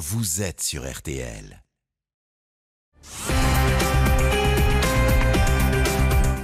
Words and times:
vous 0.00 0.40
êtes 0.40 0.62
sur 0.62 0.90
RTL. 0.90 1.62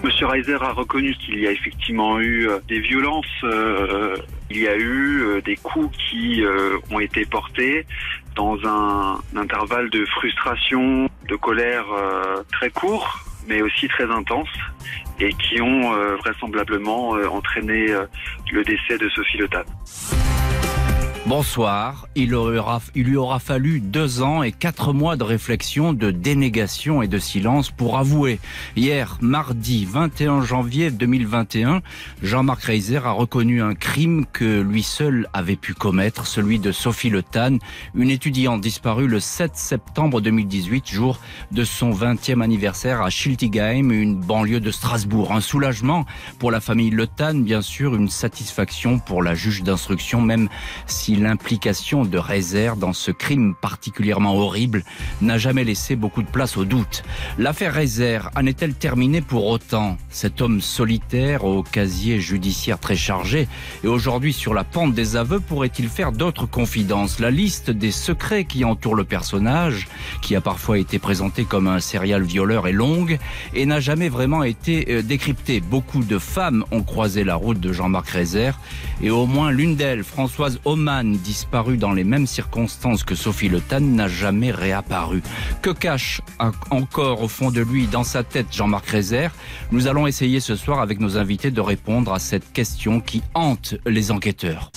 Monsieur 0.04 0.26
Reiser 0.26 0.58
a 0.60 0.72
reconnu 0.72 1.14
qu'il 1.14 1.40
y 1.40 1.46
a 1.46 1.52
effectivement 1.52 2.20
eu 2.20 2.48
euh, 2.48 2.58
des 2.68 2.80
violences, 2.80 3.24
euh, 3.44 4.14
il 4.50 4.58
y 4.58 4.68
a 4.68 4.76
eu 4.76 5.22
euh, 5.22 5.40
des 5.40 5.56
coups 5.56 5.96
qui 5.96 6.44
ont 6.90 7.00
été 7.00 7.24
portés 7.24 7.86
dans 8.34 8.58
un, 8.66 9.20
intervalle 9.34 9.88
de 9.88 10.04
frustration, 10.04 11.08
de 11.26 11.36
colère 11.36 11.86
très 12.52 12.68
court, 12.68 13.24
mais 13.48 13.62
aussi 13.62 13.88
très 13.88 14.10
intense, 14.10 14.50
et 15.18 15.32
qui 15.32 15.62
ont 15.62 15.92
vraisemblablement 16.18 17.12
entraîné 17.30 17.86
le 18.52 18.62
décès 18.64 18.98
de 18.98 19.08
Sophie 19.08 19.38
Le. 19.38 19.48
Bonsoir. 21.26 22.06
Il, 22.14 22.30
lui 22.30 23.16
aura 23.16 23.38
fallu 23.40 23.80
deux 23.80 24.22
ans 24.22 24.44
et 24.44 24.52
quatre 24.52 24.92
mois 24.92 25.16
de 25.16 25.24
réflexion, 25.24 25.92
de 25.92 26.12
dénégation 26.12 27.02
et 27.02 27.08
de 27.08 27.18
silence 27.18 27.72
pour 27.72 27.98
avouer. 27.98 28.38
Hier, 28.76 29.18
mardi 29.20 29.84
21 29.86 30.42
janvier 30.42 30.92
2021, 30.92 31.82
Jean-Marc 32.22 32.62
Reiser 32.62 32.98
a 32.98 33.10
reconnu 33.10 33.60
un 33.60 33.74
crime 33.74 34.24
que 34.32 34.60
lui 34.60 34.84
seul 34.84 35.28
avait 35.32 35.56
pu 35.56 35.74
commettre, 35.74 36.28
celui 36.28 36.60
de 36.60 36.70
Sophie 36.70 37.10
Le 37.10 37.24
Tan, 37.24 37.58
une 37.96 38.10
étudiante 38.10 38.60
disparue 38.60 39.08
le 39.08 39.18
7 39.18 39.56
septembre 39.56 40.20
2018, 40.20 40.88
jour 40.88 41.18
de 41.50 41.64
son 41.64 41.90
20e 41.90 42.40
anniversaire 42.40 43.02
à 43.02 43.10
Schiltigheim, 43.10 43.90
une 43.90 44.14
banlieue 44.14 44.60
de 44.60 44.70
Strasbourg. 44.70 45.32
Un 45.32 45.40
soulagement 45.40 46.06
pour 46.38 46.52
la 46.52 46.60
famille 46.60 46.90
Le 46.90 47.08
Tan, 47.08 47.34
bien 47.34 47.62
sûr, 47.62 47.96
une 47.96 48.10
satisfaction 48.10 49.00
pour 49.00 49.24
la 49.24 49.34
juge 49.34 49.64
d'instruction, 49.64 50.22
même 50.22 50.48
si 50.86 51.15
l'implication 51.16 52.04
de 52.04 52.18
Reiser 52.18 52.72
dans 52.78 52.92
ce 52.92 53.10
crime 53.10 53.54
particulièrement 53.60 54.34
horrible 54.34 54.84
n'a 55.20 55.38
jamais 55.38 55.64
laissé 55.64 55.96
beaucoup 55.96 56.22
de 56.22 56.28
place 56.28 56.56
au 56.56 56.64
doute. 56.64 57.02
L'affaire 57.38 57.74
Reiser 57.74 58.20
en 58.36 58.46
est-elle 58.46 58.74
terminée 58.74 59.20
pour 59.20 59.46
autant? 59.46 59.96
Cet 60.08 60.40
homme 60.40 60.60
solitaire 60.60 61.44
au 61.44 61.62
casier 61.62 62.20
judiciaire 62.20 62.78
très 62.78 62.96
chargé 62.96 63.48
et 63.84 63.88
aujourd'hui 63.88 64.32
sur 64.32 64.54
la 64.54 64.64
pente 64.64 64.94
des 64.94 65.16
aveux 65.16 65.40
pourrait-il 65.40 65.88
faire 65.88 66.12
d'autres 66.12 66.46
confidences? 66.46 67.20
La 67.20 67.30
liste 67.30 67.70
des 67.70 67.90
secrets 67.90 68.44
qui 68.44 68.64
entourent 68.64 68.94
le 68.94 69.04
personnage, 69.04 69.88
qui 70.22 70.36
a 70.36 70.40
parfois 70.40 70.78
été 70.78 70.98
présenté 70.98 71.44
comme 71.44 71.68
un 71.68 71.80
serial 71.80 72.22
violeur, 72.22 72.66
est 72.66 72.72
longue 72.72 73.18
et 73.54 73.66
n'a 73.66 73.80
jamais 73.80 74.08
vraiment 74.08 74.42
été 74.42 74.86
euh, 74.90 75.02
décryptée. 75.02 75.60
Beaucoup 75.60 76.02
de 76.02 76.18
femmes 76.18 76.64
ont 76.70 76.82
croisé 76.82 77.24
la 77.24 77.36
route 77.36 77.60
de 77.60 77.72
Jean-Marc 77.72 78.08
Reiser 78.08 78.52
et 79.02 79.10
au 79.10 79.26
moins 79.26 79.50
l'une 79.50 79.76
d'elles, 79.76 80.04
Françoise 80.04 80.60
Oman, 80.64 81.05
disparue 81.12 81.76
dans 81.76 81.92
les 81.92 82.04
mêmes 82.04 82.26
circonstances 82.26 83.04
que 83.04 83.14
Sophie 83.14 83.48
Le 83.48 83.60
Tan, 83.60 83.80
n'a 83.80 84.08
jamais 84.08 84.50
réapparu. 84.50 85.22
Que 85.62 85.70
cache 85.70 86.20
encore 86.70 87.22
au 87.22 87.28
fond 87.28 87.50
de 87.50 87.60
lui, 87.60 87.86
dans 87.86 88.04
sa 88.04 88.22
tête, 88.22 88.46
Jean-Marc 88.50 88.86
Reiser 88.86 89.28
Nous 89.72 89.86
allons 89.86 90.06
essayer 90.06 90.40
ce 90.40 90.56
soir 90.56 90.80
avec 90.80 91.00
nos 91.00 91.16
invités 91.16 91.50
de 91.50 91.60
répondre 91.60 92.12
à 92.12 92.18
cette 92.18 92.52
question 92.52 93.00
qui 93.00 93.22
hante 93.34 93.74
les 93.86 94.10
enquêteurs. 94.10 94.70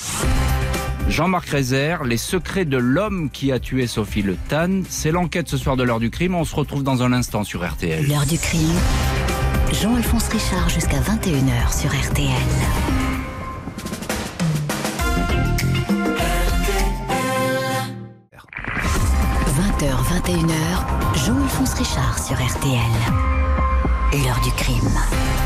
Jean-Marc 1.09 1.49
Rézère, 1.49 2.03
les 2.03 2.17
secrets 2.17 2.65
de 2.65 2.77
l'homme 2.77 3.31
qui 3.31 3.51
a 3.51 3.59
tué 3.59 3.87
Sophie 3.87 4.21
Le 4.21 4.35
Tan. 4.47 4.83
C'est 4.87 5.11
l'enquête 5.11 5.49
ce 5.49 5.57
soir 5.57 5.75
de 5.75 5.83
l'heure 5.83 5.99
du 5.99 6.11
crime. 6.11 6.35
On 6.35 6.45
se 6.45 6.55
retrouve 6.55 6.83
dans 6.83 7.01
un 7.01 7.13
instant 7.13 7.43
sur 7.43 7.67
RTL. 7.67 8.07
L'heure 8.07 8.27
du 8.27 8.37
crime. 8.37 8.77
Jean-Alphonse 9.73 10.27
Richard 10.29 10.69
jusqu'à 10.69 10.99
21h 10.99 11.79
sur 11.79 11.89
RTL. 11.89 12.98
21h, 20.19 21.25
Jean-Alphonse 21.25 21.73
Richard 21.75 22.19
sur 22.19 22.35
RTL. 22.35 22.75
L'heure 24.11 24.41
du 24.43 24.51
crime. 24.51 24.99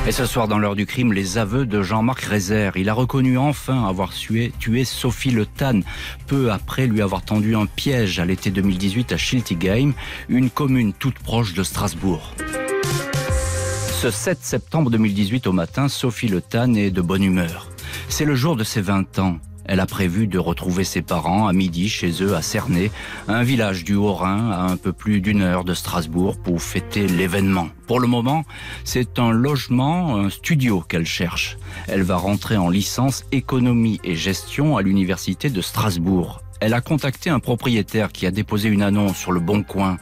Et 0.08 0.12
ce 0.12 0.26
soir, 0.26 0.48
dans 0.48 0.58
l'heure 0.58 0.76
du 0.76 0.88
crime, 0.88 1.14
les 1.14 1.38
aveux 1.38 1.68
de 1.68 1.84
Jean-Marc 1.84 2.22
Rézère. 2.22 2.76
Il 2.76 2.90
a 2.90 2.94
reconnu 2.96 3.38
enfin 3.38 3.86
avoir 3.88 4.12
tué, 4.14 4.52
tué 4.58 4.84
Sophie 4.84 5.30
Le 5.30 5.46
Tan, 5.46 5.82
peu 6.26 6.52
après 6.52 6.88
lui 6.88 7.04
avoir 7.04 7.24
tendu 7.24 7.56
un 7.56 7.68
piège 7.68 8.20
à 8.20 8.26
l'été 8.26 8.50
2018 8.50 9.12
à 9.12 9.18
Schiltigheim, 9.18 9.94
une 10.28 10.50
commune 10.50 10.92
toute 10.94 11.20
proche 11.20 11.54
de 11.54 11.62
Strasbourg. 11.62 12.34
Ce 14.02 14.10
7 14.10 14.40
septembre 14.42 14.90
2018 14.90 15.46
au 15.46 15.54
matin, 15.54 15.88
Sophie 15.88 16.30
Le 16.30 16.42
Tan 16.42 16.74
est 16.74 16.90
de 16.90 17.02
bonne 17.02 17.24
humeur. 17.24 17.70
C'est 18.10 18.26
le 18.26 18.34
jour 18.34 18.56
de 18.56 18.64
ses 18.64 18.82
20 18.82 19.20
ans. 19.20 19.38
Elle 19.66 19.80
a 19.80 19.86
prévu 19.86 20.28
de 20.28 20.38
retrouver 20.38 20.84
ses 20.84 21.02
parents 21.02 21.48
à 21.48 21.54
midi 21.54 21.90
chez 21.90 22.12
eux 22.22 22.36
à 22.36 22.42
Cernay, 22.42 22.92
un 23.28 23.44
village 23.44 23.84
du 23.84 23.96
Haut-Rhin 23.96 24.52
à 24.52 24.62
un 24.64 24.78
peu 24.78 24.94
plus 24.94 25.22
d'une 25.22 25.42
heure 25.42 25.64
de 25.64 25.74
Strasbourg 25.74 26.38
pour 26.38 26.62
fêter 26.62 27.08
l'événement. 27.08 27.70
Pour 27.88 28.00
le 28.00 28.08
moment, 28.08 28.44
c'est 28.84 29.20
un 29.20 29.32
logement, 29.32 30.18
un 30.18 30.30
studio 30.30 30.84
qu'elle 30.88 31.06
cherche. 31.06 31.58
Elle 31.88 32.04
va 32.04 32.18
rentrer 32.18 32.58
en 32.58 32.70
licence 32.70 33.26
économie 33.32 34.00
et 34.04 34.16
gestion 34.16 34.78
à 34.78 34.82
l'université 34.82 35.50
de 35.50 35.62
Strasbourg. 35.62 36.43
Elle 36.60 36.74
a 36.74 36.82
contacté 36.82 37.30
un 37.30 37.40
propriétaire 37.40 38.12
qui 38.12 38.26
a 38.26 38.32
déposé 38.32 38.70
une 38.70 38.82
annonce 38.82 39.18
sur 39.18 39.32
le 39.32 39.40
Bon 39.40 39.64
Coin. 39.64 39.98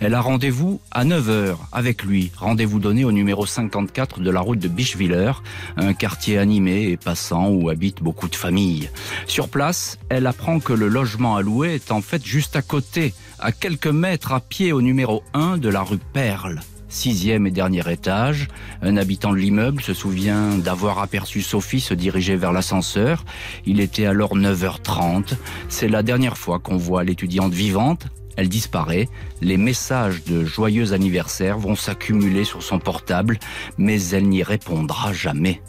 Elle 0.00 0.14
a 0.14 0.20
rendez-vous 0.20 0.80
à 0.90 1.04
9h 1.04 1.56
avec 1.72 2.02
lui. 2.02 2.32
Rendez-vous 2.36 2.78
donné 2.78 3.04
au 3.04 3.12
numéro 3.12 3.46
54 3.46 4.20
de 4.20 4.30
la 4.30 4.40
route 4.40 4.58
de 4.58 4.68
Bischwiller, 4.68 5.32
un 5.76 5.92
quartier 5.92 6.38
animé 6.38 6.90
et 6.90 6.96
passant 6.96 7.48
où 7.48 7.68
habitent 7.68 8.02
beaucoup 8.02 8.28
de 8.28 8.36
familles. 8.36 8.90
Sur 9.26 9.48
place, 9.48 9.98
elle 10.08 10.26
apprend 10.26 10.60
que 10.60 10.72
le 10.72 10.88
logement 10.88 11.36
à 11.36 11.42
louer 11.42 11.74
est 11.74 11.92
en 11.92 12.00
fait 12.00 12.24
juste 12.24 12.56
à 12.56 12.62
côté, 12.62 13.14
à 13.38 13.52
quelques 13.52 13.86
mètres 13.86 14.32
à 14.32 14.40
pied 14.40 14.72
au 14.72 14.82
numéro 14.82 15.22
1 15.34 15.58
de 15.58 15.68
la 15.68 15.82
rue 15.82 15.98
Perle 16.12 16.60
sixième 16.88 17.46
et 17.46 17.50
dernier 17.50 17.90
étage. 17.90 18.48
Un 18.82 18.96
habitant 18.96 19.32
de 19.32 19.38
l'immeuble 19.38 19.82
se 19.82 19.94
souvient 19.94 20.56
d'avoir 20.58 20.98
aperçu 20.98 21.42
Sophie 21.42 21.80
se 21.80 21.94
diriger 21.94 22.36
vers 22.36 22.52
l'ascenseur. 22.52 23.24
Il 23.64 23.80
était 23.80 24.06
alors 24.06 24.36
9h30. 24.36 25.34
C'est 25.68 25.88
la 25.88 26.02
dernière 26.02 26.36
fois 26.36 26.58
qu'on 26.58 26.76
voit 26.76 27.04
l'étudiante 27.04 27.52
vivante. 27.52 28.06
Elle 28.36 28.48
disparaît. 28.48 29.08
Les 29.40 29.56
messages 29.56 30.24
de 30.24 30.44
joyeux 30.44 30.92
anniversaire 30.92 31.58
vont 31.58 31.74
s'accumuler 31.74 32.44
sur 32.44 32.62
son 32.62 32.78
portable, 32.78 33.38
mais 33.78 34.00
elle 34.10 34.28
n'y 34.28 34.42
répondra 34.42 35.12
jamais. 35.12 35.62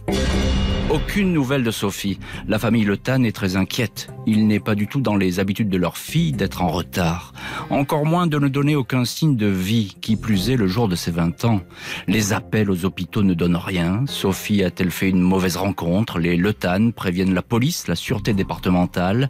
Aucune 0.89 1.33
nouvelle 1.33 1.65
de 1.65 1.71
Sophie. 1.71 2.17
La 2.47 2.59
famille 2.59 2.85
Le 2.85 2.95
Tan 2.95 3.23
est 3.23 3.35
très 3.35 3.57
inquiète. 3.57 4.07
Il 4.25 4.47
n'est 4.47 4.61
pas 4.61 4.73
du 4.73 4.87
tout 4.87 5.01
dans 5.01 5.17
les 5.17 5.41
habitudes 5.41 5.67
de 5.67 5.77
leur 5.77 5.97
fille 5.97 6.31
d'être 6.31 6.61
en 6.61 6.69
retard. 6.69 7.33
Encore 7.69 8.05
moins 8.05 8.25
de 8.25 8.39
ne 8.39 8.47
donner 8.47 8.77
aucun 8.77 9.03
signe 9.03 9.35
de 9.35 9.47
vie, 9.47 9.97
qui 9.99 10.15
plus 10.15 10.49
est 10.49 10.55
le 10.55 10.67
jour 10.67 10.87
de 10.87 10.95
ses 10.95 11.11
20 11.11 11.43
ans. 11.43 11.59
Les 12.07 12.31
appels 12.31 12.71
aux 12.71 12.85
hôpitaux 12.85 13.21
ne 13.21 13.33
donnent 13.33 13.57
rien. 13.57 14.05
Sophie 14.07 14.63
a-t-elle 14.63 14.91
fait 14.91 15.09
une 15.09 15.19
mauvaise 15.19 15.57
rencontre? 15.57 16.19
Les 16.19 16.37
Le 16.37 16.53
Tan 16.53 16.91
préviennent 16.91 17.33
la 17.33 17.41
police, 17.41 17.89
la 17.89 17.95
sûreté 17.95 18.33
départementale, 18.33 19.29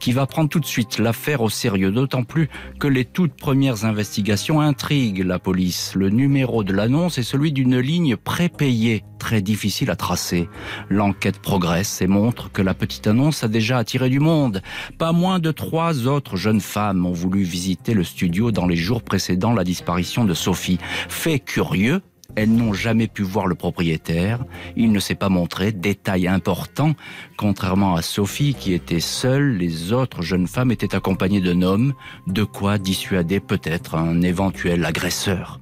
qui 0.00 0.12
va 0.12 0.26
prendre 0.26 0.50
tout 0.50 0.60
de 0.60 0.66
suite 0.66 0.98
l'affaire 0.98 1.40
au 1.40 1.48
sérieux, 1.48 1.90
d'autant 1.90 2.22
plus 2.22 2.50
que 2.78 2.86
les 2.86 3.06
toutes 3.06 3.34
premières 3.34 3.86
investigations 3.86 4.60
intriguent 4.60 5.24
la 5.24 5.38
police. 5.38 5.94
Le 5.94 6.10
numéro 6.10 6.64
de 6.64 6.74
l'annonce 6.74 7.16
est 7.16 7.22
celui 7.22 7.52
d'une 7.52 7.78
ligne 7.78 8.16
prépayée, 8.16 9.04
très 9.18 9.42
difficile 9.42 9.90
à 9.90 9.96
tracer. 9.96 10.48
L'enquête 10.88 11.40
progresse 11.40 12.00
et 12.00 12.06
montre 12.06 12.50
que 12.50 12.62
la 12.62 12.74
petite 12.74 13.06
annonce 13.06 13.44
a 13.44 13.48
déjà 13.48 13.78
attiré 13.78 14.08
du 14.08 14.20
monde. 14.20 14.62
Pas 14.96 15.12
moins 15.12 15.38
de 15.38 15.50
trois 15.50 16.06
autres 16.06 16.36
jeunes 16.36 16.60
femmes 16.60 17.04
ont 17.04 17.12
voulu 17.12 17.42
visiter 17.42 17.94
le 17.94 18.04
studio 18.04 18.52
dans 18.52 18.66
les 18.66 18.76
jours 18.76 19.02
précédant 19.02 19.52
la 19.52 19.64
disparition 19.64 20.24
de 20.24 20.34
Sophie. 20.34 20.78
Fait 21.08 21.40
curieux, 21.40 22.00
elles 22.38 22.52
n'ont 22.52 22.72
jamais 22.72 23.08
pu 23.08 23.22
voir 23.22 23.48
le 23.48 23.56
propriétaire. 23.56 24.44
Il 24.76 24.92
ne 24.92 25.00
s'est 25.00 25.16
pas 25.16 25.28
montré. 25.28 25.72
Détail 25.72 26.28
important. 26.28 26.94
Contrairement 27.36 27.96
à 27.96 28.02
Sophie 28.02 28.54
qui 28.54 28.74
était 28.74 29.00
seule, 29.00 29.56
les 29.56 29.92
autres 29.92 30.22
jeunes 30.22 30.46
femmes 30.46 30.70
étaient 30.70 30.94
accompagnées 30.94 31.40
d'un 31.40 31.62
homme. 31.62 31.94
De 32.28 32.44
quoi 32.44 32.78
dissuader 32.78 33.40
peut-être 33.40 33.96
un 33.96 34.22
éventuel 34.22 34.84
agresseur. 34.84 35.58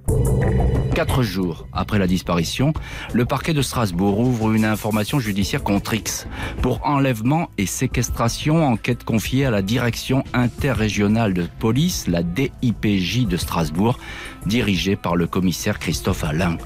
Quatre 0.94 1.23
jours 1.23 1.67
après 1.73 1.99
la 1.99 2.06
disparition, 2.06 2.73
le 3.12 3.26
parquet 3.26 3.52
de 3.52 3.61
Strasbourg 3.61 4.19
ouvre 4.19 4.52
une 4.52 4.64
information 4.64 5.19
judiciaire 5.19 5.62
contre 5.62 5.93
X 5.93 6.26
pour 6.62 6.87
enlèvement 6.87 7.50
et 7.58 7.67
séquestration, 7.67 8.67
enquête 8.67 9.05
confiée 9.05 9.44
à 9.44 9.50
la 9.50 9.61
direction 9.61 10.25
interrégionale 10.32 11.34
de 11.34 11.46
police, 11.58 12.06
la 12.06 12.23
DIPJ 12.23 13.26
de 13.26 13.37
Strasbourg, 13.37 13.99
dirigée 14.46 14.96
par 14.96 15.16
le 15.16 15.26
commissaire 15.26 15.78
Christophe 15.78 16.25
Alain. 16.25 16.56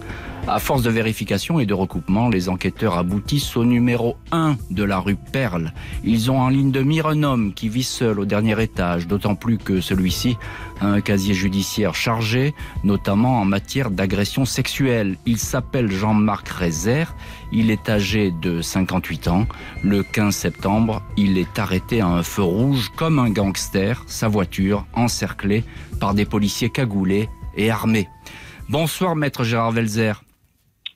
À 0.47 0.59
force 0.59 0.83
de 0.83 0.91
vérification 0.91 1.61
et 1.61 1.67
de 1.67 1.75
recoupement, 1.75 2.29
les 2.29 2.49
enquêteurs 2.49 2.99
aboutissent 2.99 3.57
au 3.57 3.65
numéro 3.65 4.17
1 4.33 4.57
de 4.71 4.83
la 4.83 4.99
rue 4.99 5.17
Perle. 5.17 5.73
Ils 6.03 6.31
ont 6.31 6.41
en 6.41 6.49
ligne 6.49 6.73
de 6.73 6.83
mire 6.83 7.07
un 7.07 7.23
homme 7.23 7.53
qui 7.53 7.69
vit 7.69 7.85
seul 7.85 8.19
au 8.19 8.25
dernier 8.25 8.61
étage, 8.61 9.07
d'autant 9.07 9.35
plus 9.35 9.59
que 9.59 9.81
celui-ci 9.81 10.37
a 10.81 10.87
un 10.87 11.01
casier 11.03 11.35
judiciaire 11.35 11.95
chargé, 11.95 12.55
notamment 12.85 13.41
en 13.41 13.45
matière 13.45 13.91
d'agression 13.91 14.45
sexuelle. 14.45 15.19
Il 15.27 15.39
s'appelle 15.39 15.91
Jean-Marc 15.91 16.49
Rézère, 16.49 17.15
il 17.53 17.71
est 17.71 17.89
âgé 17.89 18.33
de 18.33 18.63
58 18.63 19.29
ans. 19.29 19.47
Le 19.85 20.03
15 20.03 20.35
septembre, 20.35 21.03
il 21.17 21.39
est 21.39 21.59
arrêté 21.59 22.01
à 22.01 22.09
un 22.09 22.23
feu 22.23 22.43
rouge 22.43 22.91
comme 22.97 23.19
un 23.19 23.31
gangster, 23.31 24.03
sa 24.07 24.27
voiture 24.27 24.87
encerclée 24.95 25.65
par 26.01 26.15
des 26.15 26.25
policiers 26.25 26.71
cagoulés 26.71 27.29
et 27.57 27.71
armés. 27.71 28.09
Bonsoir 28.69 29.17
maître 29.17 29.45
Gérard 29.45 29.73
Velzer. 29.73 30.23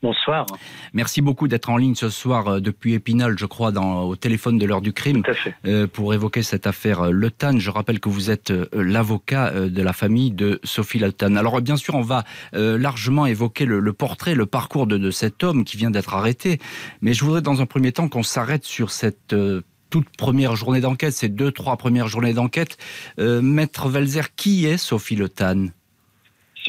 Bonsoir. 0.03 0.45
Merci 0.93 1.23
beaucoup 1.23 1.49
d'être 1.49 1.71
en 1.71 1.79
ligne 1.79 1.95
ce 1.95 2.11
soir 2.11 2.47
euh, 2.47 2.61
depuis 2.61 2.93
Épinal, 2.93 3.39
je 3.39 3.47
crois, 3.47 3.73
dans, 3.73 4.03
au 4.03 4.17
téléphone 4.17 4.59
de 4.59 4.67
l'heure 4.67 4.83
du 4.83 4.93
crime, 4.93 5.23
Tout 5.23 5.31
à 5.31 5.35
fait. 5.35 5.55
euh, 5.65 5.87
pour 5.87 6.13
évoquer 6.13 6.43
cette 6.43 6.67
affaire 6.67 7.07
euh, 7.07 7.11
Le 7.11 7.31
Tan. 7.31 7.59
Je 7.59 7.71
rappelle 7.71 8.01
que 8.01 8.11
vous 8.11 8.31
êtes 8.31 8.51
euh, 8.51 8.67
l'avocat 8.75 9.51
de 9.53 9.83
la 9.83 9.95
famille 9.95 10.31
de 10.31 10.61
Sophie 10.63 10.99
Le 10.99 11.11
Tan. 11.11 11.37
Alors 11.37 11.59
bien 11.63 11.77
sûr, 11.77 11.95
on 11.95 12.03
va 12.03 12.25
euh, 12.55 12.77
largement 12.77 13.25
évoquer 13.25 13.65
le, 13.65 13.81
le 13.81 13.93
portrait, 13.95 14.35
le 14.35 14.45
parcours 14.45 14.87
de, 14.87 14.99
de 14.99 15.11
cet 15.11 15.43
homme 15.43 15.65
qui 15.65 15.79
vient 15.79 15.91
d'être 15.91 16.13
arrêté. 16.13 16.59
Mais 17.01 17.15
je 17.15 17.25
voudrais 17.25 17.41
dans 17.41 17.63
un 17.63 17.67
premier 17.67 17.93
temps 17.93 18.09
qu'on 18.09 18.23
s'arrête 18.23 18.65
sur 18.65 18.91
cette 18.91 19.33
euh, 19.33 19.63
toute 19.89 20.15
première 20.19 20.55
journée 20.55 20.83
d'enquête, 20.83 21.15
ces 21.15 21.31
deux, 21.31 21.51
trois 21.51 21.79
premières 21.79 22.09
journées 22.09 22.35
d'enquête. 22.35 22.77
Euh, 23.19 23.41
Maître 23.41 23.89
Velzer, 23.89 24.35
qui 24.37 24.67
est 24.67 24.77
Sophie 24.77 25.17
Le 25.17 25.31
Tan 25.31 25.69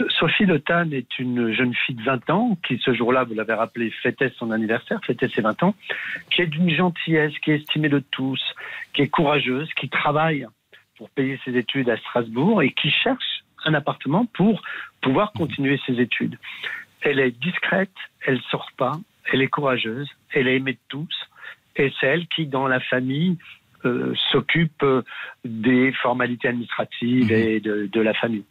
Sophie 0.10 0.46
Le 0.46 0.60
Tan 0.60 0.92
est 0.92 1.20
une 1.20 1.54
jeune 1.54 1.74
fille 1.74 1.96
de 1.96 2.04
20 2.04 2.30
ans 2.30 2.58
qui, 2.68 2.78
ce 2.84 2.94
jour-là, 2.94 3.24
vous 3.24 3.34
l'avez 3.34 3.54
rappelé, 3.54 3.92
fêtait 3.92 4.32
son 4.38 4.52
anniversaire, 4.52 5.00
fêtait 5.06 5.30
ses 5.30 5.42
20 5.42 5.64
ans, 5.64 5.76
qui 6.32 6.42
est 6.42 6.48
d'une 6.48 6.70
gentillesse, 6.70 7.34
qui 7.40 7.52
est 7.52 7.56
estimée 7.56 7.90
de 7.90 8.00
tous, 8.12 8.42
qui 8.94 9.04
est 9.04 9.08
courageuse, 9.08 9.70
qui 9.76 9.88
travaille 9.90 10.48
pour 10.98 11.10
payer 11.10 11.40
ses 11.46 11.56
études 11.58 11.90
à 11.90 11.98
Strasbourg 11.98 12.62
et 12.62 12.72
qui 12.72 12.90
cherche 12.90 13.44
un 13.66 13.74
appartement 13.74 14.26
pour 14.26 14.62
pouvoir 15.02 15.32
continuer 15.32 15.80
ses 15.86 16.00
études. 16.00 16.38
Elle 17.02 17.20
est 17.20 17.32
discrète, 17.32 17.92
elle 18.26 18.42
sort 18.50 18.72
pas, 18.78 18.94
elle 19.32 19.42
est 19.42 19.48
courageuse, 19.48 20.10
elle 20.34 20.48
est 20.48 20.58
aimée 20.58 20.74
de 20.74 20.80
tous, 20.90 21.16
et 21.76 21.92
c'est 22.00 22.08
elle 22.08 22.28
qui, 22.28 22.48
dans 22.48 22.68
la 22.68 22.80
famille, 22.80 23.38
euh, 23.86 24.14
s'occupe 24.32 24.82
euh, 24.84 25.04
des 25.44 25.92
formalités 25.94 26.48
administratives 26.48 27.26
Mhm. 27.32 27.38
et 27.38 27.60
de, 27.60 27.88
de 27.92 28.02
la 28.02 28.14
famille. 28.14 28.46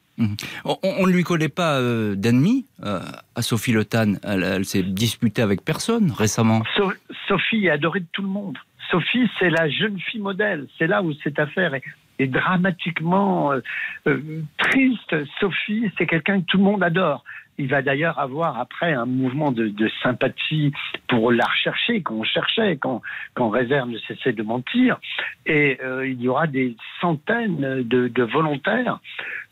On 0.64 1.06
ne 1.06 1.12
lui 1.12 1.24
connaît 1.24 1.48
pas 1.48 1.78
euh, 1.80 2.14
d'ennemi 2.14 2.66
euh, 2.84 3.00
à 3.34 3.42
Sophie 3.42 3.72
Le. 3.72 3.84
Elle, 4.22 4.64
s'est 4.64 4.82
disputée 4.82 5.42
avec 5.42 5.64
personne 5.64 6.10
récemment. 6.10 6.62
So- 6.76 6.92
Sophie 7.28 7.66
est 7.66 7.70
adorée 7.70 8.00
de 8.00 8.06
tout 8.12 8.22
le 8.22 8.28
monde. 8.28 8.56
Sophie, 8.90 9.28
c'est 9.38 9.50
la 9.50 9.68
jeune 9.68 9.98
fille 9.98 10.20
modèle. 10.20 10.66
C'est 10.78 10.86
là 10.86 11.02
où 11.02 11.12
cette 11.22 11.38
affaire 11.38 11.74
est, 11.74 11.82
est 12.18 12.26
dramatiquement 12.26 13.52
euh, 13.52 13.60
euh, 14.06 14.42
triste. 14.58 15.14
Sophie, 15.40 15.90
c'est 15.98 16.06
quelqu'un 16.06 16.40
que 16.40 16.46
tout 16.46 16.58
le 16.58 16.64
monde 16.64 16.82
adore. 16.82 17.24
Il 17.56 17.68
va 17.68 17.82
d'ailleurs 17.82 18.18
avoir 18.18 18.58
après 18.58 18.92
un 18.92 19.06
mouvement 19.06 19.52
de, 19.52 19.68
de 19.68 19.88
sympathie 20.02 20.72
pour 21.06 21.30
la 21.30 21.44
rechercher, 21.44 22.02
qu'on 22.02 22.24
cherchait, 22.24 22.76
quand, 22.76 23.00
quand 23.34 23.48
Réserve 23.48 23.90
ne 23.90 23.98
cessait 23.98 24.32
de 24.32 24.42
mentir. 24.42 24.98
Et 25.46 25.78
euh, 25.84 26.06
il 26.06 26.20
y 26.20 26.28
aura 26.28 26.48
des 26.48 26.76
centaines 27.00 27.82
de, 27.84 28.08
de 28.08 28.22
volontaires 28.24 28.98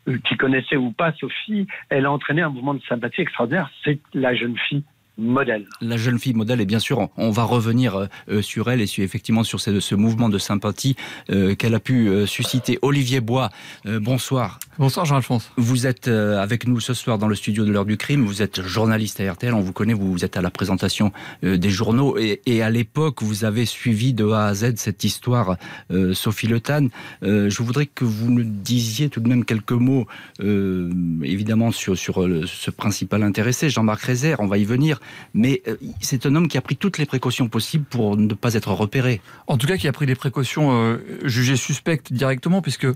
euh, 0.09 0.17
qui 0.25 0.35
connaissaient 0.35 0.75
ou 0.75 0.91
pas 0.91 1.13
Sophie. 1.13 1.65
Elle 1.89 2.05
a 2.05 2.11
entraîné 2.11 2.41
un 2.41 2.49
mouvement 2.49 2.73
de 2.73 2.81
sympathie 2.89 3.21
extraordinaire. 3.21 3.69
C'est 3.85 3.99
la 4.13 4.35
jeune 4.35 4.57
fille 4.57 4.83
modèle. 5.17 5.65
La 5.81 5.97
jeune 5.97 6.19
fille 6.19 6.33
modèle, 6.33 6.61
et 6.61 6.65
bien 6.65 6.79
sûr, 6.79 6.99
on, 6.99 7.09
on 7.17 7.31
va 7.31 7.43
revenir 7.43 7.95
euh, 7.95 8.05
euh, 8.29 8.41
sur 8.41 8.69
elle 8.71 8.81
et 8.81 8.87
sur, 8.87 9.03
effectivement 9.03 9.43
sur 9.43 9.59
ce, 9.59 9.79
ce 9.79 9.95
mouvement 9.95 10.29
de 10.29 10.37
sympathie 10.37 10.95
euh, 11.29 11.55
qu'elle 11.55 11.75
a 11.75 11.79
pu 11.79 12.07
euh, 12.07 12.25
susciter. 12.25 12.79
Olivier 12.81 13.19
Bois, 13.19 13.49
euh, 13.85 13.99
bonsoir. 13.99 14.59
Bonsoir 14.79 15.05
Jean-Alphonse. 15.05 15.51
Vous 15.57 15.85
êtes 15.85 16.07
euh, 16.07 16.41
avec 16.41 16.67
nous 16.67 16.79
ce 16.79 16.95
soir 16.95 17.19
dans 17.19 17.27
le 17.27 17.35
studio 17.35 17.63
de 17.63 17.71
l'heure 17.71 17.85
du 17.85 17.97
crime. 17.97 18.25
Vous 18.25 18.41
êtes 18.41 18.61
journaliste 18.63 19.19
à 19.19 19.31
RTL, 19.31 19.53
on 19.53 19.61
vous 19.61 19.73
connaît, 19.73 19.93
vous, 19.93 20.11
vous 20.11 20.25
êtes 20.25 20.35
à 20.35 20.41
la 20.41 20.49
présentation 20.49 21.11
euh, 21.43 21.57
des 21.57 21.69
journaux. 21.69 22.17
Et, 22.17 22.41
et 22.47 22.63
à 22.63 22.71
l'époque, 22.71 23.21
vous 23.21 23.45
avez 23.45 23.65
suivi 23.65 24.13
de 24.13 24.27
A 24.29 24.47
à 24.47 24.53
Z 24.55 24.73
cette 24.77 25.03
histoire, 25.03 25.57
euh, 25.91 26.13
Sophie 26.13 26.47
Le 26.47 26.59
Tan. 26.59 26.87
Euh, 27.21 27.49
je 27.49 27.61
voudrais 27.61 27.85
que 27.85 28.03
vous 28.03 28.31
nous 28.31 28.43
disiez 28.43 29.09
tout 29.09 29.19
de 29.19 29.29
même 29.29 29.45
quelques 29.45 29.71
mots, 29.73 30.07
euh, 30.41 30.89
évidemment, 31.21 31.71
sur, 31.71 31.97
sur 31.97 32.27
ce 32.45 32.71
principal 32.71 33.21
intéressé, 33.21 33.69
Jean-Marc 33.69 34.01
Rézère, 34.01 34.39
on 34.39 34.47
va 34.47 34.57
y 34.57 34.65
venir. 34.65 34.99
Mais 35.33 35.61
euh, 35.67 35.75
c'est 36.01 36.25
un 36.25 36.35
homme 36.35 36.47
qui 36.47 36.57
a 36.57 36.61
pris 36.61 36.75
toutes 36.77 36.97
les 36.97 37.05
précautions 37.05 37.47
possibles 37.49 37.85
pour 37.85 38.17
ne 38.17 38.33
pas 38.33 38.53
être 38.53 38.71
repéré. 38.71 39.21
En 39.47 39.57
tout 39.57 39.67
cas, 39.67 39.77
qui 39.77 39.87
a 39.87 39.91
pris 39.91 40.05
des 40.05 40.15
précautions 40.15 40.71
euh, 40.71 40.97
jugées 41.23 41.55
suspectes 41.57 42.11
directement, 42.13 42.61
puisque 42.61 42.87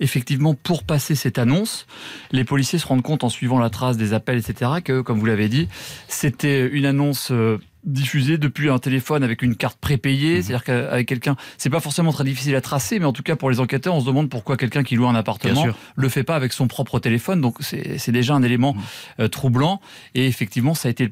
effectivement, 0.00 0.54
pour 0.54 0.84
passer 0.84 1.14
cette 1.14 1.38
annonce, 1.38 1.86
les 2.32 2.44
policiers 2.44 2.78
se 2.78 2.86
rendent 2.86 3.02
compte 3.02 3.24
en 3.24 3.28
suivant 3.28 3.58
la 3.58 3.70
trace 3.70 3.96
des 3.96 4.12
appels, 4.12 4.38
etc., 4.38 4.70
que, 4.84 5.00
comme 5.00 5.18
vous 5.18 5.26
l'avez 5.26 5.48
dit, 5.48 5.68
c'était 6.08 6.66
une 6.68 6.86
annonce. 6.86 7.30
euh, 7.30 7.58
diffusée 7.84 8.36
depuis 8.38 8.68
un 8.68 8.78
téléphone 8.78 9.22
avec 9.22 9.40
une 9.40 9.54
carte 9.56 9.78
prépayée, 9.80 10.38
Mhm. 10.38 10.42
c'est-à-dire 10.42 10.64
qu'avec 10.64 11.08
quelqu'un, 11.08 11.36
c'est 11.56 11.70
pas 11.70 11.80
forcément 11.80 12.12
très 12.12 12.24
difficile 12.24 12.54
à 12.56 12.60
tracer, 12.60 12.98
mais 12.98 13.06
en 13.06 13.12
tout 13.14 13.22
cas 13.22 13.34
pour 13.36 13.50
les 13.50 13.60
enquêteurs, 13.60 13.94
on 13.94 14.00
se 14.00 14.04
demande 14.04 14.28
pourquoi 14.28 14.56
quelqu'un 14.58 14.82
qui 14.82 14.94
loue 14.96 15.06
un 15.06 15.14
appartement 15.14 15.64
le 15.94 16.08
fait 16.10 16.24
pas 16.24 16.34
avec 16.36 16.52
son 16.52 16.66
propre 16.66 16.98
téléphone. 16.98 17.40
Donc 17.40 17.58
c'est 17.60 18.10
déjà 18.10 18.34
un 18.34 18.42
élément 18.42 18.74
Mhm. 18.74 18.80
euh, 19.20 19.28
troublant. 19.28 19.80
Et 20.14 20.26
effectivement, 20.26 20.74
ça 20.74 20.88
a 20.88 20.90
été 20.90 21.08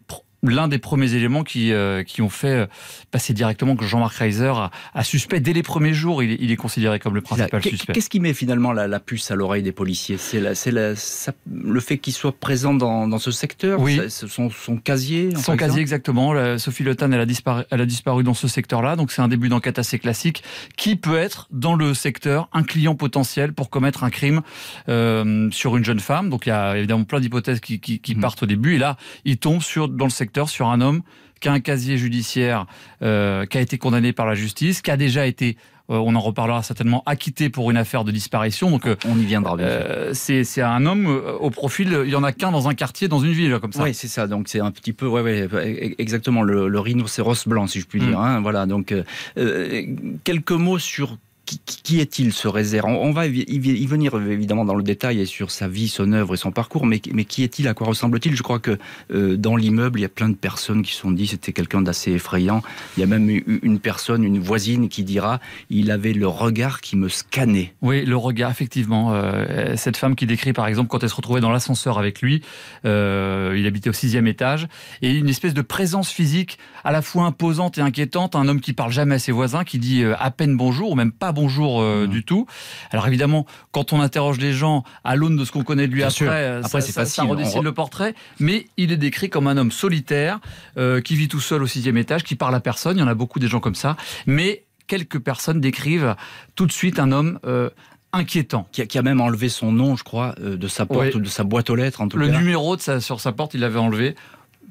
l'un 0.51 0.69
des 0.69 0.79
premiers 0.79 1.15
éléments 1.15 1.43
qui, 1.45 1.73
euh, 1.73 2.03
qui 2.03 2.23
ont 2.23 2.29
fait 2.29 2.49
euh, 2.49 2.67
passer 3.11 3.33
directement 3.33 3.77
que 3.77 3.85
Jean-Marc 3.85 4.17
Reiser 4.17 4.53
a, 4.55 4.71
a 4.95 5.05
suspect 5.05 5.41
dès 5.41 5.53
les 5.53 5.63
premiers 5.63 5.95
jours. 5.95 6.23
Il, 6.23 6.33
est- 6.33 6.39
il 6.41 6.51
est 6.51 6.57
considéré 6.57 6.99
comme 6.99 7.15
le 7.15 7.21
principal 7.21 7.63
suspect. 7.63 7.93
Qu'est-ce 7.93 8.11
qui 8.11 8.21
met 8.21 8.35
finalement 8.35 8.73
la, 8.73 8.87
la 8.87 9.01
puce 9.01 9.31
à 9.31 9.35
l'oreille 9.35 9.63
des 9.63 9.73
policiers? 9.73 10.17
C'est 10.19 10.41
le 10.71 11.81
fait 11.81 11.99
qu'il 11.99 12.13
soit 12.13 12.33
présent 12.39 12.75
dans, 12.75 13.09
dans 13.09 13.19
ce 13.19 13.31
secteur? 13.31 13.81
Oui. 13.81 14.01
Son, 14.09 14.51
son 14.51 14.77
casier 14.77 15.35
Son 15.37 15.57
casier 15.57 15.81
exactement. 15.81 16.33
La- 16.33 16.59
Sophie 16.59 16.83
Le 16.83 16.95
Tan, 16.95 17.11
elle 17.13 17.21
a 17.21 17.27
disparu, 17.27 17.63
elle 17.71 17.81
a 17.81 17.87
disparu 17.87 18.23
dans 18.23 18.35
ce 18.35 18.49
secteur-là. 18.49 18.97
Donc 18.97 19.13
c'est 19.13 19.23
un 19.23 19.29
début 19.29 19.49
d'enquête 19.49 19.79
assez 19.79 19.99
classique. 19.99 20.43
Qui 20.77 20.97
peut 20.97 21.17
être 21.17 21.49
dans 21.51 21.75
le 21.75 21.95
secteur 21.95 22.49
un 22.53 22.63
client 22.63 22.95
potentiel 22.95 23.53
pour 23.53 23.71
commettre 23.71 24.05
un 24.05 24.11
crime 24.11 24.43
euh, 24.89 25.49
sur 25.51 25.77
une 25.77 25.85
jeune 25.85 26.01
femme? 26.01 26.29
Donc 26.31 26.47
il 26.47 26.51
y 26.51 26.53
a 26.53 26.77
évidemment 26.77 27.05
plein 27.05 27.21
d'hypothèses 27.21 27.61
qui, 27.61 27.81
qui- 27.81 28.01
qui 28.01 28.15
Mhm. 28.15 28.21
partent 28.21 28.43
au 28.43 28.47
début. 28.47 28.75
Et 28.75 28.79
là, 28.79 28.97
il 29.25 29.39
tombe 29.39 29.63
sur 29.63 29.89
dans 29.89 30.05
le 30.05 30.11
secteur 30.11 30.36
sur 30.44 30.69
un 30.69 30.83
homme 30.83 31.00
qui 31.41 31.49
a 31.49 31.53
un 31.53 31.61
casier 31.61 31.97
judiciaire, 31.99 32.67
euh, 33.03 33.44
qui 33.47 33.59
a 33.59 33.61
été 33.61 33.79
condamné 33.79 34.12
par 34.12 34.27
la 34.27 34.35
justice, 34.35 34.81
qui 34.81 34.91
a 34.91 34.97
déjà 34.97 35.27
été, 35.27 35.59
euh, 35.91 35.97
on 35.97 36.15
en 36.15 36.21
reparlera 36.21 36.62
certainement, 36.62 37.03
acquitté 37.05 37.50
pour 37.50 37.71
une 37.71 37.77
affaire 37.77 38.05
de 38.05 38.11
disparition. 38.11 38.71
Donc 38.71 38.87
euh, 38.87 38.97
On 39.06 39.19
y 39.19 39.25
viendra 39.27 39.55
euh, 39.59 40.12
c'est 40.15 40.62
un 40.62 40.87
homme 40.87 41.06
au 41.41 41.50
profil. 41.50 42.00
Il 42.05 42.11
y 42.11 42.17
en 42.17 42.25
a 42.25 42.33
qu'un 42.33 42.50
dans 42.53 42.69
un 42.69 42.75
quartier, 42.75 43.06
dans 43.09 43.21
une 43.21 43.33
ville 43.33 43.59
comme 43.61 43.73
ça. 43.75 43.83
Oui, 43.83 43.93
c'est 43.93 44.09
ça. 44.09 44.27
Donc 44.27 44.49
c'est 44.49 44.61
un 44.61 44.71
petit 44.71 44.94
peu, 44.94 45.06
ouais, 45.06 45.21
ouais, 45.21 45.94
exactement 45.99 46.43
le, 46.43 46.69
le 46.69 46.81
rhinocéros 46.81 47.47
blanc, 47.47 47.67
si 47.67 47.81
je 47.81 47.87
puis 47.87 48.00
Mm. 48.00 48.06
dire. 48.09 48.19
hein. 48.19 48.41
voilà. 48.41 48.65
Donc 48.65 48.93
euh, 49.37 49.83
quelques 50.25 50.53
mots 50.53 50.79
sur 50.79 51.19
qui, 51.47 52.01
est-il 52.01 52.33
ce 52.33 52.49
réserve? 52.49 52.87
On, 52.87 53.13
va 53.13 53.27
y, 53.27 53.87
venir 53.87 54.15
évidemment 54.17 54.65
dans 54.65 54.75
le 54.75 54.83
détail 54.83 55.21
et 55.21 55.27
sur 55.27 55.51
sa 55.53 55.69
vie, 55.69 55.89
son 55.89 56.13
œuvre 56.13 56.35
et 56.35 56.37
son 56.37 56.50
parcours. 56.50 56.87
Mais, 56.87 57.00
mais 57.12 57.25
qui 57.25 57.45
est-il? 57.45 57.69
À 57.69 57.75
quoi 57.75 57.87
ressemble-t-il? 57.87 58.35
Je 58.35 58.43
crois 58.43 58.59
que 58.59 58.79
euh, 59.12 59.37
dans 59.37 59.55
l'immeuble, 59.55 60.00
il 60.00 60.03
y 60.03 60.07
a 60.07 60.11
plein 60.11 60.29
de 60.29 60.35
personnes 60.35 60.83
qui 60.83 60.93
se 60.93 61.00
sont 61.00 61.12
dit 61.12 61.29
c'était 61.29 61.53
quelqu'un 61.53 61.83
d'assez 61.83 62.12
effrayant. 62.12 62.62
Il 62.97 63.00
y 63.00 63.03
a 63.05 63.07
même 63.07 63.31
eu 63.31 63.61
une 63.62 63.79
personne, 63.79 64.25
une 64.25 64.41
voisine, 64.41 64.88
qui 64.88 65.05
dira 65.05 65.41
il 65.71 65.91
avait 65.91 66.12
le 66.12 66.26
regard 66.26 66.81
qui 66.81 66.97
me 66.97 67.09
scannait. 67.09 67.75
Oui, 67.81 68.05
le 68.05 68.17
regard, 68.17 68.50
effectivement. 68.50 69.12
Euh, 69.12 69.76
cette 69.76 69.97
femme 69.97 70.17
qui 70.17 70.26
décrit, 70.26 70.53
par 70.53 70.67
exemple, 70.67 70.88
quand 70.88 71.03
elle 71.03 71.11
se 71.11 71.15
retrouvait 71.15 71.41
dans 71.41 71.53
l'ascenseur 71.53 71.99
avec 71.99 72.21
lui, 72.21 72.43
euh, 72.85 73.55
il 73.57 73.67
habitait 73.67 73.91
au 73.91 73.95
sixième 73.95 74.26
étage, 74.26 74.67
et 75.03 75.12
une 75.12 75.29
espèce 75.29 75.55
de 75.55 75.62
présence 75.62 76.11
physique 76.11 76.59
à 76.83 76.91
la 76.91 77.03
fois 77.03 77.25
imposante 77.25 77.79
et 77.79 77.81
inquiétante, 77.81 78.35
un 78.35 78.49
homme 78.49 78.61
qui 78.61 78.73
parle 78.73 78.91
jamais 78.91 79.17
à 79.17 79.19
ses 79.19 79.33
voisins, 79.33 79.65
qui 79.65 79.79
dit 79.79 80.05
à 80.19 80.31
peine 80.31 80.57
bonjour, 80.57 80.91
ou 80.91 80.95
même 80.95 81.12
pas 81.12 81.33
bonjour 81.37 81.81
euh, 81.81 82.05
Mhm. 82.07 82.11
du 82.11 82.25
tout. 82.25 82.47
Alors 82.90 83.07
évidemment, 83.07 83.47
quand 83.71 83.93
on 83.93 84.00
interroge 84.00 84.38
les 84.38 84.52
gens 84.52 84.83
à 85.05 85.14
l'aune 85.14 85.37
de 85.37 85.45
ce 85.45 85.52
qu'on 85.52 85.62
connaît 85.62 85.87
de 85.87 85.93
lui 85.93 85.99
Bien 86.00 86.09
après, 86.09 86.26
euh, 86.28 86.59
Après, 86.59 86.69
ça, 86.71 86.81
c'est 86.81 86.93
ça- 86.93 87.02
facile. 87.02 87.25
redessine 87.25 87.59
On 87.59 87.62
le 87.62 87.73
portrait, 87.73 88.14
mais 88.40 88.66
il 88.76 88.90
est 88.90 88.97
décrit 88.97 89.28
comme 89.31 89.47
un 89.47 89.57
homme 89.57 89.71
solitaire, 89.71 90.40
euh, 90.78 91.00
qui 91.00 91.14
vit 91.14 91.28
tout 91.28 91.40
seul 91.40 91.62
au 91.62 91.66
sixième 91.66 91.97
étage, 91.99 92.25
qui 92.25 92.35
parle 92.35 92.55
à 92.55 92.61
personne, 92.61 92.97
il 92.97 93.00
y 93.00 93.05
en 93.05 93.09
a 93.09 93.14
beaucoup 93.14 93.38
des 93.38 93.49
gens 93.49 93.61
comme 93.61 93.75
ça, 93.76 93.97
mais 94.26 94.64
quelques 94.88 95.19
personnes 95.21 95.61
décrivent 95.61 96.16
tout 96.57 96.66
de 96.66 96.73
suite 96.73 96.99
un 96.99 97.12
homme... 97.12 97.38
euh, 97.47 97.71
inquiétant. 98.12 98.66
Qui 98.73 98.81
a, 98.81 98.87
qui 98.87 98.97
a 98.97 99.02
même 99.02 99.21
enlevé 99.21 99.50
son 99.50 99.73
nom, 99.73 99.95
je 99.95 100.02
crois, 100.02 100.35
euh, 100.40 100.57
de 100.57 100.69
sa 100.69 100.87
porte 100.87 101.09
Oui. 101.09 101.16
ou 101.16 101.21
de 101.21 101.28
sa 101.28 101.45
boîte 101.45 101.69
aux 101.69 101.75
lettres, 101.75 102.00
en 102.00 102.09
tout 102.09 102.16
Le 102.16 102.28
cas. 102.28 102.38
numéro 102.38 102.75
de 102.75 102.81
sa- 102.81 103.00
sur 103.00 103.21
sa 103.21 103.33
porte, 103.33 103.52
il 103.52 103.61
l'avait 103.61 103.78
enlevé. 103.81 104.14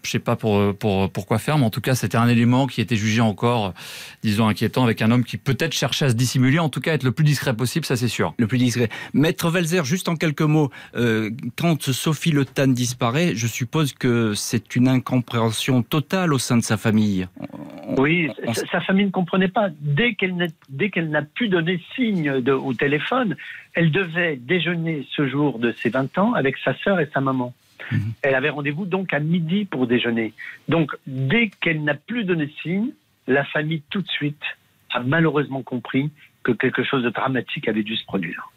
Je 0.06 0.12
sais 0.12 0.20
pas 0.20 0.36
pour, 0.36 0.76
pour, 0.78 1.12
pourquoi 1.12 1.40
faire, 1.40 1.58
mais 1.58 1.66
en 1.66 1.70
tout 1.70 1.82
cas, 1.82 1.96
c'était 1.96 2.18
un 2.18 2.28
élément 2.28 2.68
qui 2.68 2.82
était 2.82 2.96
jugé 2.96 3.22
encore, 3.22 3.74
disons, 4.24 4.48
inquiétant 4.48 4.84
avec 4.84 5.02
un 5.02 5.12
homme 5.12 5.24
qui 5.24 5.38
peut-être 5.38 5.74
cherchait 5.74 6.06
à 6.06 6.10
se 6.10 6.16
dissimuler, 6.16 6.60
en 6.60 6.70
tout 6.70 6.82
cas 6.82 6.94
être 6.94 7.04
le 7.04 7.12
plus 7.12 7.26
discret 7.26 7.54
possible, 7.54 7.86
ça 7.86 7.96
c'est 7.96 8.08
sûr. 8.08 8.34
Le 8.38 8.48
plus 8.48 8.58
discret. 8.58 8.90
Maître 9.14 9.50
Velzer, 9.50 9.84
juste 9.84 10.08
en 10.10 10.16
quelques 10.16 10.42
mots, 10.42 10.70
euh, 10.96 11.32
quand 11.58 11.92
Sophie 11.92 12.32
Le 12.32 12.46
Tan 12.46 12.68
disparaît, 12.68 13.36
je 13.36 13.48
suppose 13.48 13.94
que 13.94 14.34
c'est 14.34 14.76
une 14.76 14.88
incompréhension 14.88 15.84
totale 15.84 16.34
au 16.34 16.40
sein 16.40 16.58
de 16.58 16.64
sa 16.64 16.78
famille. 16.78 17.28
oui, 17.98 18.30
sa 18.72 18.82
famille 18.82 19.06
ne 19.06 19.12
comprenait 19.12 19.48
pas. 19.48 19.70
Dès 19.80 20.16
qu'elle 20.16 21.10
n'a 21.10 21.22
pu 21.22 21.48
donner 21.48 21.82
signe 21.96 22.42
de, 22.42 22.52
au 22.52 22.74
téléphone, 22.74 23.36
elle 23.74 23.92
devait 23.92 24.38
déjeuner 24.38 25.06
ce 25.16 25.28
jour 25.28 25.60
de 25.60 25.72
ses 25.72 25.90
20 25.90 26.18
ans 26.18 26.34
avec 26.34 26.58
sa 26.64 26.76
sœur 26.78 27.00
et 27.00 27.10
sa 27.14 27.22
maman. 27.22 27.54
Elle 28.22 28.36
avait 28.36 28.50
rendez-vous 28.50 28.86
donc 28.86 29.14
à 29.14 29.20
midi 29.20 29.66
pour 29.66 29.88
déjeuner. 29.88 30.34
Donc, 30.68 30.92
dès 31.08 31.50
qu'elle 31.62 31.84
n'a 31.84 31.96
plus 31.96 32.24
donné 32.24 32.54
signe, 32.62 32.92
la 33.28 33.44
famille 33.46 33.84
tout 33.90 34.02
de 34.02 34.08
suite 34.08 34.42
a 34.94 35.02
malheureusement 35.02 35.64
compris 35.64 36.12
que 36.44 36.52
quelque 36.52 36.84
chose 36.84 37.04
de 37.04 37.10
dramatique 37.10 37.68
avait 37.68 37.84
dû 37.84 37.96
se 37.96 38.06
produire. 38.06 38.52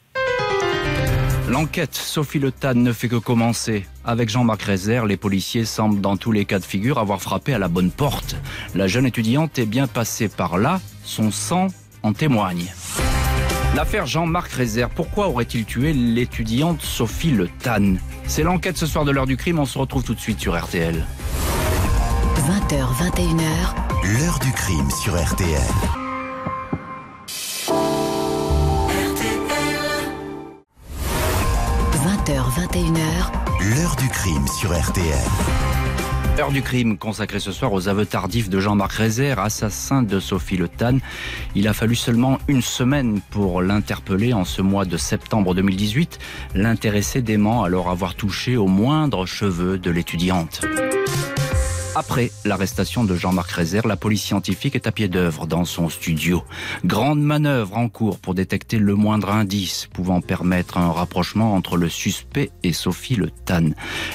L'enquête 1.51 1.95
Sophie 1.95 2.39
Le 2.39 2.53
Tan 2.53 2.75
ne 2.75 2.93
fait 2.93 3.09
que 3.09 3.17
commencer. 3.17 3.87
Avec 4.05 4.29
Jean-Marc 4.29 4.63
Rézère, 4.63 5.07
les 5.07 5.17
policiers 5.17 5.65
semblent 5.65 6.03
dans 6.03 6.19
tous 6.19 6.31
les 6.31 6.45
cas 6.45 6.59
de 6.59 6.65
figure 6.65 6.99
avoir 6.99 7.23
frappé 7.23 7.55
à 7.55 7.59
la 7.59 7.69
bonne 7.69 7.91
porte. 7.91 8.37
La 8.75 8.87
jeune 8.87 9.07
étudiante 9.07 9.59
est 9.59 9.67
bien 9.67 9.87
passée 9.87 10.29
par 10.29 10.59
là, 10.59 10.79
son 11.05 11.31
sang 11.31 11.69
en 12.03 12.13
témoigne. 12.13 12.67
L'affaire 13.75 14.07
Jean-Marc 14.07 14.53
Rézère, 14.53 14.91
pourquoi 14.91 15.29
aurait-il 15.29 15.65
tué 15.65 15.95
l'étudiante 15.95 16.83
Sophie 16.83 17.31
Le 17.31 17.49
Tan 17.49 17.95
C'est 18.29 18.43
l'enquête 18.43 18.77
ce 18.77 18.87
soir 18.87 19.05
de 19.05 19.11
l'heure 19.11 19.27
du 19.27 19.37
crime, 19.37 19.59
on 19.59 19.67
se 19.67 19.79
retrouve 19.79 20.05
tout 20.05 20.15
de 20.15 20.21
suite 20.21 20.39
sur 20.39 20.57
RTL. 20.57 21.05
20h, 22.37 22.87
21h. 23.11 24.21
L'heure 24.21 24.39
du 24.39 24.53
crime 24.53 24.89
sur 25.03 25.21
RTL. 25.21 25.61
h 32.29 32.51
21h. 32.51 33.75
L'heure 33.75 33.97
du 33.97 34.09
crime 34.09 34.47
sur 34.49 34.79
RTL. 34.79 35.78
Heure 36.38 36.52
du 36.52 36.62
crime 36.62 36.99
consacrée 36.99 37.40
ce 37.40 37.50
soir 37.50 37.73
aux 37.73 37.88
aveux 37.88 38.07
tardifs 38.07 38.49
de 38.49 38.61
Jean-Marc 38.61 38.92
Rézère, 38.92 39.40
assassin 39.40 40.04
de 40.04 40.21
Sophie 40.21 40.57
Le 40.57 40.68
Tan. 40.68 40.99
Il 41.57 41.66
a 41.66 41.73
fallu 41.73 41.97
seulement 41.97 42.38
une 42.47 42.62
semaine 42.62 43.21
pour 43.30 43.61
l'interpeller 43.61 44.33
en 44.33 44.45
ce 44.45 44.62
mois 44.62 44.85
de 44.85 44.97
septembre 44.97 45.52
2018, 45.57 46.21
l'intéressé 46.54 47.23
dément 47.23 47.64
alors 47.64 47.90
avoir 47.90 48.14
touché 48.14 48.57
aux 48.57 48.68
moindres 48.68 49.26
cheveux 49.26 49.78
de 49.78 49.90
l'étudiante. 49.90 50.61
Après 51.97 52.30
l'arrestation 52.45 53.02
de 53.02 53.16
Jean-Marc 53.16 53.50
Rézère, 53.50 53.88
la 53.88 53.97
police 53.97 54.23
scientifique 54.23 54.76
est 54.76 54.87
à 54.87 54.92
pied 54.92 55.09
d'œuvre 55.09 55.49
dans 55.49 55.64
son 55.64 55.88
studio. 55.88 56.45
Grande 56.85 57.21
manœuvre 57.21 57.76
en 57.76 57.88
cours 57.88 58.21
pour 58.21 58.35
détecter 58.35 58.78
le 58.78 58.95
moindre 58.95 59.30
indice 59.30 59.88
pouvant 59.92 60.21
permettre 60.21 60.78
un 60.78 60.92
rapprochement 60.92 61.57
entre 61.57 61.76
le 61.76 61.88
suspect 61.88 62.50
et 62.62 62.73
Sophie 62.73 63.16
Le 63.16 63.30
Tan. 63.30 63.71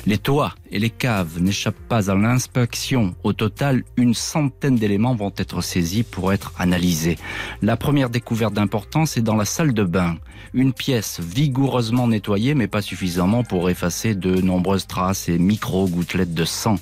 Les 0.05 0.17
toits 0.17 0.55
et 0.73 0.79
les 0.79 0.89
caves 0.89 1.39
n'échappent 1.39 1.87
pas 1.87 2.09
à 2.09 2.15
l'inspection. 2.15 3.15
Au 3.23 3.31
total, 3.31 3.83
une 3.95 4.15
centaine 4.15 4.75
d'éléments 4.75 5.13
vont 5.13 5.31
être 5.37 5.61
saisis 5.61 6.03
pour 6.03 6.33
être 6.33 6.51
analysés. 6.57 7.17
La 7.61 7.77
première 7.77 8.09
découverte 8.09 8.55
d'importance 8.55 9.15
est 9.15 9.21
dans 9.21 9.35
la 9.35 9.45
salle 9.45 9.73
de 9.73 9.83
bain. 9.83 10.17
Une 10.55 10.73
pièce 10.73 11.19
vigoureusement 11.19 12.07
nettoyée, 12.07 12.55
mais 12.55 12.67
pas 12.67 12.81
suffisamment 12.81 13.43
pour 13.43 13.69
effacer 13.69 14.15
de 14.15 14.41
nombreuses 14.41 14.87
traces 14.87 15.29
et 15.29 15.37
micro-gouttelettes 15.37 16.33
de 16.33 16.45
sang. 16.45 16.77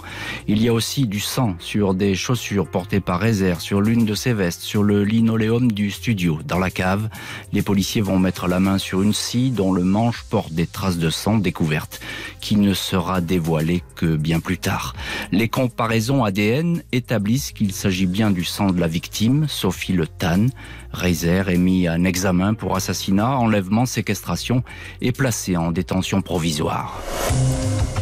Il 0.47 0.61
y 0.61 0.69
a 0.69 0.73
aussi 0.73 1.05
du 1.05 1.19
sang 1.19 1.55
sur 1.59 1.93
des 1.93 2.15
chaussures 2.15 2.69
portées 2.69 3.01
par 3.01 3.19
Rézère, 3.19 3.59
sur 3.59 3.81
l'une 3.81 4.05
de 4.05 4.15
ses 4.15 4.33
vestes, 4.33 4.61
sur 4.61 4.83
le 4.83 5.03
linoléum 5.03 5.71
du 5.71 5.91
studio. 5.91 6.39
Dans 6.45 6.59
la 6.59 6.71
cave, 6.71 7.09
les 7.51 7.61
policiers 7.61 8.01
vont 8.01 8.19
mettre 8.19 8.47
la 8.47 8.61
main 8.61 8.77
sur 8.77 9.01
une 9.01 9.13
scie 9.13 9.51
dont 9.51 9.73
le 9.73 9.83
manche 9.83 10.23
porte 10.29 10.53
des 10.53 10.67
traces 10.67 10.97
de 10.97 11.09
sang 11.09 11.37
découvertes, 11.37 11.99
qui 12.39 12.55
ne 12.55 12.73
sera 12.73 13.19
dévoilée 13.19 13.80
que 13.95 14.15
bien 14.15 14.39
plus 14.39 14.57
tard. 14.57 14.95
Les 15.31 15.49
comparaisons 15.49 16.23
ADN 16.23 16.81
établissent 16.91 17.51
qu'il 17.51 17.71
s'agit 17.71 18.05
bien 18.05 18.31
du 18.31 18.43
sang 18.43 18.71
de 18.71 18.79
la 18.79 18.87
victime, 18.87 19.47
Sophie 19.47 19.93
Le 19.93 20.07
Tan. 20.07 20.47
Reiser 20.91 21.43
est 21.47 21.57
mis 21.57 21.87
en 21.87 22.03
examen 22.03 22.53
pour 22.53 22.75
assassinat, 22.75 23.37
enlèvement, 23.37 23.85
séquestration 23.85 24.63
et 25.01 25.11
placé 25.11 25.55
en 25.57 25.71
détention 25.71 26.21
provisoire. 26.21 26.99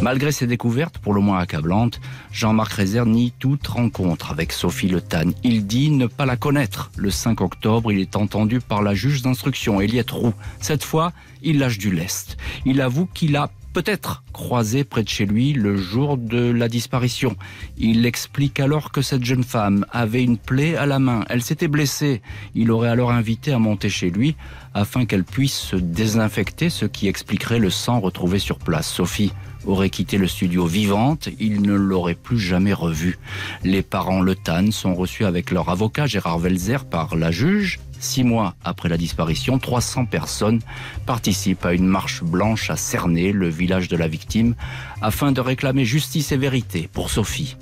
Malgré 0.01 0.31
ces 0.31 0.47
découvertes, 0.47 0.97
pour 0.97 1.13
le 1.13 1.19
moins 1.19 1.39
accablantes, 1.39 1.99
Jean-Marc 2.31 2.71
Reiser 2.71 3.03
nie 3.05 3.33
toute 3.37 3.67
rencontre 3.67 4.31
avec 4.31 4.53
Sophie 4.53 4.87
Le 4.87 5.01
Tan. 5.01 5.31
Il 5.43 5.67
dit 5.67 5.91
ne 5.91 6.07
pas 6.07 6.25
la 6.25 6.37
connaître. 6.37 6.89
Le 6.95 7.11
5 7.11 7.41
octobre, 7.41 7.91
il 7.91 7.99
est 7.99 8.15
entendu 8.15 8.61
par 8.61 8.81
la 8.81 8.93
juge 8.93 9.21
d'instruction, 9.21 9.81
Eliette 9.81 10.11
Roux. 10.11 10.33
Cette 10.61 10.85
fois, 10.85 11.11
il 11.41 11.59
lâche 11.59 11.77
du 11.77 11.91
lest. 11.91 12.37
Il 12.65 12.79
avoue 12.79 13.07
qu'il 13.07 13.35
a 13.35 13.49
peut-être 13.73 14.23
croisé 14.33 14.83
près 14.83 15.03
de 15.03 15.09
chez 15.09 15.25
lui 15.25 15.53
le 15.53 15.77
jour 15.77 16.17
de 16.17 16.51
la 16.51 16.67
disparition. 16.67 17.35
Il 17.77 18.05
explique 18.05 18.59
alors 18.59 18.91
que 18.91 19.01
cette 19.01 19.23
jeune 19.23 19.43
femme 19.43 19.85
avait 19.91 20.23
une 20.23 20.37
plaie 20.37 20.75
à 20.75 20.85
la 20.85 20.99
main. 20.99 21.25
Elle 21.29 21.41
s'était 21.41 21.67
blessée. 21.67 22.21
Il 22.55 22.71
aurait 22.71 22.89
alors 22.89 23.11
invité 23.11 23.51
à 23.53 23.59
monter 23.59 23.89
chez 23.89 24.09
lui 24.09 24.35
afin 24.73 25.05
qu'elle 25.05 25.23
puisse 25.23 25.57
se 25.57 25.75
désinfecter, 25.75 26.69
ce 26.69 26.85
qui 26.85 27.07
expliquerait 27.07 27.59
le 27.59 27.69
sang 27.69 27.99
retrouvé 27.99 28.39
sur 28.39 28.59
place. 28.59 28.87
Sophie 28.87 29.31
aurait 29.65 29.89
quitté 29.89 30.17
le 30.17 30.27
studio 30.27 30.65
vivante, 30.65 31.29
il 31.39 31.61
ne 31.61 31.73
l'aurait 31.73 32.15
plus 32.15 32.39
jamais 32.39 32.73
revue. 32.73 33.17
Les 33.63 33.81
parents 33.81 34.21
Le 34.21 34.35
Tan 34.35 34.71
sont 34.71 34.95
reçus 34.95 35.25
avec 35.25 35.51
leur 35.51 35.69
avocat 35.69 36.05
Gérard 36.05 36.39
Velzer 36.39 36.85
par 36.85 37.15
la 37.15 37.31
juge. 37.31 37.79
Six 37.99 38.23
mois 38.23 38.55
après 38.63 38.87
la 38.87 38.97
disparition, 38.97 39.59
300 39.59 40.05
personnes 40.05 40.61
participent 41.05 41.65
à 41.65 41.73
une 41.73 41.85
marche 41.85 42.23
blanche 42.23 42.69
à 42.69 42.77
Cernay, 42.77 43.33
le 43.33 43.49
village 43.49 43.89
de 43.89 43.97
la 43.97 44.07
victime, 44.07 44.55
afin 45.01 45.31
de 45.31 45.41
réclamer 45.41 45.83
justice 45.83 46.31
et 46.31 46.37
vérité 46.37 46.89
pour 46.91 47.09
Sophie. 47.09 47.57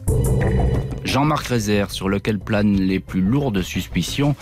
Jean-Marc 1.07 1.47
Rézère, 1.47 1.89
sur 1.89 2.09
lequel 2.09 2.37
planent 2.37 2.79
les 2.79 2.99
plus 2.99 3.21
lourdes 3.21 3.61
suspicions, 3.61 4.35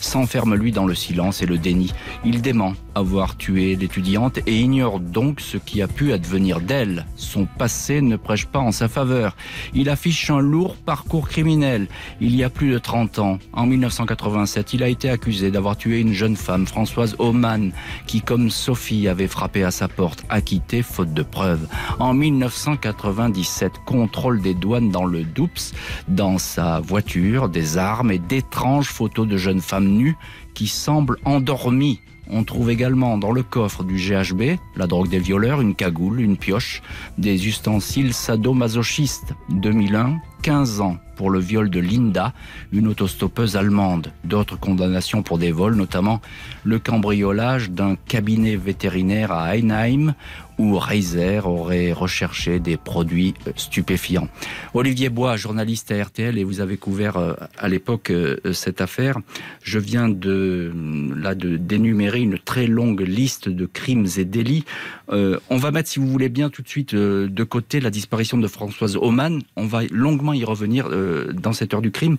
s'enferme 0.00 0.54
lui 0.54 0.70
dans 0.70 0.86
le 0.86 0.94
silence 0.94 1.42
et 1.42 1.46
le 1.46 1.58
déni. 1.58 1.92
Il 2.24 2.42
dément 2.42 2.74
avoir 2.94 3.36
tué 3.36 3.74
l'étudiante 3.74 4.38
et 4.46 4.60
ignore 4.60 5.00
donc 5.00 5.40
ce 5.40 5.56
qui 5.56 5.82
a 5.82 5.88
pu 5.88 6.12
advenir 6.12 6.60
d'elle. 6.60 7.06
Son 7.16 7.46
passé 7.46 8.00
ne 8.02 8.16
prêche 8.16 8.46
pas 8.46 8.60
en 8.60 8.70
sa 8.70 8.88
faveur. 8.88 9.36
Il 9.74 9.88
affiche 9.88 10.30
un 10.30 10.40
lourd 10.40 10.76
parcours 10.76 11.28
criminel. 11.28 11.88
Il 12.20 12.36
y 12.36 12.44
a 12.44 12.50
plus 12.50 12.70
de 12.70 12.78
30 12.78 13.18
ans, 13.18 13.38
en 13.52 13.66
1987, 13.66 14.74
il 14.74 14.82
a 14.84 14.88
été 14.88 15.10
accusé 15.10 15.41
d'avoir 15.50 15.76
tué 15.76 16.00
une 16.00 16.12
jeune 16.12 16.36
femme, 16.36 16.66
Françoise 16.66 17.16
Oman, 17.18 17.72
qui, 18.06 18.20
comme 18.20 18.50
Sophie, 18.50 19.08
avait 19.08 19.28
frappé 19.28 19.64
à 19.64 19.70
sa 19.70 19.88
porte, 19.88 20.24
acquitté 20.28 20.82
faute 20.82 21.12
de 21.12 21.22
preuves. 21.22 21.66
En 21.98 22.14
1997, 22.14 23.72
contrôle 23.84 24.40
des 24.40 24.54
douanes 24.54 24.90
dans 24.90 25.04
le 25.04 25.24
Doups, 25.24 25.72
dans 26.08 26.38
sa 26.38 26.80
voiture, 26.80 27.48
des 27.48 27.78
armes 27.78 28.10
et 28.10 28.18
d'étranges 28.18 28.88
photos 28.88 29.26
de 29.26 29.36
jeunes 29.36 29.60
femmes 29.60 29.88
nues 29.88 30.16
qui 30.54 30.68
semblent 30.68 31.18
endormies. 31.24 32.00
On 32.30 32.44
trouve 32.44 32.70
également 32.70 33.18
dans 33.18 33.32
le 33.32 33.42
coffre 33.42 33.84
du 33.84 33.96
GHB 33.96 34.58
la 34.76 34.86
drogue 34.86 35.08
des 35.08 35.18
violeurs, 35.18 35.60
une 35.60 35.74
cagoule, 35.74 36.20
une 36.20 36.36
pioche, 36.36 36.82
des 37.18 37.46
ustensiles 37.46 38.14
sadomasochistes. 38.14 39.34
2001, 39.50 40.18
15 40.42 40.80
ans 40.80 40.98
pour 41.16 41.30
le 41.30 41.38
viol 41.38 41.70
de 41.70 41.80
Linda, 41.80 42.32
une 42.72 42.88
autostoppeuse 42.88 43.56
allemande. 43.56 44.12
D'autres 44.24 44.58
condamnations 44.58 45.22
pour 45.22 45.38
des 45.38 45.52
vols, 45.52 45.74
notamment 45.74 46.20
le 46.64 46.78
cambriolage 46.78 47.70
d'un 47.70 47.96
cabinet 47.96 48.56
vétérinaire 48.56 49.32
à 49.32 49.56
Einheim 49.56 50.14
où 50.58 50.78
Reiser 50.78 51.40
aurait 51.44 51.92
recherché 51.92 52.60
des 52.60 52.76
produits 52.76 53.34
euh, 53.46 53.52
stupéfiants. 53.56 54.28
Olivier 54.74 55.08
Bois, 55.08 55.36
journaliste 55.36 55.90
à 55.90 56.02
RTL, 56.02 56.38
et 56.38 56.44
vous 56.44 56.60
avez 56.60 56.76
couvert 56.76 57.16
euh, 57.16 57.34
à 57.58 57.68
l'époque 57.68 58.10
euh, 58.10 58.36
cette 58.52 58.80
affaire. 58.80 59.18
Je 59.62 59.78
viens 59.78 60.08
de 60.08 60.72
là 61.16 61.34
de 61.34 61.56
d'énumérer 61.56 62.20
une 62.20 62.38
très 62.38 62.66
longue 62.66 63.00
liste 63.00 63.48
de 63.48 63.66
crimes 63.66 64.06
et 64.16 64.24
délits. 64.24 64.64
on 65.08 65.56
va 65.56 65.70
mettre, 65.70 65.88
si 65.88 65.98
vous 65.98 66.08
voulez 66.08 66.28
bien, 66.28 66.50
tout 66.50 66.62
de 66.62 66.68
suite 66.68 66.94
de 66.94 67.44
côté 67.44 67.80
la 67.80 67.90
disparition 67.90 68.38
de 68.38 68.48
Françoise 68.48 68.96
Oman. 68.96 69.42
On 69.56 69.66
va 69.66 69.82
longuement 69.90 70.32
y 70.32 70.44
revenir 70.44 70.88
dans 71.34 71.52
cette 71.52 71.74
heure 71.74 71.82
du 71.82 71.90
crime. 71.90 72.16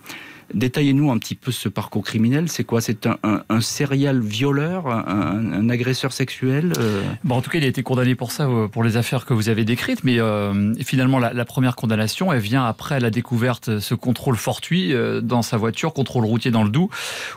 Détaillez-nous 0.54 1.12
un 1.12 1.18
petit 1.18 1.36
peu 1.36 1.52
ce 1.52 1.70
parcours 1.70 2.04
criminel. 2.04 2.50
C'est 2.50 2.64
quoi? 2.64 2.82
C'est 2.82 3.08
un, 3.08 3.18
un, 3.50 3.62
serial 3.62 4.20
violeur, 4.20 4.88
un, 4.88 5.70
agresseur 5.70 6.14
sexuel 6.14 6.74
euh? 6.78 7.02
En 7.30 7.42
tout 7.42 7.50
cas, 7.50 7.58
il 7.58 7.64
a 7.64 7.68
été 7.68 7.82
condamné 7.82 8.14
pour 8.16 8.32
ça, 8.32 8.48
euh, 8.48 8.68
pour 8.68 8.84
les 8.84 8.98
affaires 8.98 9.26
que 9.26 9.34
vous 9.34 9.50
avez 9.50 9.66
décrites. 9.66 10.04
Mais 10.04 10.20
euh, 10.20 10.74
finalement, 10.84 11.20
la, 11.20 11.46
première 11.46 11.76
condamnation, 11.76 12.32
elle 12.32 12.40
vient 12.40 12.66
après 12.66 13.00
la 13.00 13.10
découverte, 13.10 13.80
ce 13.80 13.96
contrôle 13.96 14.36
fortuit 14.36 14.94
dans 15.22 15.42
sa 15.42 15.58
voiture, 15.58 15.94
contrôle 15.94 16.26
routier 16.26 16.52
dans 16.52 16.64
le 16.64 16.70
Doubs, 16.70 16.90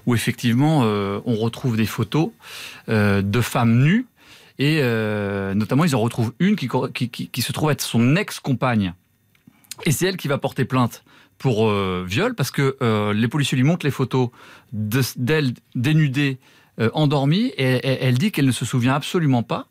où 0.06 0.14
effectivement, 0.14 0.80
on 0.80 1.36
retrouve 1.36 1.76
des 1.76 1.86
photos 1.86 2.30
de 2.88 3.40
femmes 3.40 3.82
nues. 3.82 4.06
Et 4.58 4.80
notamment, 5.54 5.84
ils 5.84 5.96
en 5.96 6.00
retrouvent 6.00 6.32
une 6.38 6.56
qui 6.56 7.42
se 7.42 7.52
trouve 7.52 7.70
être 7.70 7.82
son 7.82 8.16
ex-compagne. 8.16 8.94
Et 9.84 9.92
c'est 9.92 10.06
elle 10.06 10.16
qui 10.16 10.28
va 10.28 10.38
porter 10.38 10.64
plainte 10.64 11.02
pour 11.38 11.68
euh, 11.68 12.04
viol 12.06 12.34
parce 12.34 12.50
que 12.50 12.76
euh, 12.82 13.12
les 13.12 13.28
policiers 13.28 13.56
lui 13.56 13.64
montrent 13.64 13.86
les 13.86 13.92
photos 13.92 14.30
d'elle 14.72 15.54
dénudée 15.74 16.38
euh, 16.80 16.90
endormie 16.94 17.52
et, 17.56 17.86
elle 17.86 18.18
dit 18.18 18.32
qu'elle 18.32 18.46
ne 18.46 18.52
se 18.52 18.64
souvient 18.64 18.94
absolument 18.94 19.42
pas 19.42 19.66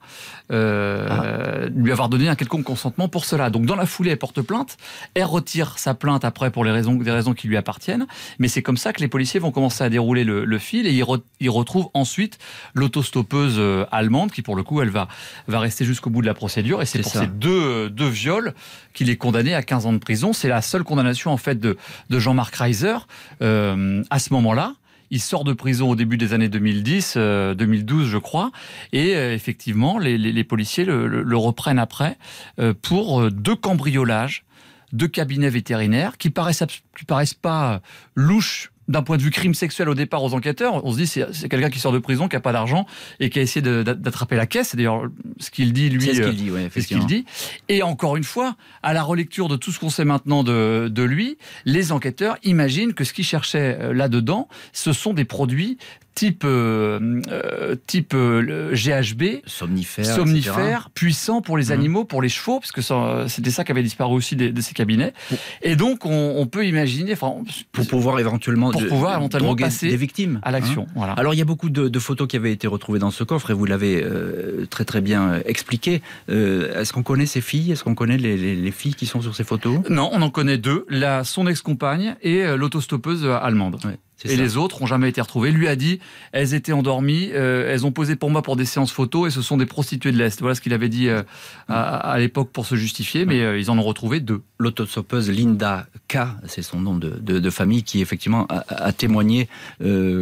euh, 0.51 1.07
ah. 1.09 1.69
lui 1.75 1.91
avoir 1.91 2.09
donné 2.09 2.27
un 2.27 2.35
quelconque 2.35 2.63
consentement 2.63 3.07
pour 3.07 3.25
cela. 3.25 3.49
Donc 3.49 3.65
dans 3.65 3.75
la 3.75 3.85
foulée, 3.85 4.11
elle 4.11 4.17
porte 4.17 4.41
plainte, 4.41 4.77
elle 5.13 5.25
retire 5.25 5.77
sa 5.77 5.93
plainte 5.93 6.25
après 6.25 6.51
pour 6.51 6.63
les 6.63 6.71
raisons, 6.71 6.95
des 6.95 7.11
raisons 7.11 7.33
qui 7.33 7.47
lui 7.47 7.57
appartiennent, 7.57 8.07
mais 8.39 8.47
c'est 8.47 8.61
comme 8.61 8.77
ça 8.77 8.93
que 8.93 9.01
les 9.01 9.07
policiers 9.07 9.39
vont 9.39 9.51
commencer 9.51 9.83
à 9.83 9.89
dérouler 9.89 10.23
le, 10.23 10.57
fil 10.57 10.87
et 10.87 11.03
ils, 11.39 11.49
retrouvent 11.49 11.89
ensuite 11.93 12.37
l'autostoppeuse 12.73 13.55
euh, 13.57 13.85
allemande 13.91 14.31
qui 14.31 14.41
pour 14.41 14.55
le 14.55 14.63
coup 14.63 14.81
elle 14.81 14.89
va, 14.89 15.07
va 15.47 15.59
rester 15.59 15.83
jusqu'au 15.85 16.09
bout 16.09 16.21
de 16.21 16.27
la 16.27 16.33
procédure 16.33 16.81
et 16.81 16.85
c'est 16.85 17.01
pour 17.01 17.11
ces 17.11 17.27
deux, 17.27 17.89
deux 17.89 18.07
viols 18.07 18.53
qu'il 18.95 19.09
est 19.09 19.17
condamné 19.17 19.53
à 19.53 19.61
15 19.61 19.85
ans 19.85 19.93
de 19.93 19.99
prison. 19.99 20.33
C'est 20.33 20.47
la 20.47 20.61
seule 20.61 20.83
condamnation 20.83 21.31
en 21.31 21.37
fait 21.37 21.59
de, 21.59 21.77
de 22.09 22.19
Jean-Marc 22.19 22.55
Reiser 22.55 22.95
euh, 23.41 24.03
à 24.09 24.17
ce 24.17 24.33
moment-là. 24.33 24.73
Il 25.15 25.21
sort 25.21 25.45
de 25.45 25.53
prison 25.53 25.91
au 25.91 25.95
début 25.95 26.17
des 26.17 26.33
années 26.33 26.49
2010, 26.49 27.13
2012 27.15 27.15
euh, 27.15 28.05
je 28.05 28.17
crois, 28.17 28.51
et 28.91 29.15
euh, 29.15 29.33
effectivement 29.33 29.97
les, 29.97 30.43
policiers 30.43 30.83
le, 30.83 31.37
reprennent 31.37 31.79
après 31.79 32.17
euh, 32.59 32.73
pour 32.73 33.31
deux 33.31 33.55
cambriolages, 33.55 34.43
deux 34.91 35.07
cabinets 35.07 35.49
vétérinaires 35.49 36.17
qui 36.17 36.31
paraissent, 36.31 36.65
qui 36.97 37.05
paraissent 37.05 37.33
pas 37.33 37.79
louches 38.13 38.73
d'un 38.87 39.01
point 39.01 39.17
de 39.17 39.21
vue 39.21 39.31
crime 39.31 39.53
sexuel 39.53 39.89
au 39.89 39.95
départ 39.95 40.23
aux 40.23 40.33
enquêteurs, 40.33 40.85
on 40.85 40.91
se 40.91 40.97
dit 40.97 41.07
c'est 41.07 41.49
quelqu'un 41.49 41.69
qui 41.69 41.79
sort 41.79 41.91
de 41.91 41.99
prison, 41.99 42.27
qui 42.27 42.35
a 42.35 42.39
pas 42.39 42.51
d'argent 42.51 42.85
et 43.19 43.29
qui 43.29 43.39
a 43.39 43.41
essayé 43.41 43.61
d'attraper 43.61 44.35
la 44.35 44.45
caisse. 44.45 44.69
C'est 44.69 44.77
d'ailleurs 44.77 45.03
ce 45.39 45.49
qu'il 45.49 45.73
dit 45.73 45.89
lui. 45.89 46.05
C'est 46.05 46.15
ce 46.15 46.21
qu'il 46.21 46.35
dit, 46.35 46.51
ouais, 46.51 46.69
ce 46.69 46.87
qu'il 46.87 47.05
dit. 47.05 47.25
Et 47.69 47.83
encore 47.83 48.15
une 48.15 48.23
fois, 48.23 48.55
à 48.83 48.93
la 48.93 49.03
relecture 49.03 49.47
de 49.47 49.55
tout 49.55 49.71
ce 49.71 49.79
qu'on 49.79 49.89
sait 49.89 50.05
maintenant 50.05 50.43
de, 50.43 50.87
de 50.91 51.03
lui, 51.03 51.37
les 51.65 51.91
enquêteurs 51.91 52.37
imaginent 52.43 52.93
que 52.93 53.03
ce 53.03 53.13
qu'ils 53.13 53.25
cherchaient 53.25 53.77
euh, 53.79 53.93
là-dedans, 53.93 54.47
ce 54.73 54.93
sont 54.93 55.13
des 55.13 55.25
produits 55.25 55.77
type 56.15 56.43
euh, 56.45 57.21
euh 57.29 57.75
type 57.85 58.13
euh, 58.15 58.73
GHB, 58.73 59.45
somnifère, 59.45 60.05
somnifère 60.05 60.89
puissant 60.91 61.41
pour 61.41 61.57
les 61.57 61.67
mmh. 61.67 61.71
animaux, 61.71 62.05
pour 62.05 62.21
les 62.21 62.29
chevaux, 62.29 62.59
parce 62.59 62.71
que 62.71 62.81
c'était 63.27 63.51
ça 63.51 63.63
qui 63.63 63.71
avait 63.71 63.83
disparu 63.83 64.15
aussi 64.15 64.35
de, 64.35 64.49
de 64.49 64.61
ces 64.61 64.73
cabinets. 64.73 65.13
Et 65.61 65.75
donc 65.75 66.05
on, 66.05 66.35
on 66.37 66.47
peut 66.47 66.65
imaginer, 66.65 67.13
enfin, 67.13 67.33
pour 67.73 67.85
pouvoir 67.87 68.19
éventuellement, 68.19 68.71
pour 68.71 68.87
pouvoir 68.87 69.17
éventuellement 69.17 69.55
passer 69.55 69.89
des 69.89 69.97
victimes 69.97 70.39
à 70.41 70.51
l'action. 70.51 70.83
Hein. 70.89 70.93
voilà. 70.95 71.13
Alors 71.13 71.33
il 71.33 71.37
y 71.37 71.41
a 71.41 71.45
beaucoup 71.45 71.69
de, 71.69 71.89
de, 71.89 71.99
photos 71.99 72.27
qui 72.27 72.37
avaient 72.37 72.53
été 72.53 72.67
retrouvées 72.67 72.99
dans 72.99 73.11
ce 73.11 73.23
coffre 73.23 73.51
et 73.51 73.53
vous 73.53 73.65
l'avez 73.65 74.01
euh, 74.01 74.65
très 74.69 74.85
très 74.85 75.01
bien 75.01 75.41
expliqué. 75.45 76.01
Est-ce 76.29 76.93
qu'on 76.93 77.03
connaît 77.03 77.25
ces 77.25 77.41
filles? 77.41 77.73
Est-ce 77.73 77.83
qu'on 77.83 77.95
connaît 77.95 78.17
les, 78.17 78.37
les, 78.37 78.55
les, 78.55 78.71
filles 78.71 78.95
qui 78.95 79.05
sont 79.05 79.21
sur 79.21 79.35
ces 79.35 79.43
photos? 79.43 79.79
Non, 79.89 80.09
on 80.13 80.21
en 80.21 80.29
connaît 80.29 80.57
deux. 80.57 80.85
La 80.89 81.23
son 81.25 81.47
ex-compagne 81.47 82.15
et 82.21 82.45
l'autostoppeuse 82.55 83.25
allemande. 83.25 83.79
Ouais. 83.83 83.97
Et 84.23 84.37
les 84.37 84.57
autres 84.57 84.81
ont 84.81 84.85
jamais 84.85 85.09
été 85.09 85.19
retrouvées. 85.19 85.51
Lui 85.51 85.67
a 85.67 85.75
dit, 85.75 85.99
elles 86.31 86.53
étaient 86.53 86.71
endormies, 86.71 87.31
euh, 87.33 87.71
elles 87.71 87.85
ont 87.85 87.91
posé 87.91 88.15
pour 88.15 88.29
moi 88.29 88.41
pour 88.41 88.55
des 88.55 88.65
séances 88.65 88.91
photos 88.91 89.27
et 89.27 89.29
ce 89.31 89.41
sont 89.41 89.57
des 89.57 89.65
prostituées 89.65 90.11
de 90.11 90.17
l'Est. 90.17 90.39
Voilà 90.39 90.55
ce 90.55 90.61
qu'il 90.61 90.73
avait 90.73 90.89
dit 90.89 91.09
euh, 91.09 91.23
à, 91.67 92.17
l'époque 92.17 92.49
pour 92.51 92.65
se 92.65 92.75
justifier, 92.75 93.25
mais 93.25 93.41
euh, 93.41 93.59
ils 93.59 93.69
en 93.69 93.77
ont 93.77 93.83
retrouvé 93.83 94.21
deux. 94.21 94.41
L'autosopeuse 94.57 95.29
Linda 95.29 95.85
K, 96.07 96.19
c'est 96.47 96.61
son 96.61 96.79
nom 96.79 96.95
de, 96.95 97.09
de, 97.09 97.49
famille, 97.49 97.83
qui 97.83 98.01
effectivement 98.01 98.47
a, 98.49 98.93
témoigné 98.93 99.49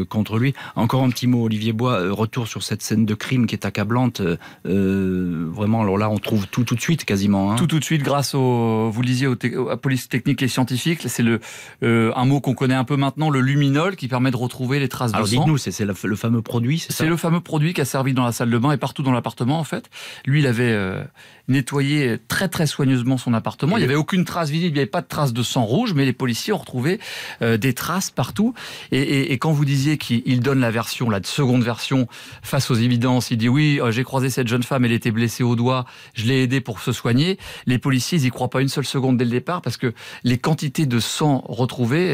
contre 0.10 0.40
lui. 0.40 0.56
Encore 0.76 1.04
un 1.04 1.10
petit 1.10 1.28
mot, 1.28 1.44
Olivier 1.44 1.72
Bois, 1.72 2.12
retour 2.12 2.48
sur 2.48 2.64
cette 2.64 2.82
scène 2.82 3.06
de 3.06 3.14
crime 3.14 3.46
qui 3.46 3.54
est 3.54 3.66
accablante. 3.66 4.24
vraiment, 4.66 5.82
alors 5.82 6.00
là, 6.00 6.10
on 6.10 6.18
trouve 6.18 6.48
tout 6.48 6.64
tout 6.64 6.74
de 6.74 6.82
suite 6.82 7.06
quasiment. 7.06 7.52
Hein. 7.52 7.56
Tout 7.58 7.68
tout 7.68 7.80
de 7.80 7.84
suite 7.84 8.02
grâce 8.02 8.34
au, 8.34 8.90
vous 8.90 9.02
lisiez 9.04 9.28
au, 9.28 9.38
à 9.70 9.78
police 9.78 10.10
technique 10.10 10.42
et 10.42 10.48
scientifique. 10.48 11.02
C'est 11.06 11.24
le 11.24 11.40
un 11.84 12.26
mot 12.26 12.42
qu'on 12.42 12.56
connaît 12.56 12.74
un 12.74 12.86
peu 12.86 12.96
maintenant, 12.96 13.30
le 13.30 13.42
luminol 13.84 13.96
qui 13.96 14.08
permet 14.08 14.32
de 14.32 14.38
retrouver 14.38 14.80
les 14.80 14.90
traces 14.90 15.14
Alors 15.14 15.26
de 15.26 15.32
sang. 15.32 15.42
dites-nous, 15.42 15.58
c'est 15.58 15.86
le, 15.86 16.16
fameux 16.16 16.42
produit, 16.42 16.80
c'est 16.80 16.94
C'est 16.94 17.06
le 17.06 17.18
fameux 17.18 17.42
produit 17.42 17.74
qui 17.74 17.82
a 17.82 17.86
servi 17.86 18.14
dans 18.14 18.26
la 18.26 18.32
salle 18.32 18.50
de 18.50 18.58
bain 18.58 18.72
et 18.72 18.78
partout 18.78 19.04
dans 19.04 19.12
l'appartement 19.12 19.60
en 19.60 19.64
fait. 19.64 19.90
Lui, 20.26 20.40
il 20.40 20.48
avait 20.48 20.72
euh, 20.72 21.04
nettoyé 21.48 22.18
très 22.28 22.48
très 22.48 22.68
soigneusement 22.68 23.18
son 23.18 23.34
appartement. 23.34 23.78
il 23.78 23.82
n'y 23.82 23.86
avait 23.86 23.96
aucune 23.96 24.26
trace 24.26 24.50
visible, 24.50 24.70
il 24.70 24.74
n'y 24.74 24.80
avait 24.80 24.86
pas 24.86 25.02
de 25.02 25.08
trace 25.08 25.34
de 25.34 25.44
sang 25.44 25.64
rouge, 25.64 25.94
mais 25.94 26.06
les 26.06 26.14
policiers 26.14 26.54
ont 26.54 26.58
retrouvé 26.58 27.00
euh, 27.42 27.58
des 27.58 27.74
traces 27.74 28.12
partout. 28.12 28.54
Et, 28.92 29.34
quand 29.38 29.52
vous 29.52 29.66
disiez 29.66 29.98
qu'il 29.98 30.40
donne 30.40 30.60
la 30.60 30.72
version, 30.72 31.10
la 31.10 31.20
seconde 31.24 31.64
version, 31.64 32.08
face 32.42 32.72
aux 32.72 32.76
évidences, 32.76 33.32
il 33.32 33.38
dit 33.38 33.50
oui, 33.50 33.80
euh, 33.82 33.92
j'ai 33.92 34.04
croisé 34.04 34.30
cette 34.30 34.48
jeune 34.48 34.64
femme, 34.64 34.86
elle 34.86 34.92
était 34.92 35.12
blessée 35.12 35.44
au 35.44 35.56
doigt, 35.56 35.86
je 36.14 36.26
l'ai 36.26 36.44
aidée 36.44 36.62
pour 36.62 36.80
se 36.80 36.92
soigner. 36.92 37.38
Les 37.66 37.78
policiers, 37.78 38.18
ils 38.20 38.26
y 38.26 38.30
croient 38.30 38.50
pas 38.50 38.62
une 38.62 38.70
seule 38.70 38.86
seconde 38.86 39.18
dès 39.18 39.26
le 39.26 39.32
départ 39.32 39.62
parce 39.62 39.78
que 39.78 39.94
les 40.24 40.38
quantités 40.38 40.86
de 40.86 41.00
sang 41.00 41.44
retrouvées, 41.48 42.12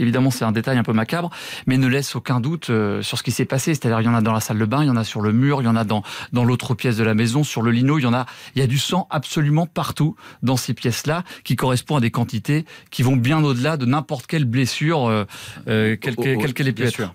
évidemment, 0.00 0.30
c'est 0.30 0.44
un 0.44 0.52
détail 0.52 0.78
un 0.78 0.82
peu 0.82 0.92
macabre, 0.92 1.30
mais 1.66 1.76
ne 1.76 1.86
laisse 1.86 2.16
aucun 2.16 2.40
doute 2.40 2.70
euh, 2.70 3.02
sur 3.02 3.18
ce 3.18 3.22
qui 3.22 3.30
s'est 3.30 3.44
passé. 3.44 3.74
C'est-à-dire, 3.74 4.00
il 4.00 4.04
y 4.04 4.08
en 4.08 4.14
a 4.14 4.20
dans 4.20 4.32
la 4.32 4.40
salle 4.40 4.58
de 4.58 4.64
bain, 4.64 4.82
il 4.82 4.86
y 4.86 4.90
en 4.90 4.96
a 4.96 5.04
sur 5.04 5.20
le 5.20 5.32
mur, 5.32 5.60
il 5.62 5.64
y 5.64 5.68
en 5.68 5.76
a 5.76 5.84
dans, 5.84 6.02
dans 6.32 6.44
l'autre 6.44 6.74
pièce 6.74 6.96
de 6.96 7.04
la 7.04 7.14
maison, 7.14 7.44
sur 7.44 7.62
le 7.62 7.70
lino, 7.70 7.98
il 7.98 8.02
y 8.02 8.06
en 8.06 8.14
a, 8.14 8.26
il 8.54 8.60
y 8.60 8.62
a 8.62 8.66
du 8.66 8.78
sang 8.78 9.06
absolument 9.10 9.66
partout 9.66 10.16
dans 10.42 10.56
ces 10.56 10.74
pièces-là, 10.74 11.24
qui 11.44 11.56
correspond 11.56 11.96
à 11.96 12.00
des 12.00 12.10
quantités 12.10 12.64
qui 12.90 13.02
vont 13.02 13.16
bien 13.16 13.42
au-delà 13.42 13.76
de 13.76 13.86
n'importe 13.86 14.26
quelle 14.26 14.44
blessure, 14.44 15.06
euh, 15.06 15.24
euh 15.68 15.96
quelle 15.96 16.16
qu'elle 16.54 16.68
ait 16.68 16.72
pu 16.72 16.84
être. 16.84 17.14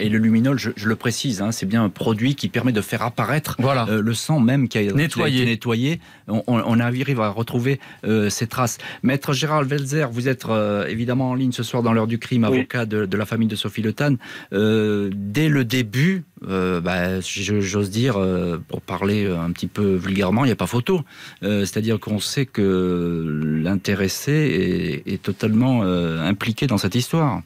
Et 0.00 0.08
le 0.08 0.18
luminol, 0.18 0.58
je, 0.58 0.70
le 0.88 0.96
précise, 0.96 1.40
hein, 1.40 1.52
c'est 1.52 1.66
bien 1.66 1.84
un 1.84 1.88
produit 1.88 2.34
qui 2.34 2.48
permet 2.48 2.72
de 2.72 2.80
faire 2.80 3.02
apparaître 3.02 3.56
voilà. 3.60 3.86
Euh, 3.88 4.02
le 4.02 4.14
sang 4.14 4.40
même 4.40 4.68
qui 4.68 4.78
a, 4.78 4.92
nettoyé. 4.92 5.42
été 5.42 5.50
nettoyé. 5.50 6.00
On, 6.26 6.42
on, 6.46 6.80
arrive 6.80 7.20
à 7.20 7.28
retrouver 7.28 7.80
ces 8.28 8.46
traces. 8.46 8.78
Maître 9.02 9.32
Gérald 9.32 9.70
Welzer, 9.70 10.10
vous 10.10 10.28
êtes 10.28 10.46
évidemment 10.88 11.30
en 11.30 11.34
ligne 11.34 11.52
ce 11.52 11.62
soir 11.62 11.82
dans 11.82 11.92
l'heure 11.92 12.06
du 12.06 12.18
crime, 12.18 12.44
avocat 12.44 12.86
de 12.86 12.94
de, 13.06 13.16
la 13.16 13.26
famille 13.26 13.48
de 13.48 13.56
Sophie 13.56 13.82
Le 13.82 13.92
Tan, 13.92 14.16
euh, 14.52 15.10
dès 15.14 15.48
le 15.48 15.64
début, 15.64 16.24
euh, 16.48 16.80
bah, 16.80 17.20
j'ose 17.20 17.90
dire, 17.90 18.16
euh, 18.16 18.58
pour 18.68 18.80
parler 18.80 19.26
un 19.26 19.50
petit 19.52 19.66
peu 19.66 19.94
vulgairement, 19.94 20.44
il 20.44 20.48
n'y 20.48 20.52
a 20.52 20.56
pas 20.56 20.66
photo. 20.66 21.02
C'est-à-dire 21.42 22.00
qu'on 22.00 22.18
sait 22.18 22.46
que 22.46 23.40
l'intéressé 23.62 25.02
est, 25.06 25.22
totalement 25.22 25.82
impliqué 25.82 26.66
dans 26.66 26.78
cette 26.78 26.94
histoire. 26.94 27.40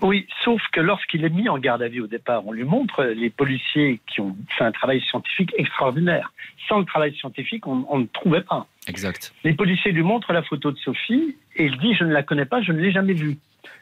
Oui, 0.00 0.26
sauf 0.42 0.60
que 0.72 0.80
lorsqu'il 0.80 1.24
est 1.24 1.30
mis 1.30 1.48
en 1.48 1.58
garde 1.58 1.80
à 1.82 1.88
vue 1.88 2.00
au 2.00 2.08
départ, 2.08 2.44
on 2.44 2.52
lui 2.52 2.64
montre 2.64 3.04
les 3.04 3.30
policiers 3.30 4.00
qui 4.08 4.20
ont 4.20 4.36
fait 4.58 4.64
un 4.64 4.72
travail 4.72 5.00
scientifique 5.00 5.52
extraordinaire. 5.56 6.32
Sans 6.68 6.80
le 6.80 6.84
travail 6.84 7.14
scientifique, 7.14 7.68
on, 7.68 7.86
on 7.88 8.00
ne 8.00 8.06
trouvait 8.06 8.42
pas. 8.42 8.66
Exact. 8.88 9.32
Les 9.44 9.52
policiers 9.52 9.92
lui 9.92 10.02
montrent 10.02 10.32
la 10.32 10.42
photo 10.42 10.72
de 10.72 10.78
Sophie 10.78 11.36
et 11.54 11.66
il 11.66 11.78
dit 11.78 11.94
Je 11.94 12.02
ne 12.02 12.12
la 12.12 12.24
connais 12.24 12.46
pas, 12.46 12.60
je 12.62 12.72
ne 12.72 12.80
l'ai 12.80 12.90
jamais 12.90 13.12
vue. 13.12 13.38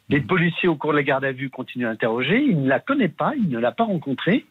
Les 0.08 0.20
policiers, 0.20 0.68
au 0.68 0.76
cours 0.76 0.92
de 0.92 0.96
la 0.96 1.02
garde 1.02 1.24
à 1.24 1.32
vue, 1.32 1.50
continuent 1.50 1.86
à 1.86 1.90
interroger. 1.90 2.42
Il 2.42 2.62
ne 2.62 2.68
la 2.68 2.80
connaît 2.80 3.08
pas, 3.08 3.32
il 3.36 3.48
ne 3.48 3.58
l'a 3.58 3.72
pas 3.72 3.84
rencontrée. 3.84 4.44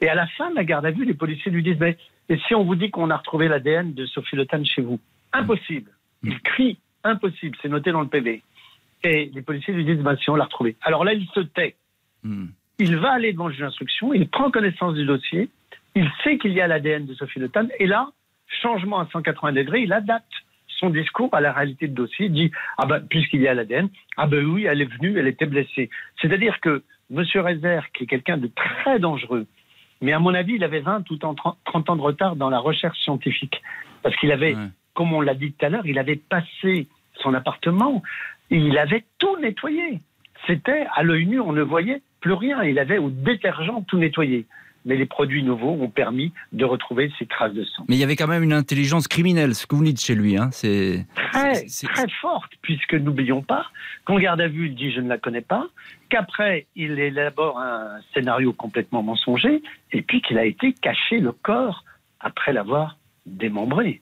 Et 0.00 0.08
à 0.08 0.14
la 0.14 0.26
fin 0.26 0.50
de 0.50 0.56
la 0.56 0.64
garde 0.64 0.86
à 0.86 0.90
vue, 0.90 1.04
les 1.04 1.14
policiers 1.14 1.50
lui 1.50 1.62
disent 1.62 1.78
Mais 1.80 1.96
et 2.28 2.38
si 2.46 2.54
on 2.54 2.64
vous 2.64 2.76
dit 2.76 2.90
qu'on 2.90 3.10
a 3.10 3.16
retrouvé 3.16 3.48
l'ADN 3.48 3.94
de 3.94 4.06
Sophie 4.06 4.36
Le 4.36 4.46
Tan 4.46 4.64
chez 4.64 4.82
vous 4.82 5.00
Impossible. 5.32 5.90
Il 6.22 6.40
crie 6.40 6.78
Impossible. 7.04 7.56
C'est 7.60 7.68
noté 7.68 7.92
dans 7.92 8.00
le 8.00 8.08
PV. 8.08 8.42
Et 9.04 9.30
les 9.34 9.42
policiers 9.42 9.74
lui 9.74 9.84
disent 9.84 9.98
bah, 9.98 10.16
Si 10.16 10.30
on 10.30 10.36
l'a 10.36 10.44
retrouvé. 10.44 10.76
Alors 10.82 11.04
là, 11.04 11.12
il 11.12 11.26
se 11.28 11.40
tait. 11.40 11.76
Hmm. 12.22 12.46
Il 12.78 12.96
va 12.96 13.12
aller 13.12 13.32
devant 13.32 13.48
le 13.48 13.52
juge 13.52 13.62
d'instruction, 13.62 14.12
il 14.12 14.28
prend 14.28 14.50
connaissance 14.50 14.94
du 14.94 15.04
dossier, 15.04 15.50
il 15.94 16.10
sait 16.24 16.38
qu'il 16.38 16.52
y 16.52 16.60
a 16.60 16.66
l'ADN 16.66 17.06
de 17.06 17.14
Sophie 17.14 17.38
Le 17.38 17.48
Tan, 17.48 17.66
et 17.78 17.86
là, 17.86 18.10
changement 18.46 18.98
à 18.98 19.08
180 19.12 19.52
degrés, 19.52 19.82
il 19.82 19.92
adapte 19.92 20.32
son 20.78 20.90
discours 20.90 21.30
à 21.32 21.40
la 21.40 21.52
réalité 21.52 21.88
de 21.88 21.94
dossier, 21.94 22.28
dit 22.28 22.50
ah 22.78 22.86
ben 22.86 23.00
puisqu'il 23.00 23.40
y 23.40 23.48
a 23.48 23.54
l'ADN, 23.54 23.88
ah 24.16 24.26
ben 24.26 24.44
oui, 24.44 24.64
elle 24.64 24.80
est 24.80 24.92
venue, 24.96 25.18
elle 25.18 25.28
était 25.28 25.46
blessée. 25.46 25.90
C'est-à-dire 26.20 26.60
que 26.60 26.82
M. 27.10 27.24
Rezer, 27.34 27.90
qui 27.92 28.04
est 28.04 28.06
quelqu'un 28.06 28.38
de 28.38 28.48
très 28.48 28.98
dangereux, 28.98 29.46
mais 30.02 30.12
à 30.12 30.18
mon 30.18 30.34
avis, 30.34 30.54
il 30.54 30.64
avait 30.64 30.80
20 30.80 31.08
ou 31.10 31.16
30 31.16 31.90
ans 31.90 31.96
de 31.96 32.00
retard 32.00 32.36
dans 32.36 32.50
la 32.50 32.58
recherche 32.58 32.98
scientifique. 32.98 33.62
Parce 34.02 34.16
qu'il 34.16 34.32
avait, 34.32 34.56
comme 34.94 35.12
on 35.12 35.20
l'a 35.20 35.34
dit 35.34 35.52
tout 35.52 35.64
à 35.64 35.68
l'heure, 35.68 35.86
il 35.86 35.98
avait 35.98 36.16
passé 36.16 36.88
son 37.22 37.34
appartement, 37.34 38.02
il 38.50 38.76
avait 38.78 39.04
tout 39.18 39.38
nettoyé. 39.38 40.00
C'était 40.46 40.86
à 40.94 41.04
l'œil 41.04 41.26
nu, 41.26 41.38
on 41.38 41.52
ne 41.52 41.62
voyait 41.62 42.02
plus 42.20 42.32
rien. 42.32 42.64
Il 42.64 42.80
avait 42.80 42.98
au 42.98 43.10
détergent 43.10 43.84
tout 43.86 43.98
nettoyé 43.98 44.46
mais 44.84 44.96
les 44.96 45.06
produits 45.06 45.42
nouveaux 45.42 45.72
ont 45.72 45.88
permis 45.88 46.32
de 46.52 46.64
retrouver 46.64 47.12
ces 47.18 47.26
traces 47.26 47.54
de 47.54 47.64
sang. 47.64 47.84
Mais 47.88 47.96
il 47.96 48.00
y 48.00 48.04
avait 48.04 48.16
quand 48.16 48.26
même 48.26 48.42
une 48.42 48.52
intelligence 48.52 49.08
criminelle, 49.08 49.54
ce 49.54 49.66
que 49.66 49.74
vous 49.74 49.84
dites 49.84 50.00
chez 50.00 50.14
lui. 50.14 50.36
Hein. 50.36 50.50
C'est 50.52 51.06
très, 51.32 51.64
très 51.64 52.08
forte, 52.20 52.52
puisque 52.62 52.94
n'oublions 52.94 53.42
pas 53.42 53.66
qu'en 54.04 54.18
garde 54.18 54.40
à 54.40 54.48
vue, 54.48 54.66
il 54.66 54.74
dit 54.74 54.92
je 54.92 55.00
ne 55.00 55.08
la 55.08 55.18
connais 55.18 55.40
pas, 55.40 55.66
qu'après 56.10 56.66
il 56.76 56.98
élabore 56.98 57.58
un 57.58 58.00
scénario 58.12 58.52
complètement 58.52 59.02
mensonger, 59.02 59.62
et 59.92 60.02
puis 60.02 60.20
qu'il 60.20 60.38
a 60.38 60.44
été 60.44 60.72
caché 60.72 61.18
le 61.18 61.32
corps 61.32 61.84
après 62.20 62.52
l'avoir 62.52 62.98
démembré. 63.26 64.01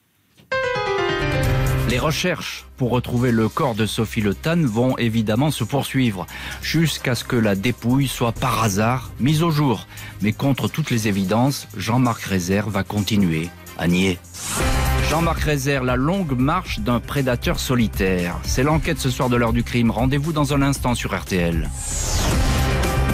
Les 1.91 1.99
recherches 1.99 2.67
pour 2.77 2.91
retrouver 2.91 3.33
le 3.33 3.49
corps 3.49 3.75
de 3.75 3.85
Sophie 3.85 4.21
Le 4.21 4.33
Tan 4.33 4.65
vont 4.65 4.97
évidemment 4.97 5.51
se 5.51 5.65
poursuivre 5.65 6.25
jusqu'à 6.63 7.17
ce 7.17 7.25
que 7.25 7.35
la 7.35 7.57
dépouille 7.57 8.07
soit 8.07 8.31
par 8.31 8.63
hasard 8.63 9.11
mise 9.19 9.43
au 9.43 9.51
jour. 9.51 9.89
Mais 10.23 10.33
contre 10.33 10.69
toutes 10.69 10.91
les 10.91 11.09
évidences, 11.09 11.67
Jean-Marc 11.77 12.23
Rézère 12.23 12.71
va 12.71 12.85
continuer 12.85 13.49
à 13.77 13.89
nier. 13.89 14.21
Jean-Marc 15.09 15.41
Rézère, 15.41 15.83
la 15.83 15.97
longue 15.97 16.39
marche 16.39 16.79
d'un 16.79 17.01
prédateur 17.01 17.59
solitaire. 17.59 18.39
C'est 18.45 18.63
l'enquête 18.63 19.01
ce 19.01 19.11
soir 19.11 19.29
de 19.29 19.35
l'heure 19.35 19.53
du 19.53 19.65
crime. 19.65 19.91
Rendez-vous 19.91 20.33
dans 20.33 20.55
un 20.55 20.63
instant 20.63 20.95
sur 20.95 21.19
RTL. 21.19 21.69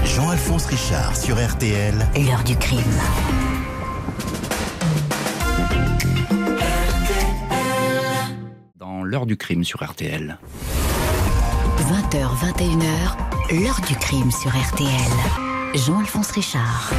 Jean-Alphonse 0.05 0.67
Richard 0.67 1.17
sur 1.17 1.43
RTL. 1.43 1.95
L'heure 2.15 2.45
du 2.45 2.55
crime. 2.57 2.83
L'heure 9.07 9.27
du 9.27 9.37
crime 9.37 9.65
sur 9.65 9.83
RTL. 9.83 10.37
20h, 11.79 12.29
21h, 12.43 13.63
l'heure 13.63 13.81
du 13.87 13.95
crime 13.95 14.31
sur 14.31 14.51
RTL. 14.51 14.91
Jean-Alphonse 15.75 16.33
Richard. 16.33 16.93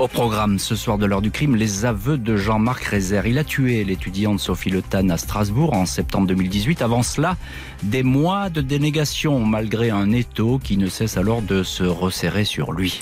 Au 0.00 0.08
programme 0.08 0.58
ce 0.58 0.74
soir 0.74 0.98
de 0.98 1.06
l'heure 1.06 1.22
du 1.22 1.30
crime, 1.30 1.54
les 1.54 1.84
aveux 1.84 2.18
de 2.18 2.36
Jean-Marc 2.36 2.82
Rézère. 2.84 3.26
Il 3.26 3.38
a 3.38 3.44
tué 3.44 3.84
l'étudiante 3.84 4.40
Sophie 4.40 4.70
Le 4.70 4.82
Tan 4.82 5.10
à 5.10 5.16
Strasbourg 5.16 5.74
en 5.74 5.86
septembre 5.86 6.26
2018. 6.26 6.82
Avant 6.82 7.04
cela, 7.04 7.36
des 7.84 8.02
mois 8.02 8.50
de 8.50 8.60
dénégation 8.60 9.38
malgré 9.44 9.90
un 9.90 10.10
étau 10.10 10.58
qui 10.58 10.76
ne 10.76 10.88
cesse 10.88 11.16
alors 11.16 11.40
de 11.40 11.62
se 11.62 11.84
resserrer 11.84 12.44
sur 12.44 12.72
lui. 12.72 13.00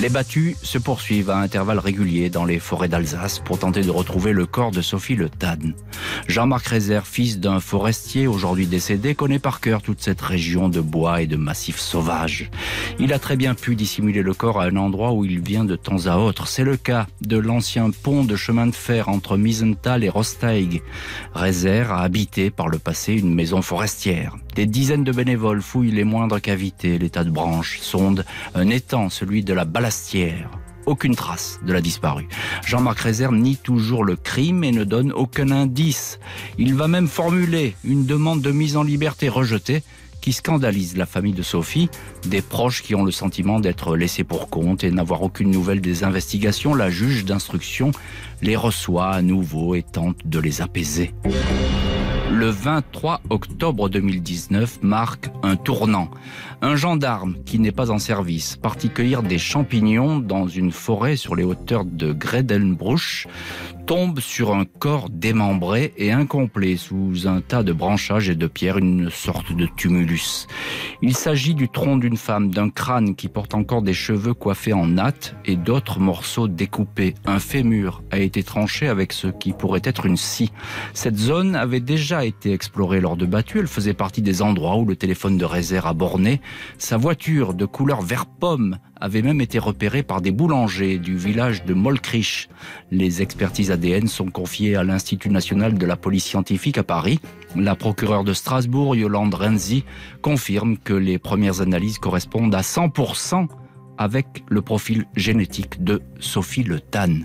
Les 0.00 0.08
battues 0.08 0.56
se 0.62 0.76
poursuivent 0.76 1.30
à 1.30 1.38
intervalles 1.38 1.78
réguliers 1.78 2.28
dans 2.28 2.44
les 2.44 2.58
forêts 2.58 2.88
d'Alsace 2.88 3.38
pour 3.38 3.60
tenter 3.60 3.82
de 3.82 3.90
retrouver 3.90 4.32
le 4.32 4.44
corps 4.44 4.72
de 4.72 4.82
Sophie 4.82 5.14
Le 5.14 5.28
Tan. 5.28 5.72
Jean-Marc 6.26 6.66
Rézère, 6.66 7.06
fils 7.06 7.38
d'un 7.38 7.60
forestier 7.60 8.26
aujourd'hui 8.26 8.66
décédé, 8.66 9.14
connaît 9.14 9.38
par 9.38 9.60
cœur 9.60 9.82
toute 9.82 10.02
cette 10.02 10.20
région 10.20 10.68
de 10.68 10.80
bois 10.80 11.22
et 11.22 11.28
de 11.28 11.36
massifs 11.36 11.78
sauvages. 11.78 12.50
Il 12.98 13.12
a 13.12 13.20
très 13.20 13.36
bien 13.36 13.54
pu 13.54 13.76
dissimuler 13.76 14.22
le 14.22 14.34
corps 14.34 14.60
à 14.60 14.64
un 14.64 14.76
endroit 14.76 15.12
où 15.12 15.24
il 15.24 15.40
vient 15.40 15.64
de 15.64 15.76
temps 15.76 16.06
à 16.06 16.16
autre. 16.16 16.48
C'est 16.48 16.64
le 16.64 16.76
cas 16.76 17.06
de 17.20 17.38
l'ancien 17.38 17.90
pont 17.90 18.24
de 18.24 18.34
chemin 18.34 18.66
de 18.66 18.74
fer 18.74 19.08
entre 19.08 19.36
Misenthal 19.36 20.02
et 20.02 20.08
Rosteig. 20.08 20.82
Rézère 21.34 21.92
a 21.92 22.02
habité 22.02 22.50
par 22.50 22.68
le 22.68 22.78
passé 22.78 23.14
une 23.14 23.32
maison 23.32 23.62
forestière. 23.62 24.34
Des 24.54 24.66
dizaines 24.66 25.02
de 25.02 25.10
bénévoles 25.10 25.62
fouillent 25.62 25.90
les 25.90 26.04
moindres 26.04 26.40
cavités, 26.40 26.98
les 26.98 27.10
tas 27.10 27.24
de 27.24 27.30
branches, 27.30 27.80
sondent 27.80 28.24
un 28.54 28.68
étang, 28.68 29.10
celui 29.10 29.42
de 29.42 29.52
la 29.52 29.64
Balastière. 29.64 30.48
Aucune 30.86 31.16
trace 31.16 31.58
de 31.66 31.72
la 31.72 31.80
disparue. 31.80 32.28
Jean-Marc 32.64 33.00
Rézère 33.00 33.32
nie 33.32 33.56
toujours 33.56 34.04
le 34.04 34.16
crime 34.16 34.62
et 34.62 34.70
ne 34.70 34.84
donne 34.84 35.12
aucun 35.12 35.50
indice. 35.50 36.20
Il 36.56 36.74
va 36.74 36.86
même 36.86 37.08
formuler 37.08 37.74
une 37.84 38.06
demande 38.06 38.42
de 38.42 38.52
mise 38.52 38.76
en 38.76 38.84
liberté 38.84 39.28
rejetée 39.28 39.82
qui 40.20 40.32
scandalise 40.32 40.96
la 40.96 41.04
famille 41.04 41.32
de 41.32 41.42
Sophie, 41.42 41.90
des 42.26 42.40
proches 42.40 42.82
qui 42.82 42.94
ont 42.94 43.04
le 43.04 43.10
sentiment 43.10 43.60
d'être 43.60 43.96
laissés 43.96 44.24
pour 44.24 44.48
compte 44.48 44.84
et 44.84 44.90
n'avoir 44.90 45.22
aucune 45.22 45.50
nouvelle 45.50 45.80
des 45.80 46.04
investigations. 46.04 46.74
La 46.74 46.90
juge 46.90 47.24
d'instruction 47.24 47.90
les 48.40 48.56
reçoit 48.56 49.10
à 49.10 49.20
nouveau 49.20 49.74
et 49.74 49.82
tente 49.82 50.18
de 50.24 50.38
les 50.38 50.62
apaiser. 50.62 51.12
Le 52.34 52.50
23 52.50 53.20
octobre 53.30 53.88
2019 53.88 54.82
marque 54.82 55.30
un 55.44 55.54
tournant. 55.54 56.10
Un 56.62 56.74
gendarme 56.74 57.36
qui 57.46 57.60
n'est 57.60 57.70
pas 57.70 57.92
en 57.92 58.00
service 58.00 58.56
parti 58.56 58.90
cueillir 58.90 59.22
des 59.22 59.38
champignons 59.38 60.18
dans 60.18 60.48
une 60.48 60.72
forêt 60.72 61.14
sur 61.14 61.36
les 61.36 61.44
hauteurs 61.44 61.84
de 61.84 62.12
Gredenbruch 62.12 63.28
tombe 63.86 64.20
sur 64.20 64.54
un 64.54 64.64
corps 64.64 65.10
démembré 65.10 65.92
et 65.98 66.10
incomplet 66.10 66.76
sous 66.76 67.26
un 67.26 67.40
tas 67.40 67.62
de 67.62 67.72
branchages 67.72 68.30
et 68.30 68.34
de 68.34 68.46
pierres, 68.46 68.78
une 68.78 69.10
sorte 69.10 69.52
de 69.52 69.66
tumulus. 69.66 70.46
Il 71.02 71.14
s'agit 71.14 71.54
du 71.54 71.68
tronc 71.68 71.98
d'une 71.98 72.16
femme, 72.16 72.50
d'un 72.50 72.70
crâne 72.70 73.14
qui 73.14 73.28
porte 73.28 73.54
encore 73.54 73.82
des 73.82 73.92
cheveux 73.92 74.32
coiffés 74.32 74.72
en 74.72 74.86
natte 74.86 75.36
et 75.44 75.56
d'autres 75.56 76.00
morceaux 76.00 76.48
découpés. 76.48 77.14
Un 77.26 77.38
fémur 77.38 78.02
a 78.10 78.18
été 78.18 78.42
tranché 78.42 78.88
avec 78.88 79.12
ce 79.12 79.26
qui 79.26 79.52
pourrait 79.52 79.82
être 79.84 80.06
une 80.06 80.16
scie. 80.16 80.52
Cette 80.94 81.18
zone 81.18 81.54
avait 81.54 81.80
déjà 81.80 82.24
été 82.24 82.52
explorée 82.52 83.00
lors 83.00 83.16
de 83.16 83.26
battues. 83.26 83.58
Elle 83.58 83.66
faisait 83.66 83.94
partie 83.94 84.22
des 84.22 84.40
endroits 84.40 84.76
où 84.76 84.86
le 84.86 84.96
téléphone 84.96 85.36
de 85.36 85.44
réserve 85.44 85.86
a 85.86 85.92
borné. 85.92 86.40
Sa 86.78 86.96
voiture 86.96 87.52
de 87.54 87.66
couleur 87.66 88.00
vert 88.00 88.26
pomme 88.26 88.78
avait 89.04 89.20
même 89.20 89.42
été 89.42 89.58
repérée 89.58 90.02
par 90.02 90.22
des 90.22 90.30
boulangers 90.30 90.96
du 90.96 91.14
village 91.14 91.66
de 91.66 91.74
Molkrich. 91.74 92.48
Les 92.90 93.20
expertises 93.20 93.70
ADN 93.70 94.08
sont 94.08 94.30
confiées 94.30 94.76
à 94.76 94.82
l'Institut 94.82 95.28
national 95.28 95.76
de 95.76 95.84
la 95.84 95.96
police 95.96 96.24
scientifique 96.24 96.78
à 96.78 96.84
Paris. 96.84 97.20
La 97.54 97.74
procureure 97.74 98.24
de 98.24 98.32
Strasbourg, 98.32 98.96
Yolande 98.96 99.34
Renzi, 99.34 99.84
confirme 100.22 100.78
que 100.78 100.94
les 100.94 101.18
premières 101.18 101.60
analyses 101.60 101.98
correspondent 101.98 102.54
à 102.54 102.62
100% 102.62 103.46
avec 103.98 104.42
le 104.48 104.62
profil 104.62 105.04
génétique 105.14 105.84
de 105.84 106.00
Sophie 106.18 106.64
Le 106.64 106.80
Tan. 106.80 107.24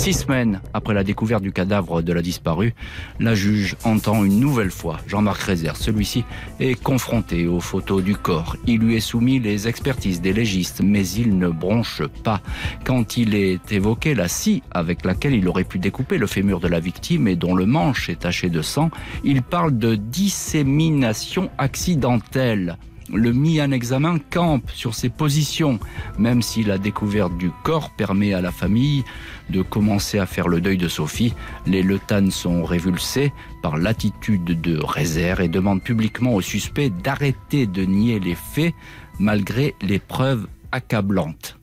Six 0.00 0.14
semaines 0.14 0.62
après 0.72 0.94
la 0.94 1.04
découverte 1.04 1.42
du 1.42 1.52
cadavre 1.52 2.00
de 2.00 2.14
la 2.14 2.22
disparue, 2.22 2.72
la 3.18 3.34
juge 3.34 3.76
entend 3.84 4.24
une 4.24 4.40
nouvelle 4.40 4.70
fois 4.70 4.96
Jean-Marc 5.06 5.42
Rézère. 5.42 5.76
Celui-ci 5.76 6.24
est 6.58 6.82
confronté 6.82 7.46
aux 7.46 7.60
photos 7.60 8.02
du 8.02 8.16
corps. 8.16 8.56
Il 8.66 8.78
lui 8.80 8.96
est 8.96 9.00
soumis 9.00 9.40
les 9.40 9.68
expertises 9.68 10.22
des 10.22 10.32
légistes, 10.32 10.80
mais 10.82 11.06
il 11.06 11.36
ne 11.36 11.48
bronche 11.48 12.00
pas. 12.24 12.40
Quand 12.82 13.18
il 13.18 13.34
est 13.34 13.72
évoqué 13.72 14.14
la 14.14 14.26
scie 14.26 14.62
avec 14.70 15.04
laquelle 15.04 15.34
il 15.34 15.46
aurait 15.46 15.64
pu 15.64 15.78
découper 15.78 16.16
le 16.16 16.26
fémur 16.26 16.60
de 16.60 16.68
la 16.68 16.80
victime 16.80 17.28
et 17.28 17.36
dont 17.36 17.54
le 17.54 17.66
manche 17.66 18.08
est 18.08 18.20
taché 18.20 18.48
de 18.48 18.62
sang, 18.62 18.90
il 19.22 19.42
parle 19.42 19.76
de 19.76 19.96
dissémination 19.96 21.50
accidentelle 21.58 22.78
le 23.12 23.32
mis 23.32 23.60
en 23.60 23.70
examen 23.70 24.18
campe 24.30 24.70
sur 24.70 24.94
ses 24.94 25.08
positions, 25.08 25.78
même 26.18 26.42
si 26.42 26.62
la 26.62 26.78
découverte 26.78 27.36
du 27.36 27.50
corps 27.62 27.90
permet 27.90 28.32
à 28.34 28.40
la 28.40 28.52
famille 28.52 29.04
de 29.48 29.62
commencer 29.62 30.18
à 30.18 30.26
faire 30.26 30.48
le 30.48 30.60
deuil 30.60 30.78
de 30.78 30.88
Sophie. 30.88 31.34
Les 31.66 31.82
Letanes 31.82 32.30
sont 32.30 32.64
révulsés 32.64 33.32
par 33.62 33.76
l'attitude 33.76 34.60
de 34.60 34.78
réserve 34.78 35.40
et 35.40 35.48
demandent 35.48 35.82
publiquement 35.82 36.34
au 36.34 36.40
suspect 36.40 36.90
d'arrêter 36.90 37.66
de 37.66 37.82
nier 37.84 38.20
les 38.20 38.34
faits 38.34 38.74
malgré 39.18 39.74
les 39.82 39.98
preuves 39.98 40.46
accablantes. 40.72 41.56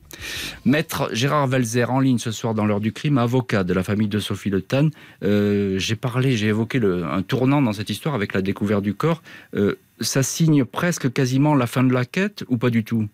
Maître 0.64 1.10
Gérard 1.12 1.46
Valzer 1.46 1.90
en 1.90 2.00
ligne 2.00 2.18
ce 2.18 2.30
soir 2.30 2.54
dans 2.54 2.66
l'heure 2.66 2.80
du 2.80 2.92
crime, 2.92 3.18
avocat 3.18 3.64
de 3.64 3.72
la 3.72 3.82
famille 3.82 4.08
de 4.08 4.18
Sophie 4.18 4.50
Le 4.50 4.62
Tan. 4.62 4.88
Euh, 5.22 5.78
j'ai 5.78 5.96
parlé, 5.96 6.36
j'ai 6.36 6.48
évoqué 6.48 6.80
un 6.82 7.22
tournant 7.22 7.62
dans 7.62 7.72
cette 7.72 7.90
histoire 7.90 8.14
avec 8.14 8.34
la 8.34 8.42
découverte 8.42 8.82
du 8.82 8.94
corps. 8.94 9.22
Euh, 9.54 9.76
ça 10.00 10.22
signe 10.22 10.64
presque 10.64 11.12
quasiment 11.12 11.54
la 11.54 11.66
fin 11.66 11.84
de 11.84 11.92
la 11.92 12.04
quête 12.04 12.44
ou 12.48 12.58
pas 12.58 12.70
du 12.70 12.84
tout? 12.84 13.08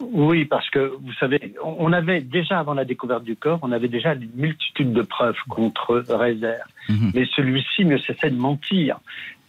Oui, 0.00 0.46
parce 0.46 0.68
que 0.70 0.96
vous 1.00 1.12
savez, 1.14 1.54
on 1.62 1.92
avait 1.92 2.22
déjà 2.22 2.58
avant 2.58 2.72
la 2.72 2.86
découverte 2.86 3.22
du 3.22 3.36
corps, 3.36 3.58
on 3.62 3.70
avait 3.70 3.88
déjà 3.88 4.14
une 4.14 4.30
multitude 4.34 4.92
de 4.92 5.02
preuves 5.02 5.36
contre 5.48 6.02
Rézère. 6.08 6.66
Mhm. 6.88 7.12
Mais 7.14 7.26
celui-ci 7.36 7.84
ne 7.84 7.98
cessait 7.98 8.30
de 8.30 8.36
mentir. 8.36 8.98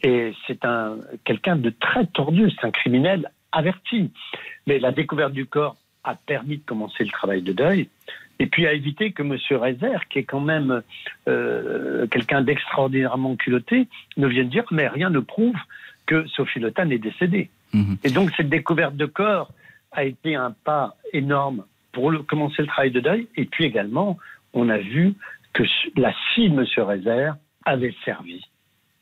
Et 0.04 0.34
c'est 0.48 0.65
un 0.65 0.98
quelqu'un 1.24 1.56
de 1.56 1.70
très 1.70 2.06
tordu, 2.08 2.52
c'est 2.52 2.67
un 2.67 2.72
criminel 2.72 3.32
averti. 3.52 4.12
Mais 4.67 4.80
la 4.80 4.91
découverte 4.91 5.32
du 5.32 5.46
corps 5.46 5.78
a 6.04 6.15
permis 6.15 6.58
de 6.58 6.63
commencer 6.63 7.04
le 7.04 7.12
travail 7.12 7.41
de 7.44 7.54
deuil 7.54 7.88
et 8.39 8.48
puis 8.48 8.65
a 8.65 8.74
évité 8.74 9.12
que 9.12 9.22
M. 9.22 9.38
Rézère, 9.52 10.08
qui 10.10 10.20
est 10.20 10.24
quand 10.24 10.39
même 10.39 10.82
euh, 11.28 12.08
quelqu'un 12.08 12.41
d'extraordinairement 12.41 13.36
culotté, 13.36 13.88
ne 14.17 14.28
vienne 14.28 14.50
dire 14.50 14.65
mais 14.72 14.88
rien 14.88 15.12
ne 15.12 15.20
prouve 15.20 15.56
que 16.12 16.28
Sophie 16.36 16.60
Le 16.60 16.71
Tan 16.71 16.89
est 16.89 16.97
décédée. 17.10 17.50
Mhm. 17.74 17.97
Et 18.04 18.10
donc 18.10 18.32
cette 18.36 18.50
découverte 18.50 18.95
de 18.97 19.06
corps 19.06 19.50
a 19.93 20.04
été 20.04 20.36
un 20.36 20.52
pas 20.69 20.95
énorme 21.13 21.63
pour 21.93 22.12
le- 22.12 22.24
commencer 22.24 22.62
le 22.62 22.67
travail 22.67 22.91
de 22.91 23.00
deuil. 23.00 23.28
Et 23.38 23.45
puis 23.45 23.63
également, 23.65 24.17
on 24.54 24.67
a 24.69 24.78
vu 24.78 25.13
que 25.54 25.63
la 25.95 26.12
scie 26.34 26.50
de 26.50 26.56
M. 26.60 26.65
Rézère 26.86 27.36
avait 27.65 27.95
servi. 28.06 28.41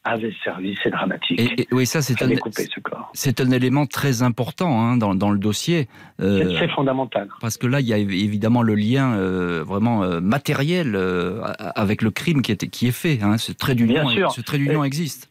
Avait 0.03 0.33
servi, 0.43 0.77
c'est 0.81 0.91
dramatique. 0.91 1.39
et, 1.39 1.61
et- 1.61 1.67
Oui, 1.71 1.85
ça 1.85 2.01
c'est 2.01 2.21
un, 2.23 2.27
ce 2.27 3.53
élément 3.53 3.85
très 3.85 4.23
important 4.23 4.71
hein, 4.81 4.97
dans, 4.97 5.13
dans 5.13 5.29
le 5.29 5.37
dossier. 5.39 5.87
euh, 6.21 6.57
C'est- 6.59 6.67
fondamental. 6.69 7.27
parce 7.41 7.57
que 7.57 7.67
là, 7.67 7.79
il 7.81 7.87
y 7.87 7.93
a 7.93 7.97
év- 7.97 8.23
évidemment 8.23 8.61
le 8.63 8.75
lien 8.75 9.13
euh, 9.15 9.63
vraiment 9.63 10.03
euh, 10.03 10.21
matériel 10.21 10.95
euh, 10.95 11.41
avec 11.75 12.01
le 12.01 12.11
crime 12.11 12.41
qui 12.41 12.51
est, 12.53 12.69
qui 12.69 12.87
est 12.87 12.91
fait. 13.03 13.19
Hein. 13.21 13.37
Ce 13.37 13.51
trait 13.51 13.75
d'union, 13.75 14.07
ce 14.29 14.41
trait 14.41 14.57
d'union 14.57 14.83
existe. 14.83 15.29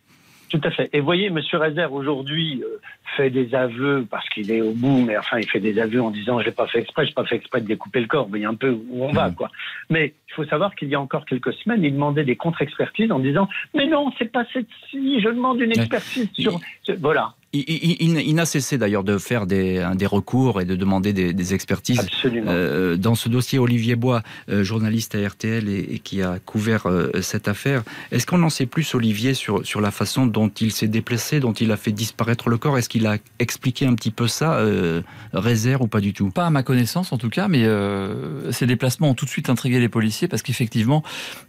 Tout 0.48 0.60
à 0.64 0.70
fait. 0.70 0.88
Et 0.92 1.00
voyez, 1.00 1.26
M. 1.26 1.40
Rézère 1.52 1.92
aujourd'hui 1.92 2.62
euh, 2.62 2.80
fait 3.16 3.30
des 3.30 3.54
aveux 3.54 4.06
parce 4.10 4.28
qu'il 4.28 4.50
est 4.50 4.60
au 4.60 4.72
bout, 4.72 5.04
mais 5.04 5.16
enfin, 5.16 5.38
il 5.38 5.48
fait 5.48 5.60
des 5.60 5.78
aveux 5.80 6.00
en 6.02 6.10
disant 6.10 6.40
j'ai 6.40 6.50
pas 6.52 6.66
fait 6.66 6.80
exprès, 6.80 7.06
j'ai 7.06 7.12
pas 7.14 7.24
fait 7.24 7.36
exprès 7.36 7.60
de 7.60 7.66
découper 7.66 8.00
le 8.00 8.06
corps. 8.06 8.24
Vous 8.24 8.30
voyez 8.30 8.44
un 8.44 8.54
peu 8.54 8.70
où 8.70 9.04
on 9.04 9.12
va, 9.12 9.28
Mhm. 9.28 9.34
quoi. 9.34 9.50
Mais 9.90 10.14
il 10.30 10.34
faut 10.34 10.44
savoir 10.44 10.74
qu'il 10.74 10.88
y 10.88 10.94
a 10.94 11.00
encore 11.00 11.24
quelques 11.24 11.52
semaines, 11.54 11.82
il 11.82 11.92
demandait 11.92 12.24
des 12.24 12.36
contre-expertises 12.36 13.10
en 13.10 13.18
disant 13.18 13.48
mais 13.74 13.86
non, 13.86 14.12
c'est 14.18 14.30
pas 14.30 14.44
cette 14.52 14.68
scie, 14.90 15.20
je 15.20 15.28
demande 15.28 15.60
une 15.60 15.72
expertise 15.72 16.28
sur. 16.38 16.60
Voilà, 17.00 17.34
Il, 17.54 17.64
il- 17.66 17.96
il- 18.00 18.20
il 18.28 18.34
n'a 18.34 18.44
cessé 18.44 18.76
d'ailleurs 18.76 19.04
de 19.04 19.16
faire 19.18 19.46
des, 19.46 19.82
des 19.94 20.06
recours 20.06 20.60
et 20.60 20.64
de 20.66 20.76
demander 20.76 21.12
des, 21.14 21.32
des 21.32 21.54
expertises. 21.54 21.98
absolument. 22.00 22.50
Euh, 22.50 22.96
dans 22.96 23.14
ce 23.14 23.28
dossier, 23.30 23.58
Olivier 23.58 23.96
Bois, 23.96 24.22
euh, 24.50 24.62
journaliste 24.64 25.14
à 25.14 25.26
RTL 25.26 25.66
et, 25.68 25.94
et 25.94 25.98
qui 25.98 26.20
a 26.22 26.38
couvert 26.40 26.86
euh, 26.86 27.10
cette 27.22 27.48
affaire, 27.48 27.84
est-ce 28.12 28.26
qu'on 28.26 28.42
en 28.42 28.50
sait 28.50 28.66
plus, 28.66 28.94
Olivier, 28.94 29.32
sur, 29.34 29.64
sur 29.66 29.80
la 29.80 29.90
façon 29.90 30.26
dont 30.26 30.48
il 30.60 30.72
s'est 30.72 30.88
déplacé, 30.88 31.40
dont 31.40 31.52
il 31.54 31.72
a 31.72 31.76
fait 31.78 31.92
disparaître 31.92 32.48
le 32.50 32.58
corps? 32.58 32.76
Est-ce 32.76 32.88
qu'il 32.98 33.06
a 33.06 33.16
expliqué 33.38 33.86
un 33.86 33.94
petit 33.94 34.10
peu 34.10 34.26
ça, 34.26 34.54
euh, 34.54 35.02
réserve 35.32 35.82
ou 35.82 35.86
pas 35.86 36.00
du 36.00 36.12
tout? 36.12 36.30
Pas 36.30 36.46
à 36.46 36.50
ma 36.50 36.62
connaissance 36.62 37.12
en 37.12 37.18
tout 37.18 37.30
cas, 37.30 37.48
mais 37.48 37.64
euh, 37.64 38.50
ces 38.50 38.66
déplacements 38.66 39.10
ont 39.10 39.14
tout 39.14 39.24
de 39.24 39.30
suite 39.30 39.50
intrigué 39.50 39.78
les 39.78 39.88
policiers 39.88 40.26
parce 40.28 40.42
qu'effectivement, 40.42 41.02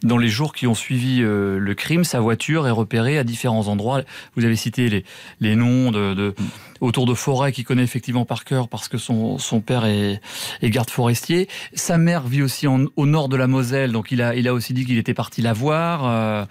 dans 0.04 0.18
les 0.18 0.30
jours 0.30 0.54
qui 0.54 0.68
ont 0.68 0.76
suivi 0.76 1.22
euh, 1.22 1.58
le 1.58 1.76
crime, 1.76 2.04
sa 2.04 2.20
voiture 2.20 2.68
est 2.68 2.72
repérée 2.72 3.18
à 3.18 3.24
différents 3.24 3.68
endroits. 3.68 4.02
Vous 4.36 4.46
avez 4.46 4.56
cité 4.56 5.04
les, 5.40 5.56
noms 5.56 5.92
de 5.92 6.34
autour 6.82 7.06
de 7.06 7.13
forêts 7.13 7.52
qu'il 7.52 7.65
connaît 7.65 7.84
effectivement 7.84 8.26
par 8.26 8.46
cœur 8.46 8.68
parce 8.68 8.88
que 8.88 8.98
son, 8.98 9.38
son 9.38 9.62
père 9.62 9.86
est, 9.86 10.22
garde 10.63 10.89
forestier. 10.89 11.48
Sa 11.74 11.98
mère 11.98 12.28
vit 12.28 12.42
aussi 12.42 12.68
au 12.68 13.06
nord 13.06 13.30
de 13.30 13.36
la 13.36 13.48
Moselle, 13.48 13.92
donc 13.92 14.12
il 14.12 14.22
a, 14.22 14.36
il 14.36 14.48
a 14.48 14.54
aussi 14.54 14.74
dit 14.74 14.86
qu'il 14.86 14.98
était 14.98 15.13
parti 15.13 15.42
la 15.42 15.54
voir. 15.54 16.06
Euh, 16.06 16.46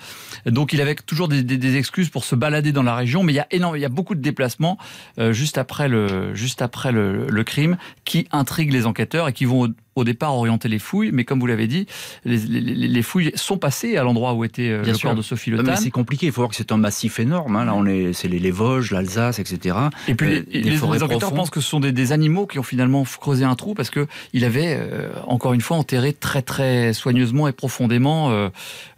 donc 0.47 0.73
il 0.73 0.81
avait 0.81 0.95
toujours 0.95 1.29
des, 1.29 1.77
excuses 1.77 2.09
pour 2.09 2.25
se 2.25 2.35
balader 2.35 2.73
dans 2.73 2.83
la 2.83 2.95
région, 2.95 3.23
mais 3.23 3.33
il 3.33 3.37
y 3.37 3.41
a 3.41 3.47
énorme, 3.51 3.77
il 3.77 3.81
y 3.81 3.85
a 3.85 3.91
beaucoup 3.91 4.14
de 4.14 4.21
déplacements 4.21 4.79
euh, 5.19 5.33
juste 5.33 5.59
après 5.59 5.88
le, 5.88 6.35
juste 6.35 6.62
après 6.62 6.93
le, 6.93 7.27
crime 7.45 7.79
qui 8.05 8.27
intriguent 8.33 8.73
les 8.73 8.85
enquêteurs 8.85 9.29
et 9.29 9.33
qui 9.33 9.45
vont 9.45 9.73
au, 9.99 10.05
départ 10.05 10.35
orienter 10.35 10.69
les 10.69 10.79
fouilles, 10.79 11.11
mais 11.13 11.25
comme 11.25 11.41
vous 11.41 11.47
l'avez 11.47 11.67
dit, 11.67 11.87
les, 12.25 12.37
les, 12.39 12.61
les, 12.89 13.03
fouilles 13.03 13.33
sont 13.35 13.59
passées 13.59 13.97
à 13.97 14.03
l'endroit 14.03 14.35
où 14.35 14.45
était 14.45 14.71
euh, 14.71 14.83
Bien 14.83 14.93
le 14.93 14.99
sûr. 14.99 15.09
corps 15.11 15.17
de 15.17 15.23
Sophie 15.23 15.51
Le 15.51 15.63
Tan. 15.63 15.77
c'est 15.77 15.91
compliqué. 15.91 16.27
Il 16.27 16.33
faut 16.33 16.41
voir 16.41 16.51
que 16.51 16.57
c'est 16.57 16.73
un 16.73 16.77
massif 16.77 17.19
énorme. 17.21 17.57
Hein. 17.57 17.65
Là, 17.65 17.75
on 17.75 17.87
est, 17.87 18.13
c'est 18.13 18.29
les, 18.29 18.39
les 18.39 18.51
Vosges, 18.51 18.91
l'Alsace, 18.93 19.39
etc. 19.39 19.77
Et 20.09 20.15
puis 20.15 20.29
Euh, 20.37 20.43
les, 20.53 20.61
les 20.63 20.83
enquêteurs 21.03 21.33
pensent 21.35 21.51
que 21.51 21.61
ce 21.61 21.69
sont 21.69 21.81
des, 21.81 21.93
des 21.93 22.13
animaux 22.13 22.47
qui 22.47 22.59
ont 22.59 22.63
finalement 22.63 23.05
creusé 23.05 23.45
un 23.45 23.55
trou 23.55 23.75
parce 23.75 23.91
que 23.91 24.07
il 24.33 24.45
avait 24.45 24.77
euh, 24.79 25.09
encore 25.27 25.53
une 25.53 25.61
fois 25.61 25.77
enterré 25.77 26.13
très 26.13 26.43
très 26.43 26.93
soigneusement 26.93 27.49
et 27.49 27.53
profondément 27.53 28.31
euh, 28.31 28.49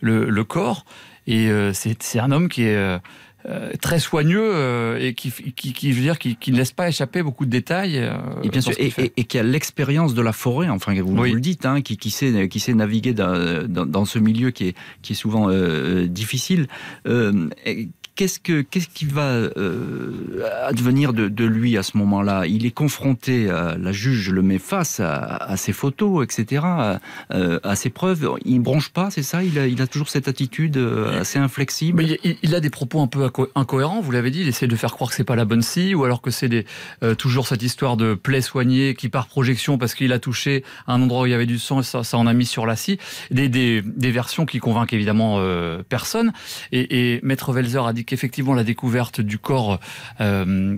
le, 0.00 0.28
le 0.28 0.44
corps. 0.44 0.84
Et 1.26 1.48
c'est 1.74 2.02
c'est 2.02 2.18
un 2.18 2.32
homme 2.32 2.48
qui 2.48 2.64
est 2.64 2.98
euh, 3.46 3.72
très 3.80 3.98
soigneux 3.98 4.42
euh, 4.54 4.98
et 5.00 5.14
qui, 5.14 5.30
qui, 5.30 5.72
qui, 5.72 5.92
je 5.92 5.96
veux 5.96 6.02
dire, 6.02 6.18
qui, 6.18 6.36
qui 6.36 6.52
ne 6.52 6.56
laisse 6.58 6.72
pas 6.72 6.88
échapper 6.88 7.22
beaucoup 7.22 7.46
de 7.46 7.50
détails. 7.50 7.98
euh, 7.98 8.12
Et 8.42 8.48
bien 8.48 8.60
dans 8.60 8.60
sûr, 8.62 8.72
ce 8.72 8.76
qu'il 8.78 8.86
et, 8.86 8.90
fait. 8.90 9.06
et- 9.06 9.12
et 9.20 9.24
qui 9.24 9.38
a 9.38 9.42
l'expérience 9.42 10.14
de 10.14 10.22
la 10.22 10.32
forêt, 10.32 10.68
enfin 10.68 10.92
vous, 11.00 11.16
Oui. 11.16 11.30
vous 11.30 11.34
le 11.36 11.40
dites, 11.40 11.64
hein, 11.66 11.80
qui, 11.80 11.96
qui 11.96 12.10
sait, 12.10 12.48
qui 12.48 12.60
sait 12.60 12.74
naviguer 12.74 13.14
dans, 13.14 13.66
dans, 13.68 13.86
dans 13.86 14.04
ce 14.04 14.18
milieu 14.18 14.50
qui 14.50 14.68
est, 14.68 14.76
qui 15.02 15.12
est 15.12 15.16
souvent 15.16 15.48
difficile. 16.06 16.66
Et 17.06 17.88
Qu'est-ce 18.20 18.38
que 18.38 18.60
qu'est-ce 18.60 18.90
qui 18.90 19.06
va 19.06 19.30
euh, 19.30 20.46
advenir 20.66 21.14
de, 21.14 21.44
lui 21.46 21.78
à 21.78 21.82
ce 21.82 21.96
moment-là? 21.96 22.44
Il 22.46 22.66
est 22.66 22.70
confronté, 22.70 23.46
la 23.46 23.92
juge 23.92 24.28
le 24.28 24.42
met 24.42 24.58
face 24.58 25.00
à, 25.00 25.56
ses 25.56 25.72
photos, 25.72 26.22
etc., 26.22 26.60
à, 26.62 27.00
euh, 27.32 27.58
à 27.62 27.76
ses 27.76 27.88
preuves. 27.88 28.28
Il 28.44 28.60
bronche 28.60 28.90
pas, 28.90 29.10
c'est 29.10 29.22
ça? 29.22 29.42
Il 29.42 29.58
a, 29.80 29.86
toujours 29.86 30.10
cette 30.10 30.28
attitude 30.28 30.76
euh, 30.76 31.22
assez 31.22 31.38
inflexible? 31.38 32.04
Il, 32.42 32.54
a 32.54 32.60
des 32.60 32.68
propos 32.68 33.00
un 33.00 33.06
peu 33.06 33.26
inco- 33.26 33.48
incohérents, 33.54 34.02
vous 34.02 34.12
l'avez 34.12 34.30
dit, 34.30 34.42
il 34.42 34.48
essaie 34.48 34.66
de 34.66 34.76
faire 34.76 34.92
croire 34.92 35.08
que 35.08 35.16
c'est 35.16 35.24
pas 35.24 35.36
la 35.36 35.46
bonne 35.46 35.62
scie, 35.62 35.94
ou 35.94 36.04
alors 36.04 36.20
que 36.20 36.30
c'est 36.30 36.66
toujours 37.16 37.46
cette 37.46 37.62
histoire 37.62 37.96
de 37.96 38.12
plaie 38.12 38.42
soignée 38.42 38.94
qui 38.94 39.08
par 39.08 39.28
projection 39.28 39.78
parce 39.78 39.94
qu'il 39.94 40.12
a 40.12 40.18
touché 40.18 40.62
un 40.86 41.00
endroit 41.00 41.22
où 41.22 41.26
il 41.26 41.32
y 41.32 41.34
avait 41.34 41.46
du 41.46 41.58
sang 41.58 41.80
et 41.80 41.84
ça, 41.84 42.02
en 42.18 42.26
a 42.26 42.34
mis 42.34 42.44
sur 42.44 42.66
la 42.66 42.76
scie. 42.76 42.98
Des, 43.30 43.82
versions 44.10 44.44
qui 44.44 44.58
convainquent 44.58 44.92
évidemment 44.92 45.42
personne. 45.88 46.34
Et, 46.70 47.14
et 47.14 47.20
Maître 47.22 47.54
Welzer 47.54 47.86
a 47.86 47.94
dit 47.94 48.04
qu'effectivement 48.10 48.54
la 48.54 48.64
découverte 48.64 49.20
du 49.20 49.38
corps 49.38 49.78
euh, 50.20 50.76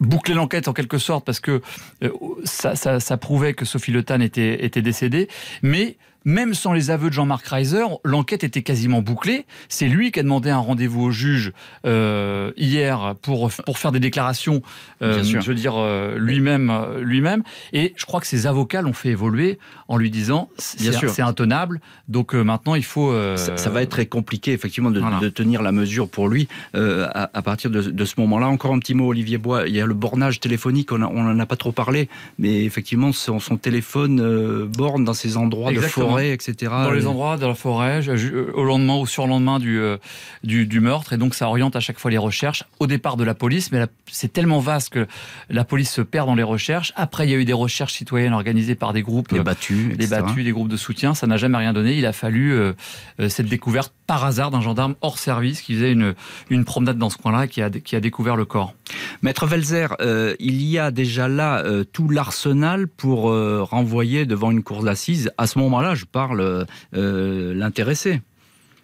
bouclait 0.00 0.34
l'enquête 0.34 0.66
en 0.66 0.72
quelque 0.72 0.98
sorte 0.98 1.24
parce 1.24 1.38
que 1.38 1.62
euh, 2.02 2.10
ça 2.44 3.16
prouvait 3.16 3.54
que 3.54 3.64
Sophie 3.64 3.92
Le 3.92 4.02
Tan 4.02 4.20
était, 4.20 4.64
était 4.64 4.82
décédée, 4.82 5.28
mais 5.62 5.96
même 6.24 6.54
sans 6.54 6.72
les 6.72 6.90
aveux 6.90 7.08
de 7.08 7.14
Jean-Marc 7.14 7.46
Reiser, 7.46 7.84
l'enquête 8.04 8.44
était 8.44 8.62
quasiment 8.62 9.00
bouclée. 9.02 9.46
C'est 9.68 9.88
lui 9.88 10.12
qui 10.12 10.20
a 10.20 10.22
demandé 10.22 10.50
un 10.50 10.58
rendez-vous 10.58 11.02
au 11.02 11.10
juge 11.10 11.52
euh, 11.86 12.52
hier 12.56 13.14
pour 13.22 13.50
pour 13.64 13.78
faire 13.78 13.92
des 13.92 14.00
déclarations. 14.00 14.62
euh, 15.02 15.22
je 15.22 15.38
veux 15.38 15.54
dire 15.54 15.74
euh, 15.76 16.16
lui-même, 16.18 16.70
euh, 16.70 17.00
lui-même. 17.00 17.42
Et 17.72 17.94
je 17.96 18.04
crois 18.04 18.20
que 18.20 18.26
ses 18.26 18.46
avocats 18.46 18.82
l'ont 18.82 18.92
fait 18.92 19.10
évoluer 19.10 19.58
en 19.88 19.96
lui 19.96 20.10
disant 20.10 20.48
Bien 20.78 20.92
c'est 20.92 20.98
sûr. 20.98 21.10
c'est 21.10 21.22
intenable. 21.22 21.80
Donc 22.08 22.34
euh, 22.34 22.42
maintenant 22.42 22.74
il 22.74 22.84
faut. 22.84 23.10
euh, 23.12 23.36
Ça, 23.36 23.56
ça 23.56 23.70
va 23.70 23.82
être 23.82 23.90
très 23.90 24.06
compliqué, 24.06 24.52
effectivement, 24.52 24.90
de, 24.90 25.00
Voilà. 25.00 25.18
de 25.20 25.28
tenir 25.28 25.62
la 25.62 25.72
mesure 25.72 26.08
pour 26.08 26.28
lui 26.28 26.48
euh, 26.74 27.06
à, 27.14 27.30
à 27.32 27.42
partir 27.42 27.70
de, 27.70 27.80
de 27.82 28.04
ce 28.04 28.14
moment-là. 28.20 28.48
Encore 28.48 28.72
un 28.74 28.78
petit 28.78 28.94
mot, 28.94 29.08
Olivier 29.08 29.38
Bois. 29.38 29.66
Il 29.66 29.74
y 29.74 29.80
a 29.80 29.86
le 29.86 29.94
bornage 29.94 30.40
téléphonique, 30.40 30.92
on 30.92 30.98
n'en 30.98 31.38
a 31.38 31.46
pas 31.46 31.56
trop 31.56 31.72
parlé, 31.72 32.08
mais 32.38 32.64
effectivement, 32.64 33.12
son, 33.12 33.40
son 33.40 33.56
téléphone 33.56 34.20
euh, 34.20 34.66
borne 34.66 35.04
dans 35.04 35.14
ces 35.14 35.36
endroits 35.36 35.70
Exactement. 35.70 36.06
de 36.06 36.09
forêt, 36.09 36.09
etc. 36.18 36.54
dans 36.84 36.90
les 36.90 37.06
endroits 37.06 37.36
de 37.36 37.46
la 37.46 37.54
forêt, 37.54 38.02
je- 38.02 38.16
je- 38.16 38.28
au 38.52 38.64
lendemain 38.64 38.96
ou 38.98 39.06
surlendemain 39.06 39.58
du, 39.58 39.78
euh, 39.78 39.96
du, 40.44 40.66
du 40.66 40.80
meurtre, 40.80 41.12
et 41.12 41.16
donc 41.16 41.34
ça 41.34 41.48
oriente 41.48 41.76
à 41.76 41.80
chaque 41.80 41.98
fois 41.98 42.10
les 42.10 42.18
recherches 42.18 42.64
au 42.78 42.86
départ 42.86 43.16
de 43.16 43.24
la 43.24 43.34
police, 43.34 43.72
mais 43.72 43.84
c'est 44.10 44.32
tellement 44.32 44.60
vaste 44.60 44.90
que 44.90 45.06
la 45.48 45.64
police 45.64 45.90
se 45.90 46.00
perd 46.02 46.26
dans 46.26 46.34
les 46.34 46.42
recherches. 46.42 46.92
Après, 46.96 47.26
il 47.26 47.30
y 47.30 47.34
a 47.34 47.38
eu 47.38 47.44
des 47.44 47.52
recherches 47.52 47.92
citoyennes 47.94 48.32
organisées 48.32 48.74
par 48.74 48.92
des 48.92 49.02
groupes, 49.02 49.32
Les 49.32 49.38
euh, 49.40 49.42
battus, 49.42 49.92
etc. 49.94 50.20
battus, 50.22 50.44
des 50.44 50.52
groupes 50.52 50.68
de 50.68 50.76
soutien, 50.76 51.14
ça 51.14 51.26
n'a 51.26 51.36
jamais 51.36 51.58
rien 51.58 51.72
donné. 51.72 51.94
Il 51.96 52.06
a 52.06 52.12
fallu 52.12 52.52
euh, 52.52 52.72
euh, 53.20 53.28
cette 53.28 53.46
découverte 53.48 53.92
par 54.10 54.24
hasard 54.24 54.50
d'un 54.50 54.60
gendarme 54.60 54.96
hors 55.02 55.18
service 55.20 55.62
qui 55.62 55.74
faisait 55.74 55.92
une, 55.92 56.16
une 56.50 56.64
promenade 56.64 56.98
dans 56.98 57.10
ce 57.10 57.16
coin-là, 57.16 57.46
qui 57.46 57.62
a, 57.62 57.70
qui 57.70 57.94
a 57.94 58.00
découvert 58.00 58.34
le 58.34 58.44
corps. 58.44 58.74
Maître 59.22 59.46
Velzer, 59.46 59.94
euh, 60.00 60.34
il 60.40 60.60
y 60.64 60.80
a 60.80 60.90
déjà 60.90 61.28
là 61.28 61.64
euh, 61.64 61.84
tout 61.84 62.08
l'arsenal 62.08 62.88
pour 62.88 63.30
euh, 63.30 63.62
renvoyer 63.62 64.26
devant 64.26 64.50
une 64.50 64.64
cour 64.64 64.82
d'assises. 64.82 65.30
À 65.38 65.46
ce 65.46 65.60
moment-là, 65.60 65.94
je 65.94 66.06
parle 66.06 66.66
l'intéressé. 66.92 68.20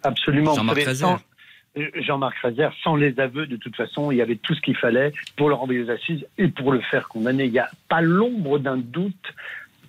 Absolument. 0.03 0.55
Jean-Marc 0.55 0.87
euh, 0.87 1.89
Jean-Marc 1.95 2.37
Rézère, 2.37 2.71
sans 2.81 2.95
les 2.95 3.19
aveux, 3.19 3.47
de 3.47 3.57
toute 3.57 3.75
façon, 3.75 4.11
il 4.11 4.19
y 4.19 4.21
avait 4.21 4.37
tout 4.37 4.55
ce 4.55 4.61
qu'il 4.61 4.77
fallait 4.77 5.11
pour 5.35 5.49
le 5.49 5.55
renvoyer 5.55 5.83
aux 5.83 5.89
assises 5.89 6.25
et 6.37 6.47
pour 6.47 6.71
le 6.71 6.79
faire 6.79 7.09
condamner. 7.09 7.43
Il 7.43 7.51
n'y 7.51 7.59
a 7.59 7.69
pas 7.89 7.99
l'ombre 7.99 8.59
d'un 8.59 8.77
doute 8.77 9.33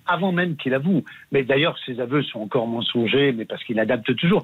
avant 0.05 0.33
même 0.33 0.57
qu'il 0.57 0.73
avoue. 0.73 1.05
Mais 1.31 1.43
d'ailleurs, 1.43 1.77
ses 1.85 2.01
aveux 2.01 2.23
sont 2.23 2.41
encore 2.41 2.67
mensongers, 2.67 3.31
mais 3.31 3.45
parce 3.45 3.63
qu'il 3.63 3.79
adapte 3.79 4.13
toujours. 4.17 4.43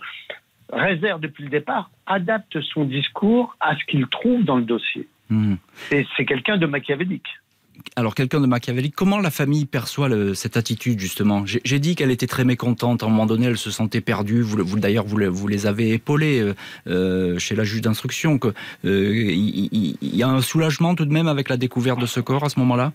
Rézère, 0.76 1.20
depuis 1.20 1.44
le 1.46 1.50
départ, 1.50 1.90
adapte 2.06 2.60
son 2.62 2.84
discours 2.86 3.56
à 3.60 3.76
ce 3.76 3.84
qu'il 3.86 4.06
trouve 4.08 4.44
dans 4.44 4.58
le 4.58 4.64
dossier. 4.64 5.08
Hmm. 5.30 5.56
Et 5.92 6.06
c'est 6.16 6.26
quelqu'un 6.26 6.58
de 6.58 6.66
machiavélique. 6.66 7.28
Alors, 7.98 8.16
quelqu'un 8.16 8.42
de 8.42 8.48
machiavélique, 8.48 8.96
comment 8.96 9.20
la 9.20 9.30
famille 9.32 9.66
perçoit 9.66 10.10
le- 10.10 10.34
cette 10.34 10.58
attitude, 10.58 11.00
justement? 11.00 11.44
J'ai 11.46 11.80
dit 11.80 11.96
qu'elle 11.96 12.12
était 12.12 12.28
très 12.28 12.44
mécontente. 12.44 13.04
À 13.04 13.06
un 13.06 13.10
moment 13.10 13.26
donné, 13.26 13.48
elle 13.48 13.58
se 13.58 13.70
sentait 13.72 14.02
perdue. 14.02 14.42
Vous, 14.42 14.58
le- 14.58 14.64
vous 14.64 14.80
D'ailleurs, 14.80 15.06
vous, 15.06 15.18
le- 15.18 15.28
vous 15.28 15.48
les 15.48 15.66
avez 15.66 15.92
épaulés 15.92 16.40
euh, 16.42 16.54
euh, 16.88 17.38
chez 17.40 17.56
la 17.56 17.64
juge 17.64 17.82
d'instruction. 17.82 18.40
euh, 18.44 18.54
Il 18.86 19.98
y, 20.02 20.24
a 20.24 20.28
un 20.30 20.42
soulagement 20.42 20.96
tout 20.96 21.06
de 21.06 21.12
même 21.14 21.28
avec 21.28 21.50
la 21.50 21.58
découverte 21.58 22.00
de 22.00 22.06
ce 22.06 22.20
corps 22.20 22.44
à 22.44 22.50
ce 22.50 22.60
moment-là? 22.60 22.92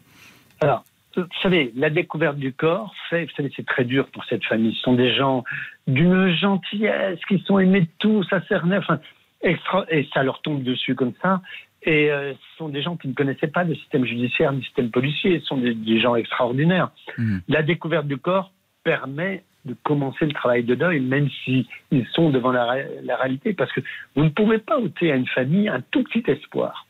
Alors, 0.60 0.84
vous 1.16 1.24
savez, 1.42 1.72
la 1.74 1.90
découverte 1.90 2.36
du 2.36 2.52
corps, 2.52 2.94
fait, 3.08 3.24
vous 3.24 3.30
savez, 3.36 3.52
c'est 3.56 3.66
très 3.66 3.84
dur 3.84 4.06
pour 4.08 4.24
cette 4.24 4.44
famille. 4.44 4.74
Ce 4.74 4.82
sont 4.82 4.94
des 4.94 5.14
gens 5.14 5.44
d'une 5.86 6.28
gentillesse, 6.34 7.18
qui 7.28 7.40
sont 7.40 7.58
aimés 7.58 7.82
de 7.82 7.88
tous, 7.98 8.24
ça 8.30 8.40
cernait, 8.46 8.76
enfin, 8.76 9.00
extra, 9.42 9.84
et 9.90 10.08
ça 10.14 10.22
leur 10.22 10.40
tombe 10.42 10.62
dessus 10.62 10.94
comme 10.94 11.12
ça. 11.22 11.40
Et 11.82 12.10
euh, 12.10 12.34
ce 12.34 12.56
sont 12.58 12.68
des 12.68 12.82
gens 12.82 12.96
qui 12.96 13.08
ne 13.08 13.14
connaissaient 13.14 13.48
pas 13.48 13.64
le 13.64 13.74
système 13.74 14.04
judiciaire 14.04 14.52
le 14.52 14.62
système 14.62 14.90
policier. 14.90 15.40
Ce 15.40 15.46
sont 15.46 15.56
des, 15.56 15.74
des 15.74 15.98
gens 15.98 16.14
extraordinaires. 16.14 16.90
Mhm. 17.16 17.40
La 17.48 17.62
découverte 17.62 18.06
du 18.06 18.18
corps 18.18 18.52
permet 18.84 19.44
de 19.64 19.74
commencer 19.82 20.26
le 20.26 20.32
travail 20.32 20.64
de 20.64 20.74
deuil, 20.74 21.00
même 21.00 21.28
si 21.44 21.68
ils 21.90 22.06
sont 22.12 22.30
devant 22.30 22.52
la, 22.52 22.76
la 23.02 23.16
réalité, 23.16 23.52
parce 23.52 23.72
que 23.72 23.80
vous 24.14 24.24
ne 24.24 24.30
pouvez 24.30 24.58
pas 24.58 24.78
ôter 24.78 25.12
à 25.12 25.16
une 25.16 25.26
famille 25.26 25.68
un 25.68 25.80
tout 25.90 26.02
petit 26.04 26.24
espoir. 26.30 26.86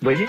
Vous 0.00 0.10
voyez? 0.10 0.26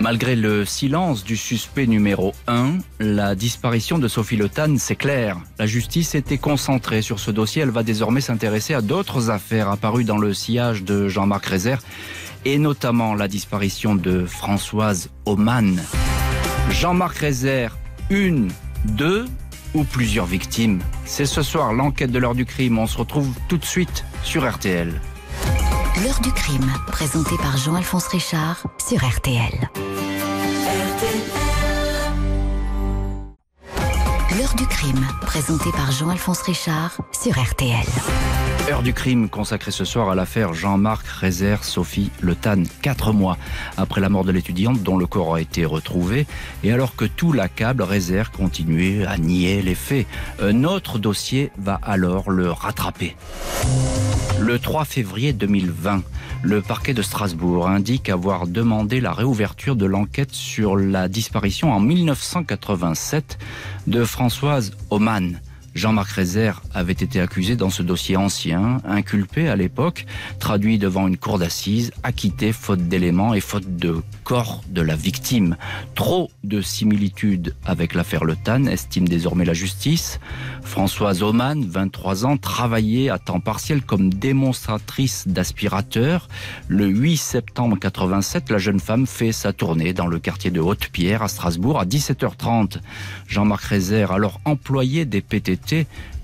Malgré 0.00 0.36
le 0.36 0.64
silence 0.64 1.24
du 1.24 1.36
suspect 1.36 1.88
numéro 1.88 2.32
1, 2.46 2.78
la 3.00 3.34
disparition 3.34 3.98
de 3.98 4.06
Sophie 4.06 4.36
Le 4.36 4.48
Tan, 4.48 4.76
c'est 4.78 4.94
clair. 4.94 5.36
La 5.58 5.66
justice 5.66 6.14
était 6.14 6.38
concentrée 6.38 7.02
sur 7.02 7.18
ce 7.18 7.32
dossier. 7.32 7.62
Elle 7.62 7.70
va 7.70 7.82
désormais 7.82 8.20
s'intéresser 8.20 8.74
à 8.74 8.80
d'autres 8.80 9.30
affaires 9.30 9.68
apparues 9.68 10.04
dans 10.04 10.18
le 10.18 10.32
sillage 10.34 10.84
de 10.84 11.08
Jean-Marc 11.08 11.46
Rézère, 11.46 11.80
et 12.44 12.58
notamment 12.58 13.14
la 13.14 13.26
disparition 13.26 13.96
de 13.96 14.24
Françoise 14.24 15.10
Oman. 15.26 15.80
Jean-Marc 16.70 17.18
Rézère, 17.18 17.76
une, 18.08 18.50
deux 18.84 19.26
ou 19.74 19.82
plusieurs 19.82 20.26
victimes 20.26 20.80
C'est 21.06 21.26
ce 21.26 21.42
soir 21.42 21.72
l'enquête 21.72 22.12
de 22.12 22.18
l'heure 22.20 22.36
du 22.36 22.46
crime. 22.46 22.78
On 22.78 22.86
se 22.86 22.98
retrouve 22.98 23.34
tout 23.48 23.58
de 23.58 23.64
suite 23.64 24.04
sur 24.22 24.48
RTL. 24.48 24.92
L'heure 26.04 26.20
du 26.20 26.30
crime, 26.30 26.70
présenté 26.92 27.36
par 27.38 27.56
Jean-Alphonse 27.56 28.06
Richard 28.06 28.62
sur 28.78 28.98
RTL. 28.98 29.68
L'heure 34.38 34.54
du 34.54 34.66
crime, 34.66 35.04
présenté 35.22 35.72
par 35.72 35.90
Jean-Alphonse 35.90 36.42
Richard 36.42 36.98
sur 37.12 37.32
RTL. 37.32 37.86
Heure 38.68 38.82
du 38.82 38.92
crime 38.92 39.30
consacrée 39.30 39.70
ce 39.70 39.86
soir 39.86 40.10
à 40.10 40.14
l'affaire 40.14 40.52
Jean-Marc 40.52 41.06
Rézère 41.06 41.64
Sophie 41.64 42.10
Le 42.20 42.34
Tan. 42.34 42.64
Quatre 42.82 43.14
mois 43.14 43.38
après 43.78 44.02
la 44.02 44.10
mort 44.10 44.24
de 44.24 44.32
l'étudiante 44.32 44.82
dont 44.82 44.98
le 44.98 45.06
corps 45.06 45.36
a 45.36 45.40
été 45.40 45.64
retrouvé 45.64 46.26
et 46.62 46.70
alors 46.70 46.94
que 46.94 47.06
tout 47.06 47.32
l'accable, 47.32 47.82
Rézère 47.82 48.30
continuait 48.30 49.06
à 49.06 49.16
nier 49.16 49.62
les 49.62 49.74
faits. 49.74 50.06
Un 50.42 50.64
autre 50.64 50.98
dossier 50.98 51.50
va 51.56 51.80
alors 51.82 52.30
le 52.30 52.52
rattraper. 52.52 53.16
Le 54.38 54.58
3 54.58 54.84
février 54.84 55.32
2020, 55.32 56.02
le 56.42 56.60
parquet 56.60 56.92
de 56.92 57.00
Strasbourg 57.00 57.68
indique 57.68 58.10
avoir 58.10 58.46
demandé 58.46 59.00
la 59.00 59.12
réouverture 59.12 59.76
de 59.76 59.86
l'enquête 59.86 60.32
sur 60.32 60.76
la 60.76 61.08
disparition 61.08 61.72
en 61.72 61.80
1987 61.80 63.38
de 63.86 64.04
Françoise 64.04 64.72
Oman. 64.90 65.40
Jean-Marc 65.78 66.10
Rézère 66.10 66.60
avait 66.74 66.90
été 66.90 67.20
accusé 67.20 67.54
dans 67.54 67.70
ce 67.70 67.84
dossier 67.84 68.16
ancien, 68.16 68.78
inculpé 68.84 69.48
à 69.48 69.54
l'époque, 69.54 70.06
traduit 70.40 70.76
devant 70.76 71.06
une 71.06 71.16
cour 71.16 71.38
d'assises, 71.38 71.92
acquitté 72.02 72.52
faute 72.52 72.88
d'éléments 72.88 73.32
et 73.32 73.40
faute 73.40 73.76
de 73.76 74.02
corps 74.24 74.62
de 74.68 74.82
la 74.82 74.96
victime. 74.96 75.56
Trop 75.94 76.32
de 76.42 76.60
similitudes 76.62 77.54
avec 77.64 77.94
l'affaire 77.94 78.24
Le 78.24 78.34
Tan, 78.34 78.66
estime 78.66 79.06
désormais 79.06 79.44
la 79.44 79.54
justice. 79.54 80.18
Françoise 80.64 81.22
Oman, 81.22 81.64
23 81.64 82.26
ans, 82.26 82.36
travaillait 82.36 83.08
à 83.08 83.20
temps 83.20 83.38
partiel 83.38 83.82
comme 83.82 84.12
démonstratrice 84.12 85.28
d'aspirateur. 85.28 86.26
Le 86.66 86.88
8 86.88 87.16
septembre 87.16 87.78
87, 87.78 88.50
la 88.50 88.58
jeune 88.58 88.80
femme 88.80 89.06
fait 89.06 89.30
sa 89.30 89.52
tournée 89.52 89.92
dans 89.92 90.08
le 90.08 90.18
quartier 90.18 90.50
de 90.50 90.60
Haute-Pierre 90.60 91.22
à 91.22 91.28
Strasbourg 91.28 91.78
à 91.78 91.84
17h30. 91.84 92.78
Jean-Marc 93.28 93.62
Rézère, 93.62 94.10
alors 94.10 94.40
employé 94.44 95.04
des 95.04 95.20
PTT, 95.20 95.67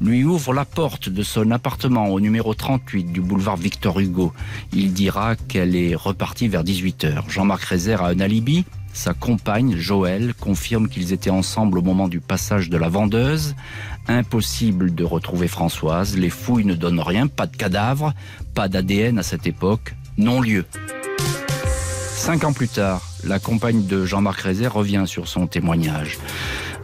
lui 0.01 0.25
ouvre 0.25 0.53
la 0.53 0.65
porte 0.65 1.09
de 1.09 1.23
son 1.23 1.51
appartement 1.51 2.09
au 2.09 2.21
numéro 2.21 2.55
38 2.55 3.05
du 3.13 3.21
boulevard 3.21 3.57
Victor 3.57 4.01
Hugo. 4.01 4.33
Il 4.73 4.93
dira 4.93 5.37
qu'elle 5.37 5.77
est 5.77 5.95
repartie 5.95 6.49
vers 6.49 6.65
18h. 6.65 7.29
Jean-Marc 7.29 7.65
Rézère 7.65 8.03
a 8.03 8.09
un 8.09 8.21
alibi. 8.21 8.65
Sa 8.93 9.13
compagne, 9.13 9.77
Joël, 9.77 10.35
confirme 10.35 10.89
qu'ils 10.89 11.13
étaient 11.13 11.31
ensemble 11.31 11.79
au 11.79 11.83
moment 11.83 12.09
du 12.09 12.21
passage 12.21 12.71
de 12.71 12.77
la 12.77 12.89
vendeuse. 12.89 13.57
Impossible 14.07 14.95
de 14.95 15.05
retrouver 15.05 15.49
Françoise. 15.49 16.17
Les 16.17 16.31
fouilles 16.31 16.65
ne 16.65 16.75
donnent 16.75 17.01
rien. 17.01 17.27
Pas 17.27 17.47
de 17.47 17.57
cadavre, 17.57 18.15
pas 18.55 18.69
d'ADN 18.69 19.19
à 19.19 19.23
cette 19.23 19.47
époque. 19.47 19.95
Non-lieu. 20.17 20.65
Cinq 22.15 22.45
ans 22.45 22.53
plus 22.53 22.69
tard, 22.69 23.03
la 23.25 23.39
compagne 23.39 23.85
de 23.87 24.07
Jean-Marc 24.07 24.41
Rézère 24.41 24.75
revient 24.75 25.05
sur 25.07 25.27
son 25.29 25.47
témoignage. 25.47 26.19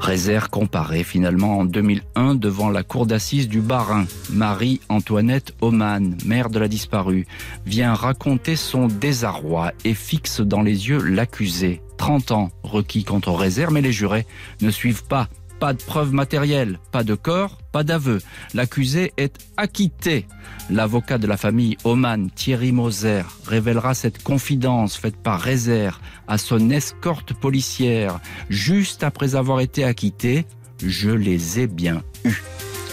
Rézère 0.01 0.49
comparé 0.49 1.05
finalement 1.05 1.59
en 1.59 1.65
2001 1.67 2.35
devant 2.35 2.71
la 2.71 2.83
cour 2.83 3.05
d'assises 3.05 3.49
du 3.49 3.61
Bas-Rhin. 3.61 4.07
Marie-Antoinette 4.31 5.55
Oman, 5.61 6.17
mère 6.25 6.49
de 6.49 6.59
la 6.59 6.69
disparue, 6.69 7.27
vient 7.67 7.93
raconter 7.93 8.57
son 8.57 8.89
désarroi 8.89 9.73
et 9.85 9.93
fixe 9.93 10.41
dans 10.41 10.63
les 10.63 10.89
yeux 10.89 11.03
l'accusé. 11.03 11.83
30 11.99 12.31
ans 12.31 12.51
requis 12.63 13.05
contre 13.05 13.31
Rézère, 13.33 13.71
mais 13.71 13.83
les 13.83 13.93
jurés 13.93 14.27
ne 14.63 14.71
suivent 14.71 15.05
pas 15.05 15.29
pas 15.61 15.75
de 15.75 15.83
preuves 15.83 16.13
matérielles, 16.13 16.81
pas 16.91 17.05
de 17.05 17.15
corps, 17.15 17.59
pas 17.71 17.85
d'aveu. 17.85 18.19
L'accusé 18.55 19.13
est 19.19 19.37
acquitté. 19.59 20.27
L'avocat 20.71 21.19
de 21.19 21.27
la 21.27 21.37
famille 21.37 21.77
Oman, 21.85 22.31
Thierry 22.31 22.73
Moser, 22.73 23.23
révélera 23.47 23.93
cette 23.93 24.23
confidence 24.23 24.97
faite 24.97 25.17
par 25.17 25.39
Rézère 25.39 26.01
à 26.27 26.39
son 26.39 26.71
escorte 26.71 27.35
policière 27.35 28.21
juste 28.49 29.05
après 29.05 29.35
avoir 29.35 29.61
été 29.61 29.85
acquitté. 29.85 30.47
Je 30.83 31.11
les 31.11 31.61
ai 31.61 31.67
bien 31.67 32.03
eus. 32.25 32.43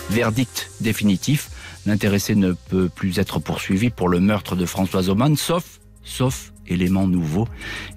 Verdict 0.09 0.69
définitif. 0.81 1.49
L'intéressé 1.85 2.35
ne 2.35 2.51
peut 2.51 2.89
plus 2.89 3.17
être 3.17 3.39
poursuivi 3.39 3.89
pour 3.89 4.09
le 4.09 4.19
meurtre 4.19 4.57
de 4.57 4.65
Françoise 4.65 5.09
Oman, 5.09 5.37
sauf, 5.37 5.79
sauf 6.03 6.51
éléments 6.67 7.07
nouveaux 7.07 7.47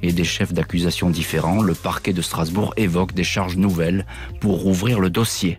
et 0.02 0.12
des 0.12 0.24
chefs 0.24 0.52
d'accusation 0.52 1.10
différents, 1.10 1.62
le 1.62 1.74
parquet 1.74 2.12
de 2.12 2.22
Strasbourg 2.22 2.72
évoque 2.76 3.14
des 3.14 3.24
charges 3.24 3.56
nouvelles 3.56 4.06
pour 4.40 4.60
rouvrir 4.60 5.00
le 5.00 5.10
dossier. 5.10 5.58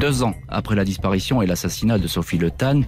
Deux 0.00 0.22
ans 0.22 0.34
après 0.48 0.74
la 0.74 0.84
disparition 0.84 1.40
et 1.40 1.46
l'assassinat 1.46 1.98
de 1.98 2.06
Sophie 2.06 2.36
Le 2.36 2.50
Tan, 2.50 2.82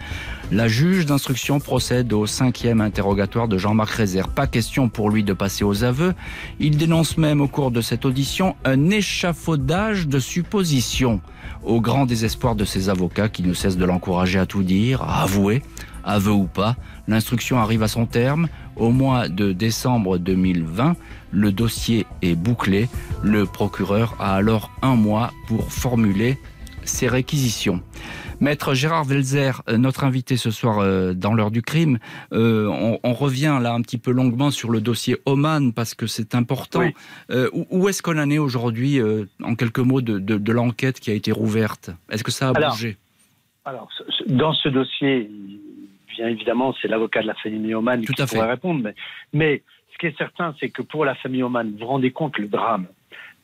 la 0.52 0.68
juge 0.68 1.06
d'instruction 1.06 1.58
procède 1.58 2.12
au 2.12 2.26
cinquième 2.26 2.80
interrogatoire 2.82 3.48
de 3.48 3.56
Jean-Marc 3.56 3.90
Rézère. 3.90 4.28
Pas 4.28 4.46
question 4.46 4.88
pour 4.88 5.10
lui 5.10 5.24
de 5.24 5.32
passer 5.32 5.64
aux 5.64 5.84
aveux. 5.84 6.14
Il 6.60 6.76
dénonce 6.76 7.16
même 7.16 7.40
au 7.40 7.48
cours 7.48 7.70
de 7.70 7.80
cette 7.80 8.04
audition 8.04 8.56
un 8.64 8.90
échafaudage 8.90 10.06
de 10.06 10.18
suppositions, 10.18 11.20
au 11.64 11.80
grand 11.80 12.04
désespoir 12.04 12.54
de 12.54 12.64
ses 12.64 12.90
avocats 12.90 13.28
qui 13.28 13.42
ne 13.42 13.54
cessent 13.54 13.78
de 13.78 13.84
l'encourager 13.84 14.38
à 14.38 14.46
tout 14.46 14.62
dire, 14.62 15.02
à 15.02 15.22
avouer, 15.22 15.62
aveu 16.04 16.32
ou 16.32 16.46
pas. 16.46 16.76
L'instruction 17.08 17.58
arrive 17.58 17.82
à 17.82 17.88
son 17.88 18.06
terme. 18.06 18.48
Au 18.76 18.90
mois 18.90 19.28
de 19.28 19.52
décembre 19.52 20.18
2020, 20.18 20.94
le 21.32 21.52
dossier 21.52 22.06
est 22.22 22.34
bouclé. 22.34 22.88
Le 23.22 23.46
procureur 23.46 24.14
a 24.20 24.36
alors 24.36 24.70
un 24.82 24.94
mois 24.94 25.32
pour 25.48 25.72
formuler 25.72 26.38
ses 26.84 27.08
réquisitions. 27.08 27.82
Maître 28.40 28.74
Gérard 28.74 29.04
Velzer, 29.04 29.62
euh, 29.68 29.78
notre 29.78 30.04
invité 30.04 30.36
ce 30.36 30.50
soir 30.50 30.78
euh, 30.78 31.12
dans 31.12 31.34
l'heure 31.34 31.50
du 31.50 31.62
crime, 31.62 31.98
euh, 32.32 32.98
on, 33.02 33.12
revient 33.12 33.58
là 33.60 33.72
un 33.72 33.80
petit 33.80 33.98
peu 33.98 34.12
longuement 34.12 34.52
sur 34.52 34.70
le 34.70 34.80
dossier 34.80 35.16
Oman 35.26 35.72
parce 35.72 35.94
que 35.94 36.06
c'est 36.06 36.36
important. 36.36 36.84
où, 37.52 37.88
est-ce 37.88 38.00
qu'on 38.00 38.18
en 38.18 38.30
est 38.30 38.38
aujourd'hui, 38.38 39.00
en 39.42 39.54
quelques 39.56 39.80
mots, 39.80 40.00
de, 40.00 40.52
l'enquête 40.52 41.00
qui 41.00 41.10
a 41.10 41.14
été 41.14 41.32
rouverte? 41.32 41.90
Est-ce 42.10 42.22
que 42.22 42.30
ça 42.30 42.50
a 42.50 42.52
bougé? 42.52 42.96
Alors, 43.64 43.88
dans 44.28 44.52
ce 44.52 44.68
dossier, 44.68 45.28
bien 46.18 46.28
évidemment, 46.28 46.74
c'est 46.82 46.88
l'avocat 46.88 47.22
de 47.22 47.28
la 47.28 47.34
famille 47.34 47.74
Oman 47.74 48.04
qui 48.04 48.12
pourrait 48.12 48.50
répondre. 48.50 48.90
Mais, 49.32 49.62
ce 49.92 49.98
qui 49.98 50.06
est 50.06 50.18
certain, 50.18 50.54
c'est 50.58 50.68
que 50.68 50.82
pour 50.82 51.04
la 51.04 51.14
famille 51.14 51.42
Oman, 51.44 51.70
vous 51.70 51.78
vous 51.78 51.86
rendez 51.86 52.10
compte 52.10 52.38
le 52.38 52.48
drame. 52.48 52.86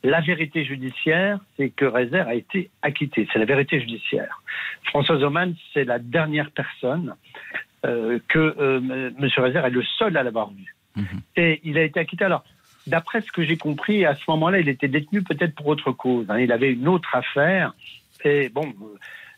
La 0.03 0.21
vérité 0.21 0.65
judiciaire, 0.65 1.39
c'est 1.57 1.69
que 1.69 1.85
Rezer 1.85 2.27
a 2.27 2.35
été 2.35 2.69
acquitté. 2.81 3.27
C'est 3.31 3.39
la 3.39 3.45
vérité 3.45 3.79
judiciaire. 3.79 4.41
François 4.83 5.15
Oman, 5.23 5.55
c'est 5.73 5.85
la 5.85 5.99
dernière 5.99 6.51
personne 6.51 7.15
euh, 7.85 8.19
que 8.27 8.55
euh, 8.59 9.11
M. 9.17 9.29
Rezer 9.37 9.65
est 9.65 9.69
le 9.69 9.83
seul 9.97 10.17
à 10.17 10.23
l'avoir 10.23 10.51
vu. 10.51 10.75
Mhm. 10.95 11.21
Et 11.37 11.61
il 11.63 11.77
a 11.77 11.83
été 11.83 11.99
acquitté. 11.99 12.25
Alors, 12.25 12.43
d'après 12.87 13.21
ce 13.21 13.31
que 13.31 13.43
j'ai 13.43 13.57
compris, 13.57 14.05
à 14.05 14.15
ce 14.15 14.23
moment-là, 14.27 14.59
il 14.59 14.69
était 14.69 14.89
détenu 14.89 15.23
peut-être 15.23 15.55
pour 15.55 15.67
autre 15.67 15.91
cause. 15.91 16.25
Hein. 16.29 16.39
Il 16.39 16.51
avait 16.51 16.73
une 16.73 16.87
autre 16.87 17.15
affaire. 17.15 17.73
Et 18.23 18.49
bon, 18.49 18.73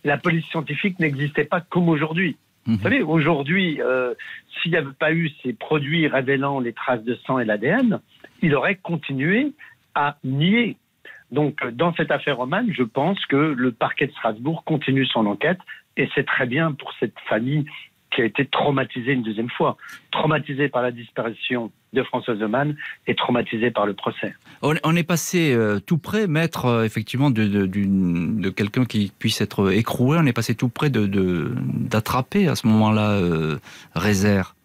la 0.03 0.17
police 0.17 0.45
scientifique 0.47 0.99
n'existait 0.99 1.45
pas 1.45 1.61
comme 1.61 1.87
aujourd'hui. 1.87 2.35
Vous 2.67 2.73
mhm. 2.73 2.79
savez, 2.79 3.01
aujourd'hui, 3.01 3.81
euh, 3.81 4.13
s'il 4.61 4.71
n'y 4.71 4.77
avait 4.77 4.87
pas 4.99 5.13
eu 5.13 5.31
ces 5.41 5.53
produits 5.53 6.07
révélant 6.07 6.59
les 6.59 6.73
traces 6.73 7.03
de 7.03 7.15
sang 7.25 7.39
et 7.39 7.45
l'ADN, 7.45 8.01
il 8.41 8.53
aurait 8.55 8.75
continué 8.75 9.53
à 9.95 10.17
nier. 10.23 10.77
Donc, 11.31 11.65
dans 11.71 11.93
cette 11.95 12.11
affaire 12.11 12.37
romane, 12.37 12.71
je 12.73 12.83
pense 12.83 13.25
que 13.25 13.35
le 13.35 13.71
parquet 13.71 14.07
de 14.07 14.11
Strasbourg 14.11 14.63
continue 14.65 15.05
son 15.05 15.25
enquête 15.25 15.59
et 15.95 16.09
c'est 16.13 16.25
très 16.25 16.45
bien 16.45 16.73
pour 16.73 16.93
cette 16.99 17.17
famille 17.27 17.65
qui 18.11 18.21
a 18.21 18.25
été 18.25 18.45
traumatisée 18.45 19.13
une 19.13 19.23
deuxième 19.23 19.49
fois, 19.49 19.77
traumatisée 20.11 20.69
par 20.69 20.81
la 20.81 20.91
disparition 20.91 21.71
de 21.93 22.03
François 22.03 22.35
Zeman 22.35 22.75
et 23.07 23.15
traumatisée 23.15 23.71
par 23.71 23.85
le 23.85 23.93
procès. 23.93 24.33
On, 24.61 24.95
est 24.95 25.03
passé 25.03 25.53
euh, 25.53 25.79
tout 25.79 25.97
près, 25.97 26.27
maître, 26.27 26.65
euh, 26.65 26.83
effectivement, 26.83 27.31
de, 27.31 27.45
de, 27.65 28.49
quelqu'un 28.49 28.85
qui 28.85 29.11
puisse 29.17 29.41
être 29.41 29.71
écroué, 29.71 30.17
on 30.19 30.25
est 30.25 30.33
passé 30.33 30.55
tout 30.55 30.69
près 30.69 30.89
d'attraper 30.89 32.47
à 32.47 32.55
ce 32.55 32.67
moment-là 32.67 33.11
euh, 33.11 33.57
Rézère. 33.95 34.55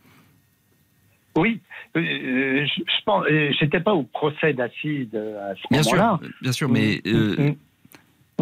Oui, 1.36 1.60
je, 1.94 2.00
je 2.00 3.04
pense, 3.04 3.24
j'étais 3.58 3.80
pas 3.80 3.94
au 3.94 4.02
procès 4.02 4.52
d'acide 4.52 5.16
à 5.16 5.54
ce 5.54 5.90
moment-là. 5.90 6.20
Bien 6.42 6.52
sûr, 6.52 6.68
mais 6.68 7.00
mm, 7.04 7.10
mm, 7.10 7.48
mm. 7.48 7.54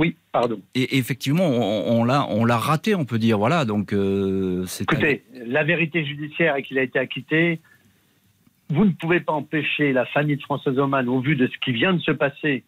Oui, 0.00 0.16
pardon. 0.32 0.62
Et 0.74 0.96
effectivement, 0.96 1.44
on, 1.44 2.04
l'a, 2.04 2.26
on 2.30 2.46
l'a 2.46 2.56
raté, 2.56 2.94
on 2.94 3.04
peut 3.04 3.18
dire. 3.18 3.36
Voilà, 3.36 3.66
donc 3.66 3.92
euh, 3.92 4.64
Écoutez, 4.80 5.24
la 5.44 5.62
vérité 5.62 6.06
judiciaire 6.06 6.56
est 6.56 6.62
qu'il 6.62 6.78
a 6.78 6.82
été 6.82 6.98
acquitté. 6.98 7.60
Vous 8.70 8.86
ne 8.86 8.92
pouvez 8.92 9.20
pas 9.20 9.34
empêcher 9.34 9.92
la 9.92 10.06
famille 10.06 10.36
de 10.36 10.42
François 10.42 10.72
Oman, 10.72 11.06
au 11.06 11.20
vu 11.20 11.36
de 11.36 11.46
ce 11.46 11.58
qui 11.62 11.72
vient 11.72 11.92
de 11.92 12.00
se 12.00 12.12
passer, 12.12 12.64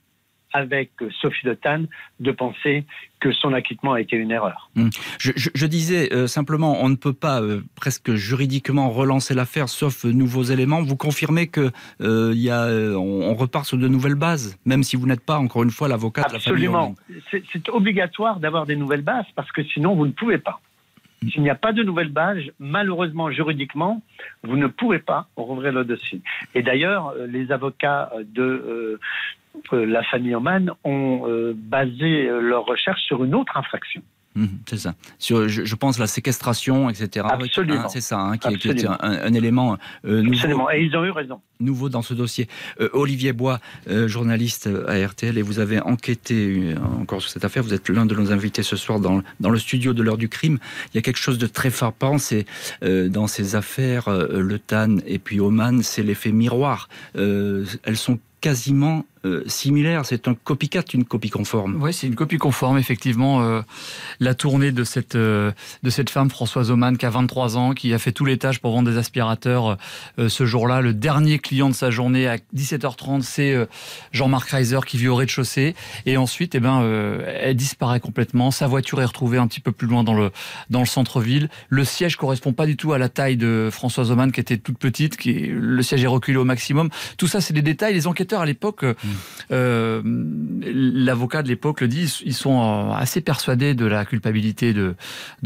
avec 0.53 0.91
Sophie 1.21 1.47
de 1.47 1.55
Tannes 1.55 1.87
de 2.21 2.33
penser 2.33 2.85
que 3.23 3.33
son 3.33 3.53
acquittement 3.53 3.93
a 3.93 4.01
été 4.01 4.17
une 4.17 4.33
erreur. 4.33 4.69
Hmm. 4.75 4.89
Je, 5.19 5.67
disais 5.67 6.13
euh, 6.13 6.27
simplement, 6.27 6.83
on 6.83 6.89
ne 6.89 6.97
peut 6.97 7.13
pas 7.13 7.41
euh, 7.41 7.63
presque 7.77 8.15
juridiquement 8.15 8.91
relancer 8.91 9.33
l'affaire 9.33 9.69
sauf 9.69 10.05
nouveaux 10.05 10.43
éléments. 10.43 10.83
Vous 10.83 10.97
confirmez 10.97 11.47
que 11.47 11.71
euh, 12.01 12.33
y 12.35 12.51
a, 12.51 12.67
on, 12.67 13.35
repart 13.35 13.65
sur 13.65 13.79
de 13.79 13.87
nouvelles 13.87 14.17
bases, 14.17 14.59
même 14.67 14.83
si 14.83 14.97
vous 14.97 15.07
n'êtes 15.07 15.25
pas 15.25 15.39
encore 15.39 15.63
une 15.63 15.71
fois 15.71 15.87
l'avocat 15.89 16.23
de 16.23 16.33
la 16.33 16.41
famille. 16.41 16.67
Absolument. 16.67 16.95
C'est 17.31 17.69
obligatoire 17.69 18.41
d'avoir 18.41 18.67
des 18.67 18.77
nouvelles 18.77 19.03
bases 19.03 19.27
parce 19.37 19.51
que 19.53 19.63
sinon 19.63 19.95
vous 19.95 20.07
ne 20.07 20.13
pouvez 20.13 20.39
pas. 20.39 20.61
S'il 21.31 21.43
n'y 21.43 21.51
a 21.51 21.55
pas 21.55 21.73
de 21.73 21.85
nouvelles 21.85 22.11
bases, 22.11 22.43
malheureusement, 22.59 23.31
juridiquement, 23.31 24.03
vous 24.43 24.57
ne 24.57 24.67
pouvez 24.67 24.99
pas 24.99 25.29
rouvrir 25.37 25.73
le 25.73 25.85
dossier. 25.85 26.21
Et 26.57 26.63
d'ailleurs, 26.63 27.15
les 27.29 27.53
avocats 27.53 28.11
de, 28.35 28.99
la 29.73 30.03
famille 30.05 30.35
Oman 30.35 30.73
ont 30.85 31.23
euh, 31.27 31.53
basé 31.57 32.29
euh, 32.29 32.41
leur 32.41 32.65
recherche 32.65 33.03
sur 33.03 33.25
une 33.25 33.35
autre 33.35 33.57
infraction. 33.57 34.03
Mmh, 34.35 34.47
c'est 34.67 34.79
ça. 34.79 34.95
Sur, 35.19 35.47
je, 35.47 35.65
je, 35.65 35.75
pense 35.75 35.99
la 35.99 36.07
séquestration, 36.07 36.89
etc. 36.89 37.27
Absolument. 37.29 37.83
Ah, 37.85 37.89
c'est 37.89 38.01
ça, 38.01 38.19
hein, 38.19 38.39
qui, 38.39 38.57
qui, 38.57 38.69
est 38.69 38.87
un, 38.87 38.97
un 39.01 39.35
élément 39.35 39.77
euh, 40.07 40.23
nouveau. 40.23 40.35
Absolument. 40.35 40.71
Et 40.71 40.83
ils 40.85 40.97
ont 40.97 41.05
eu 41.05 41.11
raison. 41.11 41.41
Nouveau 41.61 41.91
dans 41.91 42.01
ce 42.01 42.15
dossier. 42.15 42.49
Euh, 42.81 42.89
Olivier 42.95 43.35
Bois, 43.35 43.61
euh, 43.89 44.09
journaliste 44.09 44.71
à 44.89 45.07
RTL, 45.07 45.37
et 45.37 45.43
vous 45.43 45.59
avez 45.59 45.81
enquêté 45.81 46.75
euh, 46.75 47.01
encore 47.01 47.21
sur 47.21 47.31
cette 47.31 47.45
affaire. 47.45 47.63
Vous 47.63 47.75
êtes 47.75 47.91
l'un 47.91 48.07
de 48.07 48.15
nos 48.15 48.33
invités 48.33 48.63
ce 48.63 48.77
soir 48.77 49.01
dans, 49.01 49.23
dans 49.41 49.51
le 49.51 49.59
studio 49.59 49.93
de 49.93 50.03
l'heure 50.03 50.17
du 50.17 50.31
crime. 50.31 50.59
Il 50.93 50.97
y 50.97 50.99
a 50.99 51.03
quelque 51.03 51.21
chose 51.21 51.37
de 51.37 51.47
très 51.47 51.71
frappant, 51.71 52.17
c'est 52.17 52.47
euh, 52.83 53.11
dans 53.11 53.27
ces 53.27 53.55
affaires, 53.55 54.09
Le 54.09 54.59
Tan 54.59 54.97
et 55.07 55.19
puis 55.19 55.41
Oman, 55.41 55.83
c'est 55.83 56.03
l'effet 56.03 56.33
miroir. 56.33 56.89
elles 57.15 57.97
sont 57.97 58.19
quasiment 58.41 59.05
euh, 59.25 59.43
similaire. 59.47 60.05
C'est 60.05 60.29
un 60.29 60.35
copycat, 60.35 60.85
une 60.95 61.05
copie 61.05 61.31
conforme. 61.31 61.83
Oui, 61.83 61.93
c'est 61.93 62.07
une 62.07 62.15
copie 62.15 62.39
conforme, 62.39 62.79
effectivement. 62.79 63.43
Euh, 63.43 63.63
la 64.21 64.35
tournée 64.35 64.73
de 64.73 64.85
cette, 64.85 65.15
euh, 65.15 65.53
de 65.83 65.91
cette 65.91 66.11
femme, 66.11 66.31
Françoise 66.31 66.71
Oman, 66.71 66.97
qui 66.97 67.07
a 67.07 67.11
23 67.11 67.57
ans, 67.57 67.73
qui 67.73 67.93
a 67.93 67.99
fait 67.99 68.13
les 68.21 68.39
tâches 68.39 68.61
pour 68.61 68.73
vendre 68.73 68.91
des 68.91 68.99
aspirateurs 68.99 69.77
euh, 70.19 70.29
ce 70.29 70.47
jour-là. 70.47 70.81
Le 70.81 70.95
dernier 70.95 71.39
client 71.39 71.69
de 71.69 71.75
sa 71.75 71.91
journée 71.91 72.29
à 72.29 72.37
17h30, 72.55 73.23
c'est 73.23 73.53
euh, 73.53 73.67
Jean-Marc 74.13 74.51
Reiser 74.51 74.79
qui 74.87 74.97
vit 74.97 75.09
au 75.09 75.17
rez-de-chaussée. 75.17 75.75
Et 76.07 76.17
ensuite, 76.17 76.55
eh 76.55 76.61
ben, 76.61 76.83
elle 77.27 77.57
disparaît 77.57 78.01
complètement. 78.01 78.51
Sa 78.51 78.67
voiture 78.67 79.01
est 79.01 79.05
retrouvée 79.05 79.39
un 79.39 79.47
petit 79.47 79.61
peu 79.61 79.73
plus 79.73 79.87
loin 79.87 80.05
dans 80.05 80.15
le, 80.15 80.31
dans 80.71 80.81
le 80.81 80.87
centre-ville. 80.87 81.49
Le 81.69 81.85
siège 81.85 82.17
correspond 82.17 82.53
pas 82.53 82.67
du 82.67 82.77
tout 82.77 82.93
à 82.93 82.99
la 82.99 83.09
taille 83.09 83.37
de 83.37 83.69
Françoise 83.73 84.11
Oman, 84.11 84.31
qui 84.31 84.41
était 84.41 84.59
toute 84.59 84.79
petite. 84.79 85.17
Qui, 85.17 85.49
le 85.49 85.83
siège 85.83 86.05
est 86.05 86.09
reculé 86.09 86.39
au 86.39 86.45
maximum. 86.45 86.91
Tout 87.17 87.27
ça, 87.27 87.41
c'est 87.41 87.55
des 87.55 87.63
détails. 87.63 87.95
Les 87.95 88.07
enquêteurs, 88.07 88.41
à 88.41 88.47
l'époque, 88.47 88.85
euh, 89.51 90.03
L'avocat 90.05 91.43
de 91.43 91.49
l'époque 91.49 91.81
le 91.81 91.89
dit, 91.89 92.05
ils 92.25 92.35
sont 92.35 92.61
euh, 92.61 92.93
assez 92.93 93.21
persuadés 93.21 93.75
de 93.75 93.87
la 93.87 94.05
culpabilité 94.05 94.73
de, 94.73 94.95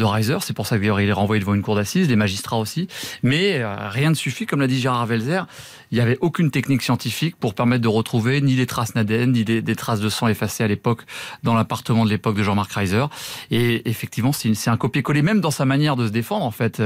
Reiser. 0.00 0.36
C'est 0.40 0.54
pour 0.54 0.66
ça 0.66 0.78
qu'il 0.78 0.88
est 0.88 1.12
renvoyé 1.12 1.40
devant 1.40 1.54
une 1.54 1.62
cour 1.62 1.74
d'assises, 1.74 2.06
des 2.06 2.16
magistrats 2.16 2.58
aussi. 2.58 2.86
Mais 3.22 3.60
euh, 3.60 3.74
rien 3.88 4.10
ne 4.10 4.14
suffit, 4.14 4.46
comme 4.46 4.60
l'a 4.60 4.66
dit 4.66 4.80
Gérard 4.80 5.06
Velzer. 5.06 5.46
Il 5.90 5.96
n'y 5.96 6.00
avait 6.00 6.18
aucune 6.20 6.50
technique 6.50 6.82
scientifique 6.82 7.36
pour 7.36 7.54
permettre 7.54 7.82
de 7.82 7.88
retrouver 7.88 8.40
ni 8.40 8.54
les 8.54 8.66
traces 8.66 8.94
NADN, 8.94 9.32
ni 9.32 9.44
des, 9.44 9.76
traces 9.76 10.00
de 10.00 10.08
sang 10.08 10.28
effacées 10.28 10.64
à 10.64 10.68
l'époque 10.68 11.02
dans 11.42 11.54
l'appartement 11.54 12.04
de 12.04 12.10
l'époque 12.10 12.36
de 12.36 12.42
Jean-Marc 12.42 12.72
Reiser. 12.72 13.04
Et 13.50 13.88
effectivement, 13.88 14.32
c'est 14.32 14.68
un 14.68 14.76
copier-coller, 14.76 15.22
même 15.22 15.40
dans 15.40 15.50
sa 15.50 15.64
manière 15.64 15.96
de 15.96 16.06
se 16.06 16.12
défendre, 16.12 16.44
en 16.44 16.50
fait. 16.50 16.82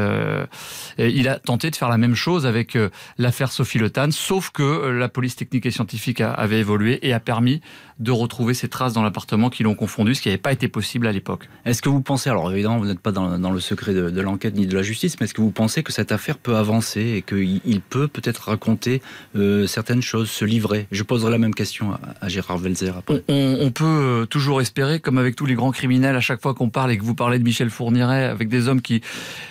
Il 0.99 1.29
a 1.29 1.39
tenté 1.39 1.71
de 1.71 1.77
faire 1.77 1.89
la 1.89 1.97
même 1.97 2.15
chose 2.15 2.47
avec 2.47 2.77
l'affaire 3.17 3.53
Sophie 3.53 3.79
Le 3.79 3.89
Tan, 3.89 4.11
sauf 4.11 4.51
que 4.51 4.89
la 4.91 5.09
police 5.09 5.37
technique 5.37 5.65
et 5.65 5.71
scientifique 5.71 6.21
avait 6.21 6.63
et 7.03 7.13
a 7.13 7.21
permis 7.21 7.61
de 8.01 8.11
retrouver 8.11 8.55
ces 8.55 8.69
traces 8.69 8.95
dans 8.95 9.03
l'appartement 9.03 9.51
qui 9.51 9.63
l'ont 9.63 9.75
confondu, 9.75 10.15
ce 10.15 10.23
qui 10.23 10.29
n'avait 10.29 10.39
pas 10.39 10.53
été 10.53 10.69
possible 10.69 11.07
à 11.07 11.13
l'époque. 11.13 11.49
Est-ce 11.67 11.83
que 11.83 11.91
vous 11.91 12.01
pensez, 12.01 12.31
alors 12.31 12.51
évidemment 12.51 12.79
vous 12.79 12.87
n'êtes 12.87 12.99
pas 12.99 13.13
dans, 13.13 13.39
dans, 13.39 13.51
le 13.51 13.61
secret 13.61 13.93
de, 13.93 14.09
de 14.09 14.21
l'enquête 14.23 14.55
ni 14.55 14.67
de 14.67 14.75
la 14.75 14.83
justice, 14.83 15.21
mais 15.21 15.25
est-ce 15.25 15.35
que 15.35 15.43
vous 15.43 15.51
pensez 15.51 15.83
que 15.83 15.93
cette 15.93 16.11
affaire 16.11 16.39
peut 16.39 16.57
avancer 16.57 17.01
et 17.01 17.23
qu'il 17.23 17.61
il 17.65 17.81
peut 17.83 18.09
peut-être 18.09 18.49
raconter 18.49 19.03
euh, 19.37 19.67
certaines 19.67 20.01
choses, 20.01 20.31
se 20.31 20.47
livrer? 20.47 20.87
Je 20.91 21.03
poserai 21.03 21.31
la 21.31 21.37
même 21.39 21.55
question 21.55 21.93
à, 21.93 22.01
à 22.23 22.29
Gérard 22.29 22.57
Velzer 22.57 22.97
après. 22.97 23.23
On, 23.29 23.59
on, 23.61 23.71
peut 23.71 23.85
euh, 23.85 24.27
toujours 24.27 24.63
espérer, 24.63 24.99
comme 24.99 25.19
avec 25.19 25.37
tous 25.37 25.45
les 25.45 25.55
grands 25.55 25.71
criminels, 25.71 26.17
à 26.17 26.21
chaque 26.21 26.41
fois 26.41 26.55
qu'on 26.55 26.71
parle 26.71 26.93
et 26.93 26.99
que 26.99 27.05
vous 27.05 27.15
parlez 27.15 27.39
de 27.39 27.45
Michel 27.45 27.69
Fourniret, 27.69 28.25
avec 28.25 28.49
des 28.49 28.67
hommes 28.67 28.81
qui, 28.81 29.03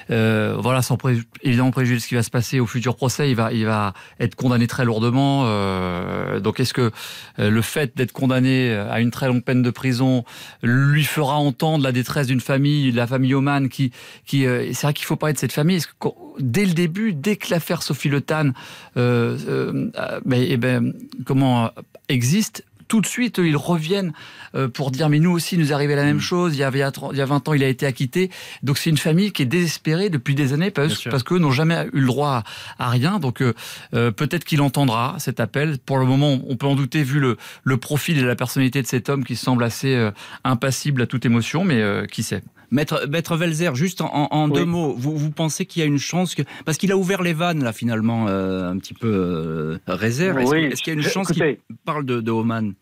euh, 0.10 0.56
voilà, 0.58 0.82
sans 0.82 0.98
pré 0.98 1.18
évidemment 1.44 1.72
préjuger 1.72 1.98
de 1.98 2.02
ce 2.02 2.08
qui 2.08 2.16
va 2.16 2.24
se 2.24 2.32
passer 2.32 2.60
au 2.60 2.66
futur 2.66 2.96
procès, 2.96 3.30
il 3.30 3.36
va, 3.36 3.54
il 3.54 3.66
va 3.66 3.94
être 4.20 4.34
condamné 4.34 4.66
très 4.66 4.86
lourdement. 4.86 5.44
Euh, 5.46 6.40
donc 6.40 6.60
est-ce 6.60 6.74
que 6.74 6.92
le 7.38 7.62
fait 7.62 7.96
d'être 7.96 8.12
condamné 8.12 8.39
à 8.46 9.02
une 9.02 9.12
très 9.12 9.28
longue 9.28 9.44
peine 9.44 9.62
de 9.62 9.70
prison 9.70 10.24
lui 10.62 11.04
fera 11.04 11.38
entendre 11.38 11.84
la 11.84 11.92
détresse 11.92 12.28
d'une 12.28 12.42
famille, 12.42 12.92
la 12.92 13.08
famille 13.08 13.34
Oman 13.34 13.70
qui, 13.70 13.92
euh, 14.34 14.70
c'est 14.74 14.84
vrai 14.84 14.94
qu'il 14.94 15.06
faut 15.06 15.16
parler 15.16 15.34
de 15.34 15.40
cette 15.40 15.52
famille. 15.52 15.82
Que, 16.00 16.10
dès 16.40 16.66
le 16.66 16.74
début, 16.74 17.14
dès 17.14 17.36
que 17.36 17.48
l'affaire 17.52 17.84
Sophie 17.84 18.10
Le 18.10 18.22
Tan, 18.22 18.52
euh, 18.98 19.38
euh, 19.48 19.90
ben, 20.26 20.46
eh 20.48 20.58
ben, 20.58 20.94
comment 21.26 21.72
existe, 22.08 22.64
tout 22.90 23.00
de 23.00 23.06
suite, 23.06 23.38
ils 23.38 23.56
reviennent 23.56 24.12
euh, 24.56 24.68
pour 24.68 24.92
dire 24.92 25.08
mais 25.08 25.20
nous 25.20 25.32
aussi, 25.32 25.58
nous 25.58 25.72
arrivait 25.72 25.96
la 25.96 26.04
même 26.04 26.18
mmh. 26.18 26.22
chose. 26.22 26.56
Il 26.56 26.60
y, 26.60 26.64
avait, 26.64 26.80
il 26.80 27.18
y 27.18 27.22
a 27.22 27.26
20 27.26 27.48
ans, 27.48 27.54
il 27.54 27.64
a 27.64 27.70
été 27.70 27.86
acquitté. 27.86 28.30
Donc 28.64 28.78
c'est 28.78 28.90
une 28.90 28.98
famille 28.98 29.32
qui 29.32 29.44
est 29.44 29.46
désespérée 29.46 30.10
depuis 30.10 30.36
des 30.36 30.52
années 30.52 30.72
parce, 30.72 31.04
parce 31.06 31.24
qu'eux 31.24 31.40
n'ont 31.40 31.52
jamais 31.52 31.88
eu 31.94 32.02
le 32.02 32.08
droit 32.08 32.44
à, 32.78 32.88
à 32.88 32.90
rien. 32.90 33.20
Donc 33.20 33.42
euh, 33.42 33.54
euh, 33.94 34.12
peut-être 34.12 34.44
qu'il 34.44 34.62
entendra 34.62 35.16
cet 35.20 35.40
appel. 35.40 35.78
Pour 35.86 35.98
le 35.98 36.06
moment, 36.06 36.40
on 36.48 36.56
peut 36.58 36.68
en 36.68 36.76
douter 36.76 37.04
vu 37.04 37.20
le, 37.20 37.38
le 37.64 37.78
profil 37.78 38.18
et 38.18 38.24
la 38.24 38.36
personnalité 38.36 38.82
de 38.82 38.88
cet 38.88 39.10
homme 39.10 39.24
qui 39.24 39.36
semble 39.36 39.64
assez 39.64 39.96
euh, 39.96 40.12
impassible 40.44 41.02
à 41.02 41.08
toute 41.08 41.26
émotion, 41.26 41.64
mais 41.64 41.82
euh, 41.82 42.06
qui 42.06 42.24
sait. 42.24 42.44
Maître, 42.72 43.08
Maître 43.10 43.36
Velzer, 43.36 43.76
juste 43.76 44.02
en, 44.02 44.28
en 44.32 44.50
oui. 44.50 44.54
deux 44.54 44.66
mots, 44.66 44.94
vous, 44.96 45.18
vous 45.18 45.32
pensez 45.32 45.66
qu'il 45.66 45.82
y 45.82 45.84
a 45.84 45.88
une 45.88 45.98
chance 45.98 46.36
que 46.36 46.44
parce 46.66 46.78
qu'il 46.78 46.92
a 46.92 46.98
ouvert 46.98 47.22
les 47.22 47.34
vannes 47.34 47.64
là 47.64 47.74
finalement 47.74 48.28
euh, 48.28 48.70
un 48.70 48.78
petit 48.78 48.94
peu 48.94 49.08
euh, 49.08 49.78
réserve. 49.88 50.40
Est-ce 50.40 50.52
oui, 50.52 50.64
est 50.66 50.74
qu'il 50.76 50.94
y 50.94 50.96
a 50.96 51.00
une 51.00 51.08
chance 51.08 51.32
qu'il 51.32 51.58
parle 51.86 52.06
de, 52.06 52.22
de 52.22 52.32
Oman? 52.32 52.74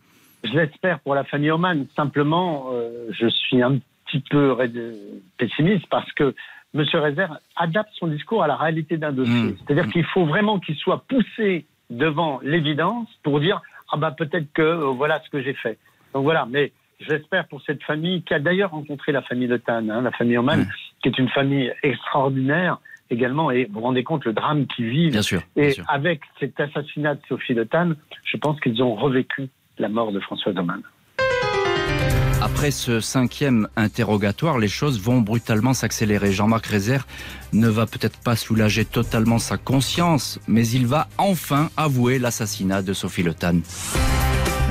Je 0.43 0.51
l'espère 0.51 0.99
pour 0.99 1.15
la 1.15 1.23
famille 1.23 1.51
Oman. 1.51 1.87
Simplement, 1.95 2.69
euh, 2.71 3.07
je 3.11 3.27
suis 3.27 3.61
un 3.61 3.79
petit 4.05 4.23
peu 4.29 4.55
pessimiste 5.37 5.85
parce 5.89 6.11
que 6.13 6.33
M. 6.73 6.85
Rézère 6.93 7.39
adapte 7.55 7.89
son 7.97 8.07
discours 8.07 8.43
à 8.43 8.47
la 8.47 8.55
réalité 8.55 8.97
d'un 8.97 9.11
dossier. 9.11 9.33
Mmh. 9.33 9.55
C'est-à-dire 9.65 9.87
mmh. 9.87 9.91
qu'il 9.91 10.05
faut 10.05 10.25
vraiment 10.25 10.59
qu'il 10.59 10.75
soit 10.75 11.03
poussé 11.07 11.65
devant 11.89 12.39
l'évidence 12.43 13.07
pour 13.23 13.39
dire 13.39 13.61
ah 13.91 13.97
bah 13.97 14.11
peut-être 14.11 14.51
que 14.53 14.61
euh, 14.61 14.85
voilà 14.87 15.21
ce 15.23 15.29
que 15.29 15.41
j'ai 15.41 15.53
fait. 15.53 15.77
Donc 16.13 16.23
voilà, 16.23 16.45
mais 16.49 16.71
j'espère 16.99 17.47
pour 17.47 17.61
cette 17.61 17.83
famille 17.83 18.23
qui 18.23 18.33
a 18.33 18.39
d'ailleurs 18.39 18.71
rencontré 18.71 19.11
la 19.11 19.21
famille 19.21 19.47
de 19.47 19.57
Tan, 19.57 19.89
hein, 19.89 20.01
la 20.01 20.11
famille 20.11 20.37
Oman, 20.37 20.61
mmh. 20.61 20.67
qui 21.01 21.09
est 21.09 21.17
une 21.17 21.29
famille 21.29 21.73
extraordinaire 21.83 22.79
également. 23.09 23.51
Et 23.51 23.65
vous 23.65 23.75
vous 23.75 23.81
rendez 23.81 24.03
compte 24.03 24.25
le 24.25 24.33
drame 24.33 24.67
qu'ils 24.67 24.89
vivent. 24.89 25.11
Bien 25.11 25.21
sûr, 25.21 25.41
et 25.55 25.61
bien 25.61 25.71
sûr. 25.71 25.85
avec 25.87 26.21
cet 26.39 26.59
assassinat 26.59 27.15
de 27.15 27.21
Sophie 27.27 27.55
de 27.55 27.63
Tan, 27.63 27.91
je 28.23 28.37
pense 28.37 28.59
qu'ils 28.59 28.81
ont 28.83 28.95
revécu 28.95 29.49
la 29.77 29.89
mort 29.89 30.11
de 30.11 30.19
François 30.19 30.51
Oman. 30.57 30.81
Après 32.39 32.69
ce 32.69 32.99
cinquième 32.99 33.67
interrogatoire, 33.75 34.59
les 34.59 34.67
choses 34.67 35.01
vont 35.01 35.21
brutalement 35.21 35.73
s'accélérer. 35.73 36.31
Jean-Marc 36.31 36.67
Rézère 36.67 37.07
ne 37.51 37.67
va 37.67 37.87
peut-être 37.87 38.21
pas 38.23 38.35
soulager 38.35 38.85
totalement 38.85 39.39
sa 39.39 39.57
conscience, 39.57 40.39
mais 40.47 40.67
il 40.67 40.85
va 40.85 41.07
enfin 41.17 41.69
avouer 41.77 42.19
l'assassinat 42.19 42.83
de 42.83 42.93
Sophie 42.93 43.23
Le 43.23 43.33
Tan. 43.33 43.61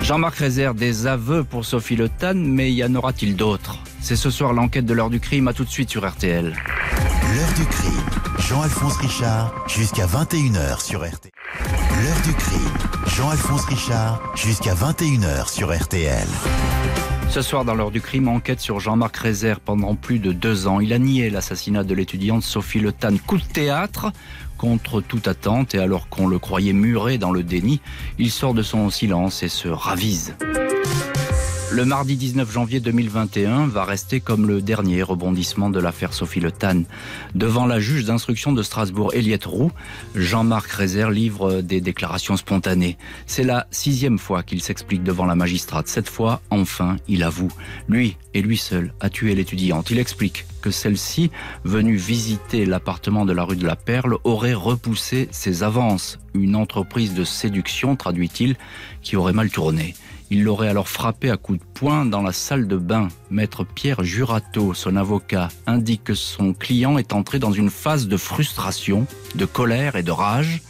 Jean-Marc 0.07 0.37
Rézère 0.37 0.75
des 0.75 1.09
aveux 1.09 1.43
pour 1.43 1.65
Sophie 1.65 1.97
Le 1.97 2.09
Tan, 2.09 2.35
mais 2.37 2.73
y 2.73 2.85
en 2.85 2.95
aura-t-il 2.95 3.35
d'autres? 3.35 3.77
C'est 4.01 4.15
ce 4.15 4.31
soir 4.31 4.53
l'enquête 4.53 4.87
de 4.87 4.95
l'heure 4.95 5.11
du 5.11 5.19
crime, 5.19 5.49
à 5.49 5.53
tout 5.53 5.65
de 5.65 5.69
suite 5.69 5.91
sur 5.91 6.09
RTL. 6.09 6.45
L'heure 6.45 7.53
du 7.57 7.65
crime, 7.67 8.05
Jean-Alphonse 8.39 8.99
Richard, 8.99 9.53
jusqu'à 9.67 10.07
21h 10.07 10.81
sur 10.81 11.01
RTL. 11.01 11.33
L'heure 12.05 12.23
du 12.25 12.33
crime, 12.35 12.79
Jean-Alphonse 13.17 13.65
Richard, 13.65 14.23
jusqu'à 14.37 14.75
21h 14.75 15.51
sur 15.51 15.77
RTL. 15.77 16.29
Ce 17.29 17.43
soir, 17.43 17.65
dans 17.65 17.75
l'heure 17.75 17.91
du 17.91 18.01
crime, 18.01 18.29
enquête 18.29 18.61
sur 18.61 18.81
Jean-Marc 18.81 19.17
Rézère 19.19 19.61
pendant 19.61 19.95
plus 19.95 20.19
de 20.19 20.33
deux 20.33 20.67
ans. 20.67 20.81
Il 20.81 20.93
a 20.93 20.99
nié 20.99 21.29
l'assassinat 21.29 21.85
de 21.85 21.95
l'étudiante 21.95 22.43
Sophie 22.43 22.81
Le 22.81 22.93
Tan. 22.93 23.17
Coup 23.27 23.37
de 23.37 23.45
théâtre 23.45 24.11
contre 24.57 25.03
toute 25.03 25.29
attente 25.29 25.75
et 25.75 25.79
alors 25.79 26.09
qu'on 26.09 26.29
le 26.29 26.39
croyait 26.39 26.73
muré 26.73 27.19
dans 27.19 27.33
le 27.33 27.43
déni, 27.43 27.81
il 28.19 28.31
sort 28.31 28.55
de 28.55 28.63
son 28.63 28.89
silence 28.89 29.43
et 29.43 29.49
se 29.49 29.69
ravise. 29.69 30.35
Le 31.77 31.85
mardi 31.85 32.17
19 32.17 32.51
janvier 32.51 32.81
2021 32.81 33.67
va 33.67 33.85
rester 33.85 34.21
comme 34.21 34.49
le 34.49 34.63
dernier 34.63 35.03
rebondissement 35.03 35.69
de 35.69 35.79
l'affaire 35.79 36.15
Sophie 36.15 36.41
Le 36.41 36.51
Tan. 36.51 36.85
Devant 37.35 37.67
la 37.67 37.81
juge 37.81 38.07
d'instruction 38.07 38.53
de 38.53 38.63
Strasbourg, 38.63 39.13
Eliette 39.13 39.45
Roux, 39.45 39.71
Jean-Marc 40.15 40.71
Rézère 40.71 41.11
livre 41.11 41.61
des 41.61 41.83
déclarations 41.83 42.39
spontanées. 42.39 42.97
C'est 43.27 43.45
la 43.45 43.67
sixième 43.71 44.19
fois 44.19 44.43
qu'il 44.43 44.63
s'explique 44.63 45.03
devant 45.03 45.27
la 45.27 45.35
magistrate. 45.35 45.87
Cette 45.87 46.09
fois, 46.09 46.41
enfin, 46.49 46.97
il 47.09 47.23
avoue. 47.23 47.53
Lui, 47.91 48.17
et 48.33 48.41
lui 48.41 48.57
seul, 48.57 48.95
a 49.01 49.11
tué 49.11 49.35
l'étudiante. 49.35 49.91
Il 49.91 49.99
explique 49.99 50.47
que 50.63 50.71
celle-ci, 50.71 51.31
venue 51.65 51.97
visiter 51.97 52.65
l'appartement 52.65 53.27
de 53.27 53.35
la 53.35 53.43
rue 53.43 53.57
de 53.57 53.67
la 53.67 53.77
Perle, 53.77 54.17
aurait 54.25 54.55
repoussé 54.55 55.29
ses 55.31 55.63
avances. 55.63 56.19
Une 56.33 56.57
entreprise 56.57 57.13
de 57.13 57.25
séduction, 57.25 57.97
traduit-il, 57.97 58.57
qui 59.03 59.17
aurait 59.17 59.35
mal 59.35 59.51
tourné. 59.51 59.95
Il 60.31 60.43
l'aurait 60.43 60.69
alors 60.69 60.89
frappé 60.89 61.31
à 61.31 61.37
coups 61.37 61.61
de 61.61 61.65
poing 61.75 62.05
dans 62.05 62.23
la 62.23 62.33
salle 62.33 62.67
de 62.67 62.77
bain. 62.77 63.09
Maître 63.31 63.65
Pierre 63.65 64.03
Jurato, 64.03 64.75
son 64.75 64.97
avocat, 64.97 65.49
indique 65.67 66.05
que 66.05 66.15
son 66.15 66.53
client 66.53 66.99
est 66.99 67.13
entré 67.13 67.39
dans 67.39 67.53
une 67.53 67.71
phase 67.71 68.09
de 68.09 68.17
frustration, 68.17 69.07
de 69.37 69.45
colère 69.45 69.95
et 69.95 70.03
de 70.03 70.11
rage. 70.11 70.63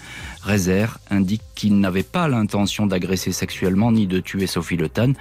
Rézère 0.42 0.98
indique 1.10 1.42
qu'il 1.56 1.80
n'avait 1.80 2.04
pas 2.04 2.28
l'intention 2.28 2.86
d'agresser 2.86 3.32
sexuellement 3.32 3.90
ni 3.90 4.06
de 4.06 4.20
tuer 4.20 4.46
Sophie 4.46 4.76
Le 4.76 4.88
Tan. 4.88 5.14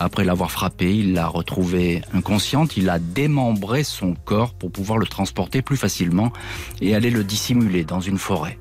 Après 0.00 0.24
l'avoir 0.24 0.50
frappée, 0.50 0.96
il 0.96 1.12
l'a 1.12 1.28
retrouvée 1.28 2.02
inconsciente, 2.12 2.76
il 2.76 2.88
a 2.88 2.98
démembré 2.98 3.84
son 3.84 4.14
corps 4.14 4.54
pour 4.54 4.72
pouvoir 4.72 4.98
le 4.98 5.06
transporter 5.06 5.62
plus 5.62 5.76
facilement 5.76 6.32
et 6.80 6.96
aller 6.96 7.10
le 7.10 7.22
dissimuler 7.22 7.84
dans 7.84 8.00
une 8.00 8.18
forêt. 8.18 8.58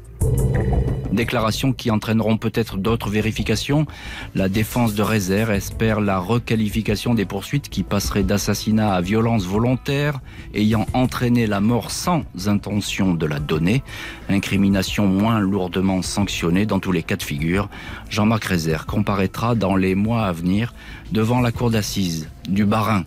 Déclarations 1.12 1.74
qui 1.74 1.92
entraîneront 1.92 2.38
peut-être 2.38 2.78
d'autres 2.78 3.10
vérifications. 3.10 3.86
La 4.34 4.48
défense 4.48 4.94
de 4.94 5.02
réserve 5.02 5.52
espère 5.52 6.00
la 6.00 6.20
requalification 6.20 7.14
des 7.14 7.26
poursuites 7.26 7.68
qui 7.68 7.84
passeraient 7.84 8.24
d'assassinat 8.24 8.94
à 8.94 9.02
violence 9.02 9.46
volontaire 9.46 10.22
ayant 10.54 10.86
entraîné 10.94 11.48
la 11.48 11.60
mort 11.60 11.92
sans 11.92 12.24
intention 12.46 13.14
de 13.14 13.26
la 13.26 13.40
donner. 13.40 13.84
Incrimination 14.30 15.06
moins 15.06 15.40
lourdement 15.40 16.02
sanctionnée 16.02 16.66
dans 16.66 16.80
tous 16.80 16.94
les 16.94 17.04
cas 17.04 17.18
de 17.18 17.24
figure. 17.24 17.70
Jean-Marc 18.10 18.46
Rézère 18.46 18.86
comparaîtra 18.86 19.54
dans 19.56 19.76
les 19.76 19.96
mois 19.96 20.24
à 20.24 20.32
venir 20.32 20.74
devant 21.12 21.42
la 21.42 21.52
cour 21.52 21.72
d'assises 21.72 22.30
du 22.48 22.64
Barin. 22.64 23.04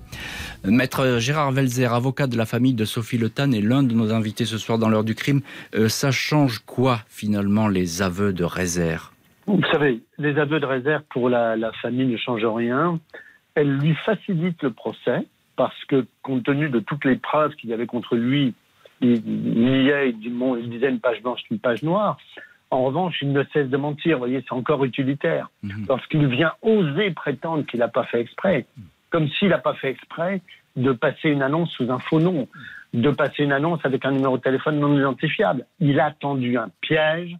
Maître 0.66 1.18
Gérard 1.18 1.52
Velzer, 1.52 1.92
avocat 1.92 2.26
de 2.26 2.38
la 2.38 2.46
famille 2.46 2.72
de 2.72 2.86
Sophie 2.86 3.18
Le 3.18 3.28
Tan, 3.28 3.52
est 3.52 3.60
l'un 3.60 3.82
de 3.82 3.92
nos 3.92 4.14
invités 4.14 4.46
ce 4.46 4.56
soir 4.56 4.78
dans 4.78 4.88
l'heure 4.88 5.04
du 5.04 5.14
crime. 5.14 5.42
Euh, 5.74 5.88
ça 5.88 6.10
change 6.10 6.60
quoi 6.60 7.00
finalement 7.08 7.68
les 7.68 8.00
aveux 8.00 8.32
de 8.32 8.44
réserve 8.44 9.10
Vous 9.46 9.62
savez, 9.70 10.00
les 10.16 10.38
aveux 10.38 10.60
de 10.60 10.66
réserve 10.66 11.02
pour 11.10 11.28
la, 11.28 11.56
famille 11.82 12.06
ne 12.06 12.16
changent 12.16 12.46
rien. 12.46 12.98
Elle 13.54 13.76
lui 13.76 13.94
facilite 14.06 14.62
le 14.62 14.70
procès 14.70 15.26
parce 15.56 15.84
que 15.84 16.06
compte 16.22 16.44
tenu 16.44 16.70
de 16.70 16.80
toutes 16.80 17.04
les 17.04 17.16
preuves 17.16 17.54
qu'il 17.56 17.68
y 17.68 17.74
avait 17.74 17.86
contre 17.86 18.16
lui, 18.16 18.54
il, 19.02 19.22
niait, 19.22 20.10
il, 20.10 20.32
il 20.62 20.70
disait 20.70 20.88
une 20.88 21.00
page 21.00 21.22
blanche, 21.22 21.40
une 21.50 21.58
page 21.58 21.82
noire. 21.82 22.16
En 22.70 22.84
revanche, 22.84 23.18
il 23.20 23.32
ne 23.32 23.44
cesse 23.52 23.68
de 23.68 23.76
mentir. 23.76 24.16
Vous 24.16 24.24
voyez, 24.24 24.42
c'est 24.48 24.54
encore 24.54 24.82
utilitaire. 24.84 25.50
Mhm. 25.62 25.84
Lorsqu'il 25.88 26.26
vient 26.26 26.52
oser 26.62 27.10
prétendre 27.10 27.64
qu'il 27.66 27.80
n'a 27.80 27.88
pas 27.88 28.04
fait 28.04 28.20
exprès, 28.20 28.66
comme 29.14 29.28
s'il 29.28 29.50
n'a 29.50 29.58
pas 29.58 29.74
fait 29.74 29.90
exprès 29.90 30.42
de 30.74 30.90
passer 30.90 31.28
une 31.28 31.42
annonce 31.42 31.70
sous 31.70 31.88
un 31.88 32.00
faux 32.00 32.18
nom, 32.18 32.48
de 32.92 33.10
passer 33.12 33.44
une 33.44 33.52
annonce 33.52 33.78
avec 33.84 34.04
un 34.04 34.10
numéro 34.10 34.38
de 34.38 34.42
téléphone 34.42 34.80
non 34.80 34.92
identifiable. 34.98 35.66
Il 35.78 36.00
a 36.00 36.10
tendu 36.10 36.58
un 36.58 36.68
piège, 36.80 37.36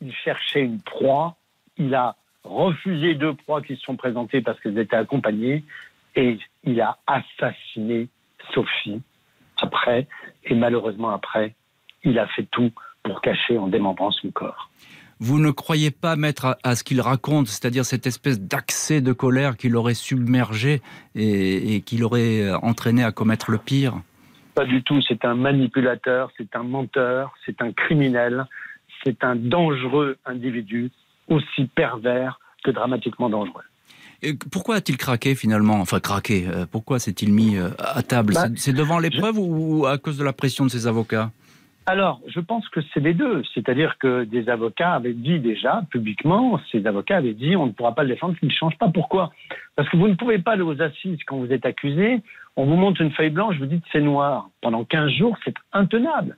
il 0.00 0.14
cherchait 0.14 0.62
une 0.62 0.80
proie, 0.80 1.34
il 1.78 1.96
a 1.96 2.14
refusé 2.44 3.14
deux 3.14 3.34
proies 3.34 3.60
qui 3.60 3.74
se 3.74 3.82
sont 3.82 3.96
présentées 3.96 4.40
parce 4.40 4.60
qu'elles 4.60 4.78
étaient 4.78 4.94
accompagnées, 4.94 5.64
et 6.14 6.38
il 6.62 6.80
a 6.80 6.96
assassiné 7.08 8.06
Sophie 8.54 9.02
après, 9.60 10.06
et 10.44 10.54
malheureusement 10.54 11.10
après, 11.10 11.56
il 12.04 12.20
a 12.20 12.28
fait 12.28 12.46
tout 12.52 12.70
pour 13.02 13.20
cacher 13.20 13.58
en 13.58 13.66
démembrant 13.66 14.12
son 14.12 14.30
corps. 14.30 14.70
Vous 15.18 15.38
ne 15.38 15.50
croyez 15.50 15.90
pas, 15.90 16.14
mettre 16.14 16.58
à, 16.62 16.76
ce 16.76 16.84
qu'il 16.84 17.00
raconte, 17.00 17.48
c'est-à-dire 17.48 17.86
cette 17.86 18.06
espèce 18.06 18.38
d'accès 18.38 19.00
de 19.00 19.12
colère 19.12 19.56
qui 19.56 19.70
l'aurait 19.70 19.94
submergé 19.94 20.82
et, 21.14 21.80
qui 21.86 21.96
l'aurait 21.96 22.42
euh, 22.42 22.58
entraîné 22.58 23.02
à 23.02 23.12
commettre 23.12 23.50
le 23.50 23.58
pire? 23.58 23.94
Pas 24.54 24.66
du 24.66 24.82
tout. 24.82 25.00
C'est 25.08 25.24
un 25.24 25.34
manipulateur, 25.34 26.30
c'est 26.36 26.54
un 26.54 26.62
menteur, 26.62 27.34
c'est 27.46 27.62
un 27.62 27.72
criminel, 27.72 28.46
c'est 29.04 29.24
un 29.24 29.36
dangereux 29.36 30.18
individu, 30.26 30.90
aussi 31.28 31.64
pervers 31.74 32.38
que 32.62 32.70
dramatiquement 32.70 33.30
dangereux. 33.30 33.64
Et 34.22 34.34
pourquoi 34.34 34.76
a-t-il 34.76 34.98
craqué 34.98 35.34
finalement? 35.34 35.80
Enfin, 35.80 36.00
craqué. 36.00 36.46
Euh, 36.48 36.66
pourquoi 36.70 36.98
s'est-il 36.98 37.32
mis 37.32 37.56
euh, 37.56 37.70
à 37.78 38.02
table? 38.02 38.34
Bah, 38.34 38.48
C'est 38.56 38.72
devant 38.72 38.98
l'épreuve 38.98 39.38
ou 39.38 39.86
à 39.86 39.98
cause 39.98 40.18
de 40.18 40.24
la 40.24 40.32
pression 40.32 40.64
de 40.64 40.70
ses 40.70 40.86
avocats? 40.86 41.30
Alors, 41.88 42.20
je 42.26 42.40
pense 42.40 42.68
que 42.68 42.80
c'est 42.92 43.00
les 43.00 43.14
deux. 43.14 43.44
C'est-à-dire 43.54 43.96
que 43.98 44.24
des 44.24 44.48
avocats 44.48 44.94
avaient 44.94 45.12
dit 45.12 45.38
déjà 45.38 45.82
publiquement, 45.88 46.58
ces 46.72 46.84
avocats 46.84 47.18
avaient 47.18 47.32
dit 47.32 47.54
on 47.54 47.66
ne 47.66 47.70
pourra 47.70 47.94
pas 47.94 48.02
le 48.02 48.08
défendre 48.08 48.34
s'il 48.40 48.48
ne 48.48 48.52
change 48.52 48.76
pas. 48.76 48.88
Pourquoi? 48.88 49.30
Parce 49.76 49.88
que 49.88 49.96
vous 49.96 50.08
ne 50.08 50.14
pouvez 50.14 50.38
pas 50.38 50.52
aller 50.52 50.62
aux 50.62 50.82
assises 50.82 51.20
quand 51.26 51.36
vous 51.36 51.52
êtes 51.52 51.64
accusé, 51.64 52.22
on 52.56 52.64
vous 52.64 52.74
montre 52.74 53.02
une 53.02 53.12
feuille 53.12 53.30
blanche, 53.30 53.56
vous 53.58 53.66
dites 53.66 53.84
c'est 53.92 54.00
noir. 54.00 54.48
Pendant 54.62 54.82
15 54.82 55.12
jours, 55.12 55.36
c'est 55.44 55.54
intenable. 55.72 56.36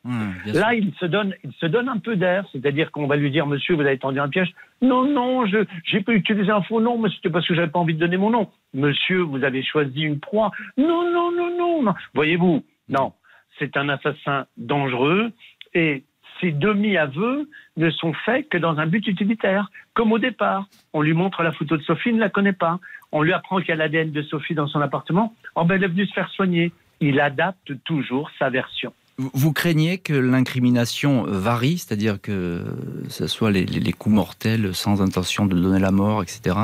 Là, 0.53 0.75
il 0.75 0.93
se, 1.01 1.07
donne, 1.07 1.35
il 1.43 1.53
se 1.55 1.67
donne 1.67 1.89
un 1.89 1.99
peu 1.99 2.17
d'air, 2.17 2.45
c'est-à-dire 2.53 2.91
qu'on 2.91 3.07
va 3.07 3.17
lui 3.17 3.31
dire 3.31 3.47
monsieur, 3.47 3.75
vous 3.75 3.81
avez 3.83 3.99
tendu 3.99 4.21
un 4.21 4.29
piège. 4.29 4.53
Non, 4.83 5.05
non, 5.05 5.47
je 5.47 5.65
j'ai 5.85 6.03
pas 6.03 6.13
utilisé 6.13 6.51
un 6.51 6.63
faux 6.63 6.81
nom, 6.83 6.99
mais 6.99 7.09
c'était 7.15 7.31
parce 7.31 7.49
que 7.49 7.55
j'avais 7.55 7.71
pas 7.71 7.79
envie 7.79 7.95
de 7.95 8.01
donner 8.01 8.19
mon 8.19 8.31
nom. 8.31 8.49
Monsieur, 8.75 9.21
vous 9.21 9.43
avez 9.45 9.63
choisi 9.63 10.03
une 10.03 10.21
proie. 10.21 10.51
Non, 10.77 11.11
non, 11.11 11.33
non, 11.33 11.57
non. 11.57 11.83
non. 11.85 11.95
Voyez-vous, 12.15 12.63
non 12.91 13.13
c'est 13.59 13.77
un 13.77 13.89
assassin 13.89 14.47
dangereux 14.57 15.33
et 15.75 16.05
ces 16.41 16.53
demi-aveux 16.53 17.49
ne 17.77 17.91
sont 17.91 18.13
faits 18.25 18.49
que 18.49 18.59
dans 18.59 18.79
un 18.79 18.87
but 18.87 19.07
utilitaire, 19.07 19.71
comme 19.95 20.13
au 20.13 20.19
départ. 20.19 20.69
On 20.93 21.03
lui 21.03 21.13
montre 21.13 21.43
la 21.43 21.53
photo 21.53 21.77
de 21.77 21.83
Sophie, 21.83 22.11
il 22.11 22.17
ne 22.17 22.21
la 22.21 22.29
connaît 22.29 22.53
pas. 22.53 22.79
On 23.13 23.23
lui 23.23 23.33
apprend 23.33 23.59
qu'il 23.59 23.71
y 23.71 23.73
a 23.73 23.77
l'ADN 23.77 24.13
de 24.13 24.23
Sophie 24.23 24.55
dans 24.55 24.67
son 24.67 24.81
appartement. 24.81 25.35
Oh 25.55 25.65
ben, 25.65 25.77
elle 25.77 25.85
est 25.85 25.89
venue 25.89 26.07
se 26.07 26.13
faire 26.13 26.31
soigner. 26.31 26.73
Il 27.01 27.21
adapte 27.21 27.73
toujours 27.85 28.31
sa 28.39 28.51
version. 28.51 28.93
Vous 29.19 29.53
craignez 29.53 29.99
que 29.99 30.13
l'incrimination 30.13 31.25
varie, 31.25 31.79
c'est-à-dire 31.79 32.21
que 32.21 32.65
ce 33.09 33.27
soit 33.27 33.51
les, 33.51 33.93
coups 33.93 34.15
mortels 34.15 34.75
sans 34.75 35.03
intention 35.03 35.47
de 35.47 35.59
donner 35.59 35.81
la 35.81 35.91
mort, 35.91 36.23
etc. 36.23 36.57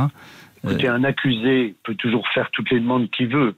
Écoutez, 0.62 0.86
un 0.86 1.02
accusé 1.02 1.74
peut 1.82 1.96
toujours 1.96 2.26
faire 2.32 2.50
toutes 2.52 2.70
les 2.70 2.78
demandes 2.78 3.10
qu'il 3.10 3.28
veut. 3.28 3.56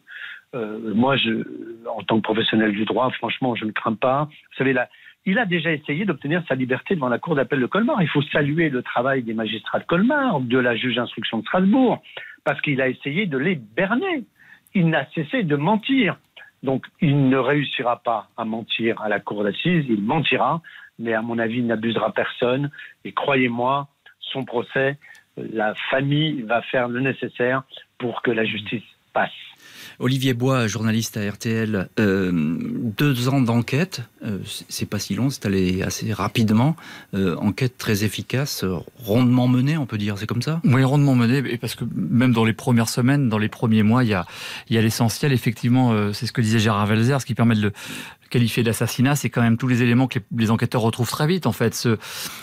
Euh, 0.56 0.94
moi, 0.94 1.16
je, 1.16 1.44
en 1.86 2.02
tant 2.02 2.16
que 2.16 2.22
professionnel 2.22 2.72
du 2.72 2.84
droit, 2.84 3.10
franchement, 3.10 3.54
je 3.54 3.64
ne 3.64 3.72
crains 3.72 3.94
pas. 3.94 4.24
Vous 4.24 4.56
savez, 4.56 4.72
là, 4.72 4.88
il 5.26 5.38
a 5.38 5.44
déjà 5.44 5.72
essayé 5.72 6.04
d'obtenir 6.04 6.42
sa 6.48 6.54
liberté 6.54 6.94
devant 6.94 7.08
la 7.08 7.18
Cour 7.18 7.34
d'appel 7.34 7.60
de 7.60 7.66
Colmar. 7.66 8.00
Il 8.00 8.08
faut 8.08 8.22
saluer 8.22 8.70
le 8.70 8.82
travail 8.82 9.22
des 9.22 9.34
magistrats 9.34 9.80
de 9.80 9.84
Colmar, 9.84 10.40
de 10.40 10.58
la 10.58 10.76
juge 10.76 10.96
d'instruction 10.96 11.38
de 11.38 11.42
Strasbourg, 11.42 12.02
parce 12.44 12.60
qu'il 12.60 12.80
a 12.80 12.88
essayé 12.88 13.26
de 13.26 13.36
les 13.36 13.56
berner. 13.56 14.24
Il 14.74 14.88
n'a 14.88 15.06
cessé 15.14 15.42
de 15.42 15.56
mentir. 15.56 16.16
Donc, 16.62 16.86
il 17.00 17.28
ne 17.28 17.36
réussira 17.36 18.02
pas 18.02 18.28
à 18.36 18.44
mentir 18.44 19.00
à 19.02 19.08
la 19.08 19.20
Cour 19.20 19.44
d'assises, 19.44 19.84
il 19.88 20.02
mentira, 20.02 20.62
mais 20.98 21.12
à 21.12 21.22
mon 21.22 21.38
avis, 21.38 21.58
il 21.58 21.66
n'abusera 21.66 22.12
personne. 22.12 22.70
Et 23.04 23.12
croyez-moi, 23.12 23.88
son 24.20 24.44
procès, 24.44 24.96
la 25.36 25.74
famille 25.90 26.42
va 26.42 26.62
faire 26.62 26.88
le 26.88 27.00
nécessaire 27.00 27.64
pour 27.98 28.22
que 28.22 28.30
la 28.30 28.44
justice 28.44 28.82
passe. 29.12 29.30
Olivier 29.98 30.34
Bois, 30.34 30.66
journaliste 30.66 31.16
à 31.16 31.30
RTL, 31.30 31.88
euh, 31.98 32.30
deux 32.32 33.28
ans 33.28 33.40
d'enquête, 33.40 34.02
euh, 34.24 34.38
c'est 34.68 34.86
pas 34.86 34.98
si 34.98 35.14
long, 35.14 35.30
c'est 35.30 35.46
allé 35.46 35.82
assez 35.82 36.12
rapidement. 36.12 36.76
Euh, 37.14 37.36
enquête 37.36 37.78
très 37.78 38.04
efficace, 38.04 38.64
rondement 38.98 39.48
menée, 39.48 39.78
on 39.78 39.86
peut 39.86 39.98
dire, 39.98 40.18
c'est 40.18 40.26
comme 40.26 40.42
ça? 40.42 40.60
Oui, 40.64 40.84
rondement 40.84 41.14
menée, 41.14 41.56
parce 41.58 41.74
que 41.74 41.84
même 41.94 42.32
dans 42.32 42.44
les 42.44 42.52
premières 42.52 42.88
semaines, 42.88 43.28
dans 43.28 43.38
les 43.38 43.48
premiers 43.48 43.82
mois, 43.82 44.04
il 44.04 44.10
y 44.10 44.14
a, 44.14 44.26
y 44.68 44.76
a 44.76 44.82
l'essentiel, 44.82 45.32
effectivement, 45.32 46.12
c'est 46.12 46.26
ce 46.26 46.32
que 46.32 46.40
disait 46.40 46.58
Gérard 46.58 46.86
Velzer, 46.86 47.20
ce 47.20 47.26
qui 47.26 47.34
permet 47.34 47.54
de 47.54 47.62
le, 47.62 47.72
qualifié 48.30 48.62
d'assassinat, 48.62 49.16
c'est 49.16 49.30
quand 49.30 49.42
même 49.42 49.56
tous 49.56 49.68
les 49.68 49.82
éléments 49.82 50.06
que 50.06 50.18
les, 50.36 50.50
enquêteurs 50.50 50.82
retrouvent 50.82 51.10
très 51.10 51.26
vite. 51.26 51.46
En 51.46 51.52
fait, 51.52 51.74
ce, 51.74 51.96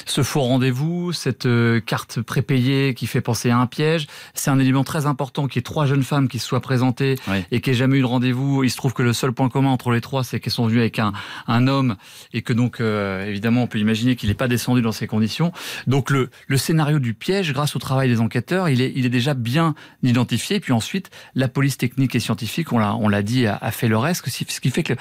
ce 0.06 0.24
faux 0.24 0.42
rendez-vous, 0.42 1.14
cette 1.14 1.46
euh, 1.46 1.80
carte 1.80 2.22
prépayée 2.22 2.94
qui 2.94 3.08
fait 3.08 3.22
penser 3.22 3.50
à 3.50 3.58
un 3.58 3.68
piège, 3.68 4.08
c'est 4.34 4.52
un 4.52 4.60
élément 4.60 4.84
très 4.84 5.06
important 5.06 5.48
qui 5.48 5.60
est 5.60 5.64
trois 5.64 5.86
jeunes 5.86 6.04
femmes 6.04 6.28
qui 6.28 6.40
se 6.40 6.48
soient 6.48 6.62
présentées 6.62 7.16
et 7.52 7.62
qui 7.62 7.70
n'aient 7.70 7.76
jamais 7.76 7.98
eu 7.98 8.02
de 8.02 8.06
rendez-vous. 8.06 8.64
Il 8.64 8.70
se 8.70 8.78
trouve 8.78 8.94
que 8.94 9.04
le 9.04 9.14
seul 9.14 9.32
point 9.32 9.50
commun 9.50 9.70
entre 9.70 9.92
les 9.92 10.02
trois, 10.02 10.24
c'est 10.24 10.40
qu'elles 10.40 10.54
sont 10.54 10.68
venues 10.68 10.80
avec 10.80 11.00
un, 11.00 11.14
un 11.48 11.68
homme 11.68 11.96
et 12.34 12.42
que 12.42 12.54
donc, 12.54 12.80
euh, 12.80 13.26
évidemment, 13.26 13.64
on 13.64 13.68
peut 13.68 13.80
imaginer 13.80 14.16
qu'il 14.16 14.30
n'est 14.30 14.36
pas 14.36 14.48
descendu 14.48 14.82
dans 14.82 14.92
ces 14.92 15.08
conditions. 15.08 15.52
Donc, 15.88 16.10
le, 16.10 16.30
le 16.48 16.58
scénario 16.58 17.00
du 17.00 17.14
piège, 17.14 17.54
grâce 17.54 17.76
au 17.76 17.80
travail 17.80 18.10
des 18.10 18.20
enquêteurs, 18.20 18.70
il 18.70 18.82
est, 18.82 18.92
il 18.96 19.06
est 19.06 19.10
déjà 19.10 19.34
bien 19.34 19.76
identifié. 20.04 20.60
Puis 20.60 20.74
ensuite, 20.74 21.10
la 21.36 21.48
police 21.48 21.78
technique 21.78 22.16
et 22.16 22.20
scientifique, 22.20 22.72
on 22.72 22.80
l'a, 22.80 22.96
on 22.96 23.08
l'a 23.10 23.22
dit, 23.22 23.48
a, 23.48 23.58
a 23.62 23.72
fait 23.72 23.88
le 23.88 23.98
reste, 23.98 24.28
ce 24.28 24.60
qui 24.60 24.70
fait 24.70 24.84
que 24.84 24.94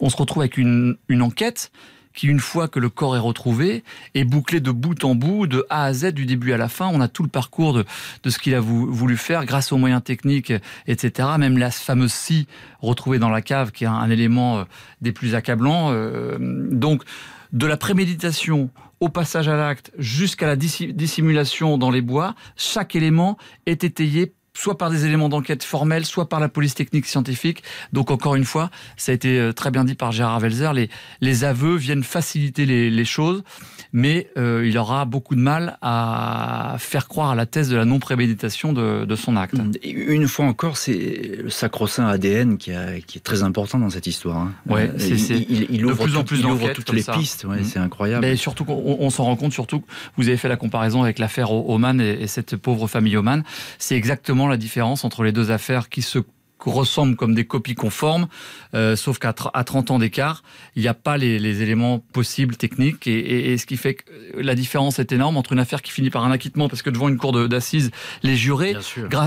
on 0.00 0.10
se 0.10 0.16
retrouve 0.16 0.27
retrouve 0.28 0.42
avec 0.42 0.58
une, 0.58 1.22
enquête 1.22 1.72
qui, 2.14 2.26
une 2.26 2.40
fois 2.40 2.68
que 2.68 2.78
le 2.78 2.90
corps 2.90 3.16
est 3.16 3.20
retrouvé, 3.20 3.82
est 4.14 4.24
bouclée 4.24 4.60
de 4.60 4.70
bout 4.70 5.02
en 5.04 5.14
bout, 5.14 5.46
de 5.46 5.64
A 5.70 5.84
à 5.84 5.92
Z, 5.94 6.12
du 6.12 6.26
début 6.26 6.52
à 6.52 6.58
la 6.58 6.68
fin. 6.68 6.88
On 6.92 7.00
a 7.00 7.08
tout 7.08 7.22
le 7.22 7.30
parcours 7.30 7.72
de, 7.72 7.84
ce 8.28 8.38
qu'il 8.38 8.54
a 8.54 8.60
voulu 8.60 9.16
faire 9.16 9.46
grâce 9.46 9.72
aux 9.72 9.78
moyens 9.78 10.02
techniques, 10.04 10.52
etc. 10.86 11.28
Même 11.38 11.56
la 11.56 11.70
fameuse 11.70 12.12
scie 12.12 12.46
retrouvée 12.80 13.18
dans 13.18 13.30
la 13.30 13.40
cave, 13.40 13.72
qui 13.72 13.84
est 13.84 13.88
un, 13.88 14.10
élément 14.10 14.58
euh, 14.58 14.64
des 15.00 15.12
plus 15.12 15.34
accablants. 15.34 15.90
Euh, 15.92 16.36
donc, 16.40 17.04
de 17.52 17.66
la 17.66 17.78
préméditation 17.78 18.68
au 19.00 19.08
passage 19.08 19.48
à 19.48 19.56
l'acte 19.56 19.92
jusqu'à 19.96 20.46
la 20.46 20.56
dissimulation 20.56 21.78
dans 21.78 21.90
les 21.90 22.02
bois, 22.02 22.34
chaque 22.56 22.94
élément 22.96 23.38
est 23.64 23.84
étayé 23.84 24.34
soit 24.54 24.78
par 24.78 24.90
des 24.90 25.04
éléments 25.04 25.28
d'enquête 25.28 25.62
formels, 25.62 26.04
soit 26.04 26.28
par 26.28 26.40
la 26.40 26.48
police 26.48 26.74
technique 26.74 27.06
scientifique. 27.06 27.62
Donc 27.92 28.10
encore 28.10 28.34
une 28.34 28.44
fois, 28.44 28.70
ça 28.96 29.12
a 29.12 29.14
été 29.14 29.38
euh, 29.38 29.52
très 29.52 29.70
bien 29.70 29.84
dit 29.84 29.94
par 29.94 30.12
Gérard 30.12 30.40
Welzer, 30.40 30.72
les, 31.20 31.44
aveux 31.44 31.76
viennent 31.76 32.02
faciliter 32.02 32.66
les 32.66 33.04
choses, 33.04 33.44
mais 33.92 34.28
euh, 34.36 34.66
il 34.66 34.76
aura 34.78 35.04
beaucoup 35.04 35.34
de 35.34 35.40
mal 35.40 35.78
à 35.82 36.76
faire 36.78 37.08
croire 37.08 37.30
à 37.30 37.34
la 37.34 37.46
thèse 37.46 37.68
de 37.68 37.76
la 37.76 37.84
non-préméditation 37.84 38.72
de, 38.72 39.04
de, 39.04 39.16
son 39.16 39.36
acte. 39.36 39.56
Une 39.84 40.28
fois 40.28 40.46
encore, 40.46 40.76
c'est 40.76 41.38
le 41.42 41.50
sacro-saint 41.50 42.06
ADN 42.06 42.58
qui, 42.58 42.72
a, 42.72 43.00
qui, 43.00 43.18
est 43.18 43.22
très 43.22 43.42
important 43.42 43.78
dans 43.78 43.90
cette 43.90 44.06
histoire. 44.06 44.38
Hein. 44.38 44.52
Ouais, 44.68 44.90
euh, 44.90 45.44
il, 45.48 45.66
il, 45.70 45.86
ouvre 45.86 45.96
de 45.96 46.10
plus 46.10 46.16
en 46.16 46.24
plus 46.24 46.38
il 46.40 46.72
toutes 46.72 46.92
les 46.92 47.02
pistes, 47.02 47.44
ouais, 47.44 47.60
mmh. 47.60 47.64
c'est 47.64 47.78
incroyable. 47.78 48.26
Mais 48.26 48.36
surtout, 48.36 48.64
on, 48.68 48.98
on 49.00 49.10
s'en 49.10 49.24
rend 49.24 49.36
compte, 49.36 49.52
surtout, 49.52 49.82
vous 50.16 50.28
avez 50.28 50.36
fait 50.36 50.48
la 50.48 50.56
comparaison 50.56 51.02
avec 51.02 51.18
l'affaire 51.18 51.50
Oman 51.50 52.00
et, 52.00 52.22
et 52.22 52.26
cette 52.26 52.56
pauvre 52.56 52.86
famille 52.88 53.16
Oman. 53.16 53.42
C'est 53.78 53.96
exactement 53.96 54.48
la 54.48 54.56
différence 54.56 55.04
entre 55.04 55.22
les 55.22 55.32
deux 55.32 55.50
affaires 55.50 55.88
qui 55.88 56.02
se 56.02 56.18
ressemblent 56.66 57.16
comme 57.16 57.34
des 57.34 57.46
copies 57.46 57.74
conformes, 57.74 58.28
euh, 58.74 58.96
sauf 58.96 59.18
qu'à 59.18 59.32
30 59.32 59.90
ans 59.90 59.98
d'écart, 59.98 60.42
il 60.76 60.82
n'y 60.82 60.88
a 60.88 60.94
pas 60.94 61.16
les, 61.16 61.62
éléments 61.62 61.98
possibles 61.98 62.56
techniques, 62.56 63.06
et, 63.06 63.56
ce 63.58 63.66
qui 63.66 63.76
fait 63.76 63.94
que 63.94 64.04
la 64.36 64.54
différence 64.54 64.98
est 64.98 65.12
énorme 65.12 65.36
entre 65.36 65.52
une 65.52 65.58
affaire 65.58 65.82
qui 65.82 65.90
finit 65.90 66.10
par 66.10 66.24
un 66.24 66.30
acquittement, 66.30 66.68
parce 66.68 66.82
que 66.82 66.90
devant 66.90 67.08
une 67.08 67.18
cour 67.18 67.48
d'assises, 67.48 67.90
les 68.22 68.36
jurés, 68.36 68.76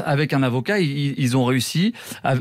avec 0.06 0.34
un 0.34 0.44
avocat, 0.44 0.80
ils, 0.80 1.38
ont 1.38 1.46
réussi, 1.46 1.94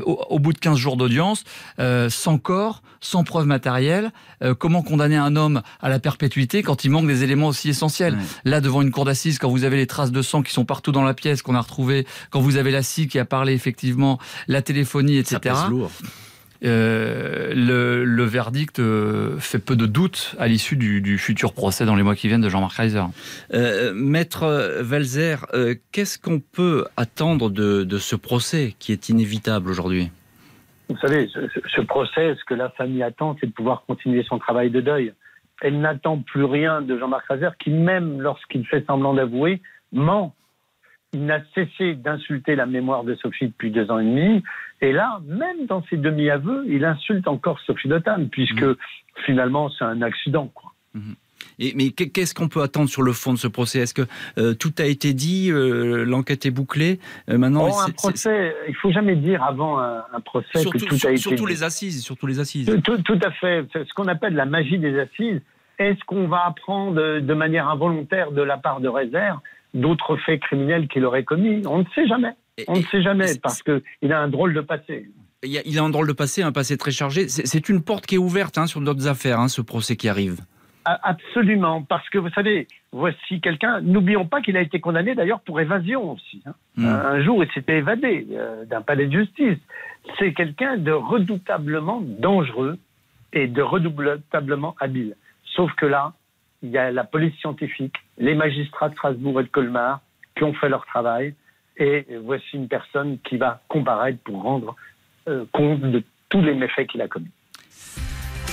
au, 0.05 0.39
bout 0.39 0.53
de 0.53 0.59
15 0.59 0.77
jours 0.77 0.97
d'audience, 0.97 1.43
euh, 1.79 2.09
sans 2.09 2.37
corps, 2.37 2.81
sans 3.01 3.23
preuve 3.23 3.47
matérielle, 3.47 4.11
euh, 4.43 4.53
comment 4.53 4.83
condamner 4.83 5.17
un 5.17 5.35
homme 5.35 5.61
à 5.81 5.89
la 5.89 5.99
perpétuité 5.99 6.61
quand 6.61 6.85
il 6.85 6.91
manque 6.91 7.07
des 7.07 7.23
éléments 7.23 7.47
aussi 7.47 7.69
essentiels 7.69 8.17
Là, 8.45 8.61
devant 8.61 8.81
une 8.81 8.91
cour 8.91 9.05
d'assises, 9.05 9.39
quand 9.39 9.49
vous 9.49 9.63
avez 9.63 9.77
les 9.77 9.87
traces 9.87 10.11
de 10.11 10.21
sang 10.21 10.43
qui 10.43 10.53
sont 10.53 10.65
partout 10.65 10.91
dans 10.91 11.03
la 11.03 11.13
pièce, 11.13 11.41
qu'on 11.41 11.55
a 11.55 11.61
retrouvées, 11.61 12.05
quand 12.29 12.39
vous 12.39 12.57
avez 12.57 12.71
la 12.71 12.83
scie 12.83 13.07
qui 13.07 13.17
a 13.17 13.25
parlé 13.25 13.53
effectivement, 13.53 14.19
la 14.47 14.61
télé 14.61 14.80
téléphonie, 14.81 15.17
etc. 15.17 15.55
Euh, 16.63 17.53
le, 17.55 18.23
verdict 18.23 18.79
euh, 18.79 19.37
fait 19.39 19.57
peu 19.57 19.75
de 19.75 19.87
doute 19.87 20.35
à 20.39 20.47
l'issue 20.47 20.75
du, 20.75 21.17
futur 21.17 21.53
procès 21.53 21.85
dans 21.85 21.95
les 21.95 22.03
mois 22.03 22.15
qui 22.15 22.27
viennent 22.27 22.41
de 22.41 22.49
Jean-Marc 22.49 22.73
Reiser. 22.73 23.01
Euh, 23.53 23.93
Maître 23.95 24.81
Velzer, 24.81 25.45
qu'est-ce 25.91 26.19
qu'on 26.19 26.39
peut 26.39 26.85
attendre 26.97 27.49
de, 27.49 27.97
ce 27.97 28.15
procès 28.15 28.75
qui 28.79 28.91
est 28.91 29.09
inévitable 29.09 29.69
aujourd'hui? 29.69 30.11
Vous 30.89 30.97
savez, 30.97 31.27
ce, 31.27 31.39
ce, 31.73 31.81
procès, 31.81 32.35
ce 32.35 32.43
que 32.43 32.53
la 32.53 32.69
famille 32.69 33.01
attend, 33.01 33.37
c'est 33.39 33.47
de 33.47 33.53
pouvoir 33.53 33.83
continuer 33.87 34.23
son 34.23 34.39
travail 34.39 34.69
de 34.71 34.81
deuil. 34.81 35.13
Elle 35.61 35.79
n'attend 35.79 36.17
plus 36.17 36.43
rien 36.43 36.81
de 36.81 36.97
Jean-Marc 36.97 37.27
Reiser, 37.29 37.49
qui 37.59 37.69
même 37.69 38.19
lorsqu'il 38.19 38.65
fait 38.65 38.85
semblant 38.85 39.13
d'avouer, 39.13 39.61
ment 39.93 40.35
il 41.13 41.25
n'a 41.25 41.41
cessé 41.53 41.95
d'insulter 41.95 42.55
la 42.55 42.65
mémoire 42.65 43.03
de 43.03 43.15
Sophie 43.15 43.47
depuis 43.47 43.71
deux 43.71 43.91
ans 43.91 43.99
et 43.99 44.05
demi. 44.05 44.43
Et 44.81 44.91
là, 44.91 45.21
même 45.27 45.67
dans 45.67 45.83
ses 45.89 45.97
demi-aveux, 45.97 46.65
il 46.67 46.83
insulte 46.85 47.27
encore 47.27 47.59
Sophie 47.61 47.87
Dotan, 47.87 48.25
puisque 48.31 48.63
mmh. 48.63 48.75
finalement, 49.25 49.69
c'est 49.69 49.85
un 49.85 50.01
accident. 50.01 50.47
Quoi. 50.53 50.71
Mmh. 50.95 51.13
Et, 51.59 51.73
mais 51.75 51.89
qu'est-ce 51.91 52.33
qu'on 52.33 52.47
peut 52.47 52.61
attendre 52.61 52.89
sur 52.89 53.03
le 53.03 53.13
fond 53.13 53.33
de 53.33 53.37
ce 53.37 53.47
procès? 53.47 53.79
Est-ce 53.79 53.93
que 53.93 54.07
euh, 54.37 54.53
tout 54.53 54.73
a 54.79 54.85
été 54.85 55.13
dit 55.13 55.51
euh, 55.51 56.03
L'enquête 56.03 56.45
est 56.45 56.51
bouclée? 56.51 56.99
Euh, 57.29 57.37
Maintenant, 57.37 57.67
oh, 57.71 57.79
un 57.79 57.91
procès, 57.91 58.55
il 58.67 58.75
faut 58.75 58.91
jamais 58.91 59.15
dire 59.15 59.43
avant 59.43 59.79
un, 59.79 60.03
procès 60.25 60.63
que 60.65 60.77
tout 60.77 61.07
a 61.07 61.11
été 61.11 61.17
surtout 61.17 61.45
les 61.45 61.63
assises, 61.63 62.03
surtout 62.03 62.27
les 62.27 62.39
assises. 62.39 62.75
Tout, 62.83 62.97
tout 63.03 63.19
à 63.23 63.31
fait. 63.31 63.65
Ce 63.73 63.93
qu'on 63.93 64.07
appelle 64.07 64.33
la 64.33 64.45
magie 64.45 64.79
des 64.79 64.99
assises. 64.99 65.41
Est-ce 65.79 66.03
qu'on 66.05 66.27
va 66.27 66.45
apprendre 66.45 67.19
de 67.19 67.33
manière 67.33 67.67
involontaire 67.67 68.31
de 68.31 68.43
la 68.43 68.57
part 68.57 68.81
de 68.81 68.87
réserve 68.87 69.39
d'autres 69.73 70.15
faits 70.17 70.41
criminels 70.41 70.87
qu'il 70.87 71.05
aurait 71.05 71.23
commis? 71.23 71.65
On 71.65 71.79
ne 71.79 71.85
sait 71.95 72.07
jamais. 72.07 72.35
On 72.67 72.77
ne 72.77 72.83
sait 72.83 73.01
jamais 73.01 73.37
parce 73.41 73.63
qu'il 73.63 74.13
a 74.13 74.19
un 74.19 74.27
drôle 74.27 74.53
de 74.53 74.61
passé. 74.61 75.09
Il 75.43 75.79
a 75.79 75.83
un 75.83 75.89
drôle 75.89 76.07
de 76.07 76.13
passé, 76.13 76.43
un 76.43 76.51
passé 76.51 76.77
très 76.77 76.91
chargé. 76.91 77.27
C'est 77.27 77.69
une 77.69 77.83
porte 77.83 78.05
qui 78.05 78.15
est 78.15 78.19
ouverte 78.19 78.57
hein, 78.57 78.67
sur 78.67 78.81
d'autres 78.81 79.07
affaires, 79.07 79.39
hein, 79.39 79.47
ce 79.47 79.61
procès 79.61 79.95
qui 79.95 80.07
arrive. 80.07 80.41
Absolument, 80.83 81.83
parce 81.83 82.09
que 82.09 82.17
vous 82.17 82.29
savez, 82.29 82.67
voici 82.91 83.39
quelqu'un. 83.39 83.81
N'oublions 83.81 84.25
pas 84.25 84.41
qu'il 84.41 84.57
a 84.57 84.61
été 84.61 84.79
condamné 84.79 85.13
d'ailleurs 85.13 85.41
pour 85.41 85.59
évasion 85.61 86.13
aussi. 86.13 86.41
Hein. 86.45 86.53
Hmm. 86.75 86.85
Un 86.85 87.23
jour, 87.23 87.43
il 87.43 87.51
s'était 87.51 87.77
évadé 87.77 88.27
euh, 88.31 88.65
d'un 88.65 88.81
palais 88.81 89.05
de 89.05 89.11
justice. 89.11 89.59
C'est 90.17 90.33
quelqu'un 90.33 90.77
de 90.77 90.91
redoutablement 90.91 92.01
dangereux 92.01 92.79
et 93.31 93.47
de 93.47 93.61
redoutablement 93.61 94.75
habile. 94.79 95.15
Sauf 95.55 95.71
que 95.75 95.85
là, 95.85 96.13
il 96.63 96.69
y 96.69 96.77
a 96.79 96.91
la 96.91 97.03
police 97.03 97.35
scientifique, 97.39 97.95
les 98.17 98.33
magistrats 98.33 98.89
de 98.89 98.95
Strasbourg 98.95 99.39
et 99.39 99.43
de 99.43 99.49
Colmar 99.49 100.01
qui 100.35 100.43
ont 100.43 100.53
fait 100.53 100.69
leur 100.69 100.85
travail. 100.85 101.35
Et 101.77 102.05
voici 102.23 102.45
une 102.53 102.67
personne 102.67 103.17
qui 103.27 103.37
va 103.37 103.61
comparaître 103.67 104.19
pour 104.23 104.41
rendre 104.41 104.75
euh, 105.27 105.45
compte 105.51 105.81
de 105.81 106.03
tous 106.29 106.41
les 106.41 106.53
méfaits 106.53 106.87
qu'il 106.87 107.01
a 107.01 107.07
commis. 107.07 107.29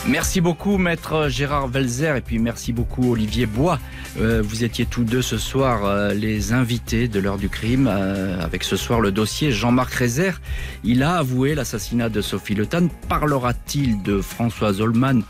Merci 0.06 0.40
beaucoup, 0.40 0.78
maître 0.78 1.28
Gérard 1.28 1.66
Velzer, 1.68 2.16
et 2.16 2.20
puis 2.20 2.38
merci 2.38 2.72
beaucoup, 2.72 3.12
Olivier 3.12 3.46
Bois. 3.46 3.78
Euh, 4.18 4.40
vous 4.42 4.64
étiez 4.64 4.86
tous 4.86 5.04
deux 5.04 5.22
ce 5.22 5.36
soir 5.36 5.84
euh, 5.84 6.14
les 6.14 6.52
invités 6.52 7.08
de 7.08 7.20
l'heure 7.20 7.36
du 7.36 7.48
crime, 7.48 7.88
avec 7.88 8.62
ce 8.64 8.76
soir 8.76 9.00
le 9.00 9.10
dossier 9.10 9.50
Jean-Marc 9.50 9.92
Rézère. 9.92 10.40
Il 10.84 11.02
a 11.02 11.16
avoué 11.16 11.54
l'assassinat 11.54 12.08
de 12.08 12.20
Sophie 12.20 12.54
Le 12.54 12.66
Parlera-t-il 13.08 14.02
de 14.02 14.20
Françoise 14.20 14.80
Holman 14.80 15.22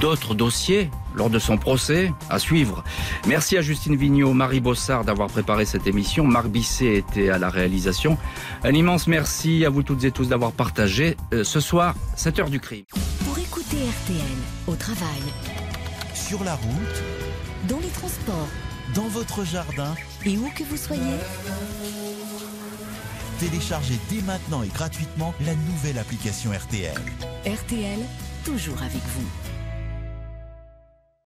d'autres 0.00 0.34
dossiers 0.34 0.90
lors 1.14 1.30
de 1.30 1.38
son 1.38 1.58
procès 1.58 2.12
à 2.30 2.38
suivre. 2.38 2.84
Merci 3.26 3.56
à 3.56 3.62
Justine 3.62 3.96
Vignot, 3.96 4.32
Marie 4.32 4.60
Bossard 4.60 5.04
d'avoir 5.04 5.28
préparé 5.28 5.64
cette 5.64 5.86
émission. 5.86 6.24
Marc 6.24 6.48
Bisset 6.48 6.96
était 6.96 7.30
à 7.30 7.38
la 7.38 7.50
réalisation. 7.50 8.16
Un 8.62 8.72
immense 8.72 9.06
merci 9.06 9.64
à 9.64 9.70
vous 9.70 9.82
toutes 9.82 10.04
et 10.04 10.10
tous 10.10 10.28
d'avoir 10.28 10.52
partagé 10.52 11.16
euh, 11.32 11.44
ce 11.44 11.60
soir 11.60 11.94
cette 12.16 12.38
heure 12.38 12.50
du 12.50 12.60
crime. 12.60 12.84
Pour 13.24 13.38
écouter 13.38 13.76
RTL 13.76 14.38
au 14.66 14.74
travail, 14.74 15.22
sur 16.14 16.44
la 16.44 16.54
route, 16.54 17.02
dans 17.68 17.78
les 17.78 17.88
transports, 17.88 18.48
dans 18.94 19.08
votre 19.08 19.44
jardin 19.44 19.94
et 20.24 20.36
où 20.36 20.48
que 20.54 20.64
vous 20.64 20.76
soyez, 20.76 21.18
téléchargez 23.38 23.98
dès 24.10 24.22
maintenant 24.22 24.62
et 24.62 24.68
gratuitement 24.68 25.34
la 25.44 25.54
nouvelle 25.54 25.98
application 25.98 26.50
RTL. 26.50 26.96
RTL, 27.46 28.00
toujours 28.44 28.82
avec 28.82 29.02
vous. 29.16 29.47